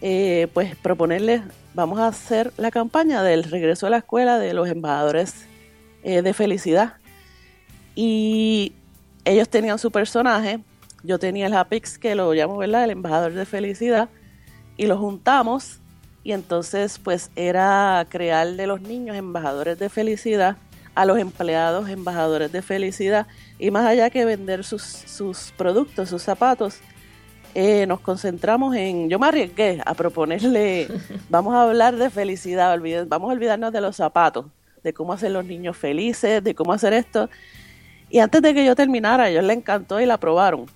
eh, 0.00 0.48
pues 0.54 0.76
proponerles, 0.76 1.42
vamos 1.74 1.98
a 1.98 2.08
hacer 2.08 2.52
la 2.56 2.70
campaña 2.70 3.22
del 3.22 3.44
regreso 3.44 3.86
a 3.86 3.90
la 3.90 3.98
escuela 3.98 4.38
de 4.38 4.54
los 4.54 4.68
embajadores 4.68 5.46
eh, 6.04 6.22
de 6.22 6.32
felicidad. 6.34 6.94
Y 7.94 8.74
ellos 9.24 9.48
tenían 9.48 9.78
su 9.78 9.90
personaje, 9.90 10.60
yo 11.02 11.18
tenía 11.18 11.46
el 11.46 11.54
Apix 11.54 11.98
que 11.98 12.14
lo 12.14 12.32
llamo, 12.32 12.56
¿verdad? 12.56 12.84
El 12.84 12.90
embajador 12.90 13.34
de 13.34 13.44
felicidad, 13.44 14.08
y 14.76 14.86
lo 14.86 14.98
juntamos 14.98 15.81
y 16.24 16.32
entonces 16.32 16.98
pues 16.98 17.30
era 17.36 18.06
crear 18.08 18.52
de 18.52 18.66
los 18.66 18.80
niños 18.80 19.16
embajadores 19.16 19.78
de 19.78 19.88
felicidad 19.88 20.56
a 20.94 21.04
los 21.04 21.18
empleados 21.18 21.88
embajadores 21.88 22.52
de 22.52 22.62
felicidad 22.62 23.26
y 23.58 23.70
más 23.70 23.86
allá 23.86 24.10
que 24.10 24.24
vender 24.24 24.64
sus, 24.64 24.82
sus 24.82 25.52
productos, 25.56 26.08
sus 26.08 26.22
zapatos, 26.22 26.80
eh, 27.54 27.86
nos 27.86 28.00
concentramos 28.00 28.74
en, 28.74 29.10
yo 29.10 29.18
me 29.18 29.26
arriesgué 29.26 29.80
a 29.84 29.94
proponerle, 29.94 30.88
vamos 31.28 31.54
a 31.54 31.62
hablar 31.62 31.96
de 31.96 32.08
felicidad, 32.08 32.78
vamos 33.06 33.30
a 33.30 33.32
olvidarnos 33.34 33.72
de 33.72 33.80
los 33.80 33.96
zapatos, 33.96 34.46
de 34.82 34.92
cómo 34.94 35.12
hacer 35.12 35.32
los 35.32 35.44
niños 35.44 35.76
felices, 35.76 36.42
de 36.42 36.54
cómo 36.54 36.72
hacer 36.72 36.94
esto. 36.94 37.28
Y 38.08 38.18
antes 38.18 38.42
de 38.42 38.54
que 38.54 38.64
yo 38.64 38.74
terminara, 38.74 39.24
a 39.24 39.30
ellos 39.30 39.44
les 39.44 39.56
encantó 39.56 40.00
y 40.00 40.06
la 40.06 40.14
aprobaron. 40.14 40.66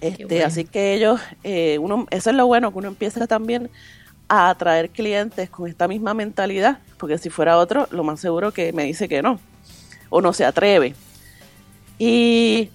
Este, 0.00 0.44
Así 0.44 0.64
que 0.64 0.94
ellos, 0.94 1.20
eh, 1.44 1.78
uno, 1.78 2.06
eso 2.10 2.30
es 2.30 2.36
lo 2.36 2.46
bueno, 2.46 2.72
que 2.72 2.78
uno 2.78 2.88
empieza 2.88 3.26
también 3.26 3.68
a 4.30 4.48
atraer 4.48 4.90
clientes 4.90 5.50
con 5.50 5.68
esta 5.68 5.88
misma 5.88 6.14
mentalidad, 6.14 6.78
porque 6.98 7.18
si 7.18 7.30
fuera 7.30 7.58
otro, 7.58 7.88
lo 7.90 8.04
más 8.04 8.20
seguro 8.20 8.52
que 8.52 8.72
me 8.72 8.84
dice 8.84 9.08
que 9.08 9.22
no, 9.22 9.40
o 10.08 10.20
no 10.20 10.32
se 10.32 10.44
atreve. 10.44 10.94
Y 11.98 12.70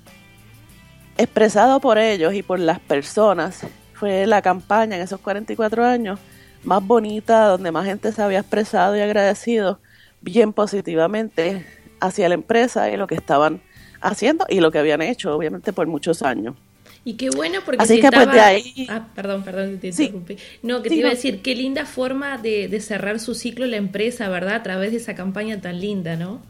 expresado 1.17 1.79
por 1.79 1.97
ellos 1.97 2.33
y 2.33 2.43
por 2.43 2.59
las 2.59 2.81
personas, 2.81 3.65
fue 3.93 4.27
la 4.27 4.41
campaña 4.41 4.97
en 4.97 5.01
esos 5.01 5.21
44 5.21 5.85
años 5.85 6.19
más 6.65 6.85
bonita, 6.85 7.47
donde 7.47 7.71
más 7.71 7.85
gente 7.85 8.11
se 8.11 8.21
había 8.21 8.39
expresado 8.39 8.97
y 8.97 8.99
agradecido 8.99 9.79
bien 10.19 10.51
positivamente 10.51 11.65
hacia 12.01 12.27
la 12.27 12.35
empresa 12.35 12.89
y 12.91 12.97
lo 12.97 13.07
que 13.07 13.15
estaban 13.15 13.61
haciendo 14.01 14.45
y 14.49 14.59
lo 14.59 14.71
que 14.71 14.79
habían 14.79 15.01
hecho, 15.01 15.33
obviamente, 15.33 15.71
por 15.71 15.87
muchos 15.87 16.21
años. 16.21 16.55
Y 17.05 17.13
qué 17.13 17.29
bueno 17.29 17.59
porque 17.63 17.81
Así 17.81 18.01
que 18.01 18.11
pues 18.11 18.31
de 18.31 18.39
ahí... 18.41 18.87
Ah, 18.89 19.07
perdón, 19.15 19.43
perdón, 19.43 19.77
te 19.77 19.89
interrumpí. 19.89 20.37
No, 20.63 20.81
que 20.81 20.89
te 20.89 20.95
iba 20.95 21.07
a 21.07 21.11
decir, 21.11 21.41
qué 21.43 21.55
linda 21.55 21.85
forma 21.85 22.37
de, 22.39 22.67
de, 22.67 22.81
cerrar 22.81 23.19
su 23.19 23.35
ciclo 23.35 23.67
la 23.67 23.77
empresa, 23.77 24.27
¿verdad? 24.27 24.55
A 24.55 24.63
través 24.63 24.91
de 24.91 24.97
esa 24.97 25.15
campaña 25.15 25.61
tan 25.61 25.79
linda, 25.79 26.15
¿no? 26.15 26.41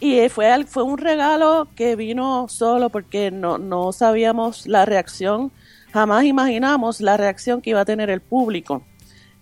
Y 0.00 0.28
fue, 0.28 0.64
fue 0.66 0.82
un 0.82 0.98
regalo 0.98 1.68
que 1.74 1.96
vino 1.96 2.46
solo 2.48 2.90
porque 2.90 3.30
no, 3.30 3.56
no 3.56 3.90
sabíamos 3.92 4.66
la 4.66 4.84
reacción, 4.84 5.50
jamás 5.92 6.24
imaginamos 6.24 7.00
la 7.00 7.16
reacción 7.16 7.62
que 7.62 7.70
iba 7.70 7.80
a 7.80 7.84
tener 7.84 8.10
el 8.10 8.20
público. 8.20 8.84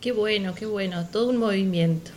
Qué 0.00 0.10
bueno, 0.10 0.52
qué 0.56 0.66
bueno, 0.66 1.06
todo 1.10 1.30
un 1.30 1.36
movimiento. 1.36 2.10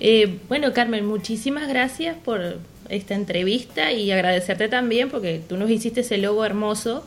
Eh, 0.00 0.38
bueno, 0.48 0.72
Carmen, 0.72 1.06
muchísimas 1.06 1.68
gracias 1.68 2.16
por 2.16 2.58
esta 2.88 3.14
entrevista 3.14 3.92
y 3.92 4.10
agradecerte 4.10 4.68
también 4.68 5.10
porque 5.10 5.40
tú 5.46 5.56
nos 5.56 5.70
hiciste 5.70 6.00
ese 6.00 6.18
logo 6.18 6.44
hermoso. 6.44 7.06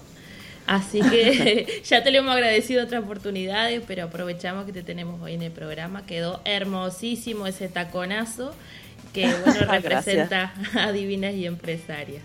Así 0.67 1.01
que 1.01 1.67
ya 1.85 2.03
te 2.03 2.11
lo 2.11 2.19
hemos 2.19 2.33
agradecido 2.33 2.83
otras 2.83 3.03
oportunidades, 3.03 3.81
pero 3.85 4.05
aprovechamos 4.05 4.65
que 4.65 4.71
te 4.71 4.83
tenemos 4.83 5.21
hoy 5.21 5.33
en 5.33 5.41
el 5.41 5.51
programa. 5.51 6.05
Quedó 6.05 6.41
hermosísimo 6.45 7.47
ese 7.47 7.67
taconazo 7.67 8.53
que 9.11 9.33
bueno 9.45 9.71
representa 9.71 10.53
a 10.75 10.91
divinas 10.91 11.33
y 11.33 11.47
empresarias. 11.47 12.23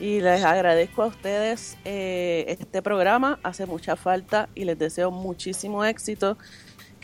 Y 0.00 0.20
les 0.20 0.42
agradezco 0.42 1.02
a 1.02 1.06
ustedes 1.06 1.76
eh, 1.84 2.44
este 2.48 2.82
programa, 2.82 3.38
hace 3.44 3.66
mucha 3.66 3.94
falta 3.94 4.48
y 4.54 4.64
les 4.64 4.76
deseo 4.76 5.12
muchísimo 5.12 5.84
éxito 5.84 6.36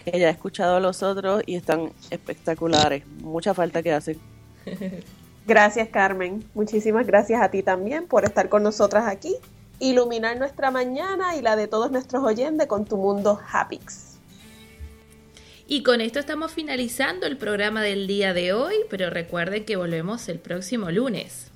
que 0.04 0.18
ya 0.18 0.28
he 0.28 0.30
escuchado 0.30 0.76
a 0.76 0.80
los 0.80 1.02
otros 1.02 1.42
y 1.46 1.56
están 1.56 1.92
espectaculares. 2.10 3.06
Mucha 3.22 3.54
falta 3.54 3.82
que 3.82 3.92
hacen. 3.92 4.18
Gracias, 5.46 5.88
Carmen. 5.88 6.44
Muchísimas 6.52 7.06
gracias 7.06 7.40
a 7.40 7.50
ti 7.50 7.62
también 7.62 8.06
por 8.06 8.26
estar 8.26 8.50
con 8.50 8.62
nosotras 8.62 9.08
aquí, 9.08 9.34
iluminar 9.78 10.36
nuestra 10.36 10.70
mañana 10.70 11.36
y 11.36 11.40
la 11.40 11.56
de 11.56 11.66
todos 11.66 11.90
nuestros 11.90 12.22
oyentes 12.22 12.66
con 12.66 12.84
tu 12.84 12.98
mundo 12.98 13.40
Happix. 13.50 14.18
Y 15.66 15.82
con 15.82 16.02
esto 16.02 16.18
estamos 16.18 16.52
finalizando 16.52 17.26
el 17.26 17.38
programa 17.38 17.82
del 17.82 18.06
día 18.06 18.34
de 18.34 18.52
hoy, 18.52 18.74
pero 18.90 19.08
recuerden 19.08 19.64
que 19.64 19.76
volvemos 19.76 20.28
el 20.28 20.38
próximo 20.38 20.90
lunes. 20.90 21.50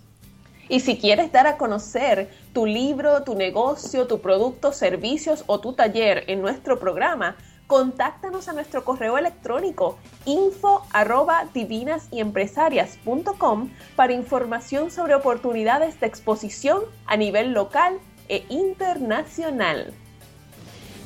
Y 0.70 0.80
si 0.80 0.96
quieres 0.96 1.30
dar 1.30 1.46
a 1.46 1.58
conocer 1.58 2.30
tu 2.54 2.64
libro, 2.64 3.24
tu 3.24 3.34
negocio, 3.34 4.06
tu 4.06 4.20
producto, 4.20 4.72
servicios 4.72 5.44
o 5.46 5.60
tu 5.60 5.74
taller 5.74 6.24
en 6.28 6.40
nuestro 6.40 6.78
programa, 6.78 7.36
contáctanos 7.72 8.48
a 8.48 8.52
nuestro 8.52 8.84
correo 8.84 9.16
electrónico 9.16 9.98
info 10.26 10.86
arroba 10.92 11.48
divinasyempresarias.com 11.54 13.70
para 13.96 14.12
información 14.12 14.90
sobre 14.90 15.14
oportunidades 15.14 15.98
de 15.98 16.06
exposición 16.06 16.82
a 17.06 17.16
nivel 17.16 17.54
local 17.54 17.98
e 18.28 18.44
internacional. 18.50 19.94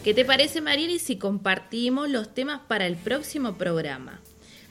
¿Qué 0.03 0.13
te 0.13 0.25
parece, 0.25 0.61
Marieli, 0.61 0.99
si 0.99 1.19
compartimos 1.19 2.11
los 2.11 2.35
temas 2.35 2.63
para 2.67 2.89
el 2.89 2.97
próximo 2.97 3.55
programa? 3.55 4.21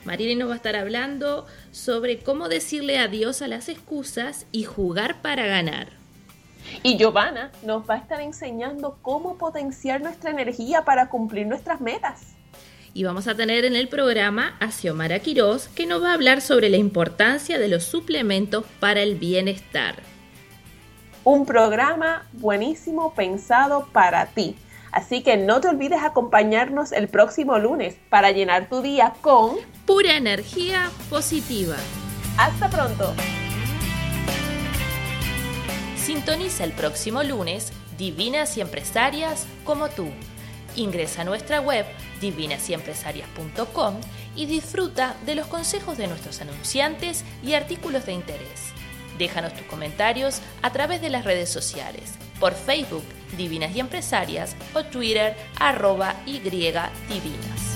Marieli 0.04 0.34
nos 0.34 0.50
va 0.50 0.52
a 0.52 0.56
estar 0.56 0.76
hablando 0.76 1.46
sobre 1.70 2.18
cómo 2.18 2.50
decirle 2.50 2.98
adiós 2.98 3.40
a 3.40 3.48
las 3.48 3.70
excusas 3.70 4.44
y 4.52 4.64
jugar 4.64 5.22
para 5.22 5.46
ganar. 5.46 5.95
Y 6.82 6.96
Giovanna 6.96 7.50
nos 7.62 7.88
va 7.88 7.94
a 7.94 7.98
estar 7.98 8.20
enseñando 8.20 8.98
cómo 9.02 9.38
potenciar 9.38 10.00
nuestra 10.00 10.30
energía 10.30 10.84
para 10.84 11.08
cumplir 11.08 11.46
nuestras 11.46 11.80
metas. 11.80 12.36
Y 12.94 13.04
vamos 13.04 13.28
a 13.28 13.34
tener 13.34 13.66
en 13.66 13.76
el 13.76 13.88
programa 13.88 14.56
a 14.58 14.70
Xiomara 14.70 15.18
Quirós, 15.18 15.68
que 15.68 15.84
nos 15.84 16.02
va 16.02 16.12
a 16.12 16.14
hablar 16.14 16.40
sobre 16.40 16.70
la 16.70 16.78
importancia 16.78 17.58
de 17.58 17.68
los 17.68 17.84
suplementos 17.84 18.64
para 18.80 19.02
el 19.02 19.16
bienestar. 19.16 19.96
Un 21.22 21.44
programa 21.44 22.26
buenísimo 22.32 23.12
pensado 23.12 23.88
para 23.92 24.26
ti. 24.26 24.56
Así 24.92 25.22
que 25.22 25.36
no 25.36 25.60
te 25.60 25.68
olvides 25.68 26.02
acompañarnos 26.02 26.92
el 26.92 27.08
próximo 27.08 27.58
lunes 27.58 27.96
para 28.08 28.30
llenar 28.30 28.70
tu 28.70 28.80
día 28.80 29.12
con 29.20 29.56
pura 29.84 30.16
energía 30.16 30.90
positiva. 31.10 31.76
Hasta 32.38 32.70
pronto. 32.70 33.12
Sintoniza 36.06 36.62
el 36.62 36.70
próximo 36.70 37.24
lunes 37.24 37.72
Divinas 37.98 38.56
y 38.56 38.60
Empresarias 38.60 39.44
como 39.64 39.88
tú. 39.88 40.08
Ingresa 40.76 41.22
a 41.22 41.24
nuestra 41.24 41.60
web 41.60 41.84
divinasyempresarias.com 42.20 43.96
y 44.36 44.46
disfruta 44.46 45.16
de 45.26 45.34
los 45.34 45.48
consejos 45.48 45.98
de 45.98 46.06
nuestros 46.06 46.40
anunciantes 46.40 47.24
y 47.42 47.54
artículos 47.54 48.06
de 48.06 48.12
interés. 48.12 48.70
Déjanos 49.18 49.52
tus 49.54 49.66
comentarios 49.66 50.42
a 50.62 50.70
través 50.70 51.00
de 51.00 51.10
las 51.10 51.24
redes 51.24 51.48
sociales, 51.48 52.12
por 52.38 52.54
Facebook 52.54 53.02
Divinas 53.36 53.74
y 53.74 53.80
Empresarias 53.80 54.54
o 54.74 54.84
Twitter 54.84 55.36
arroba 55.58 56.14
y 56.24 56.38
divinas. 56.38 57.75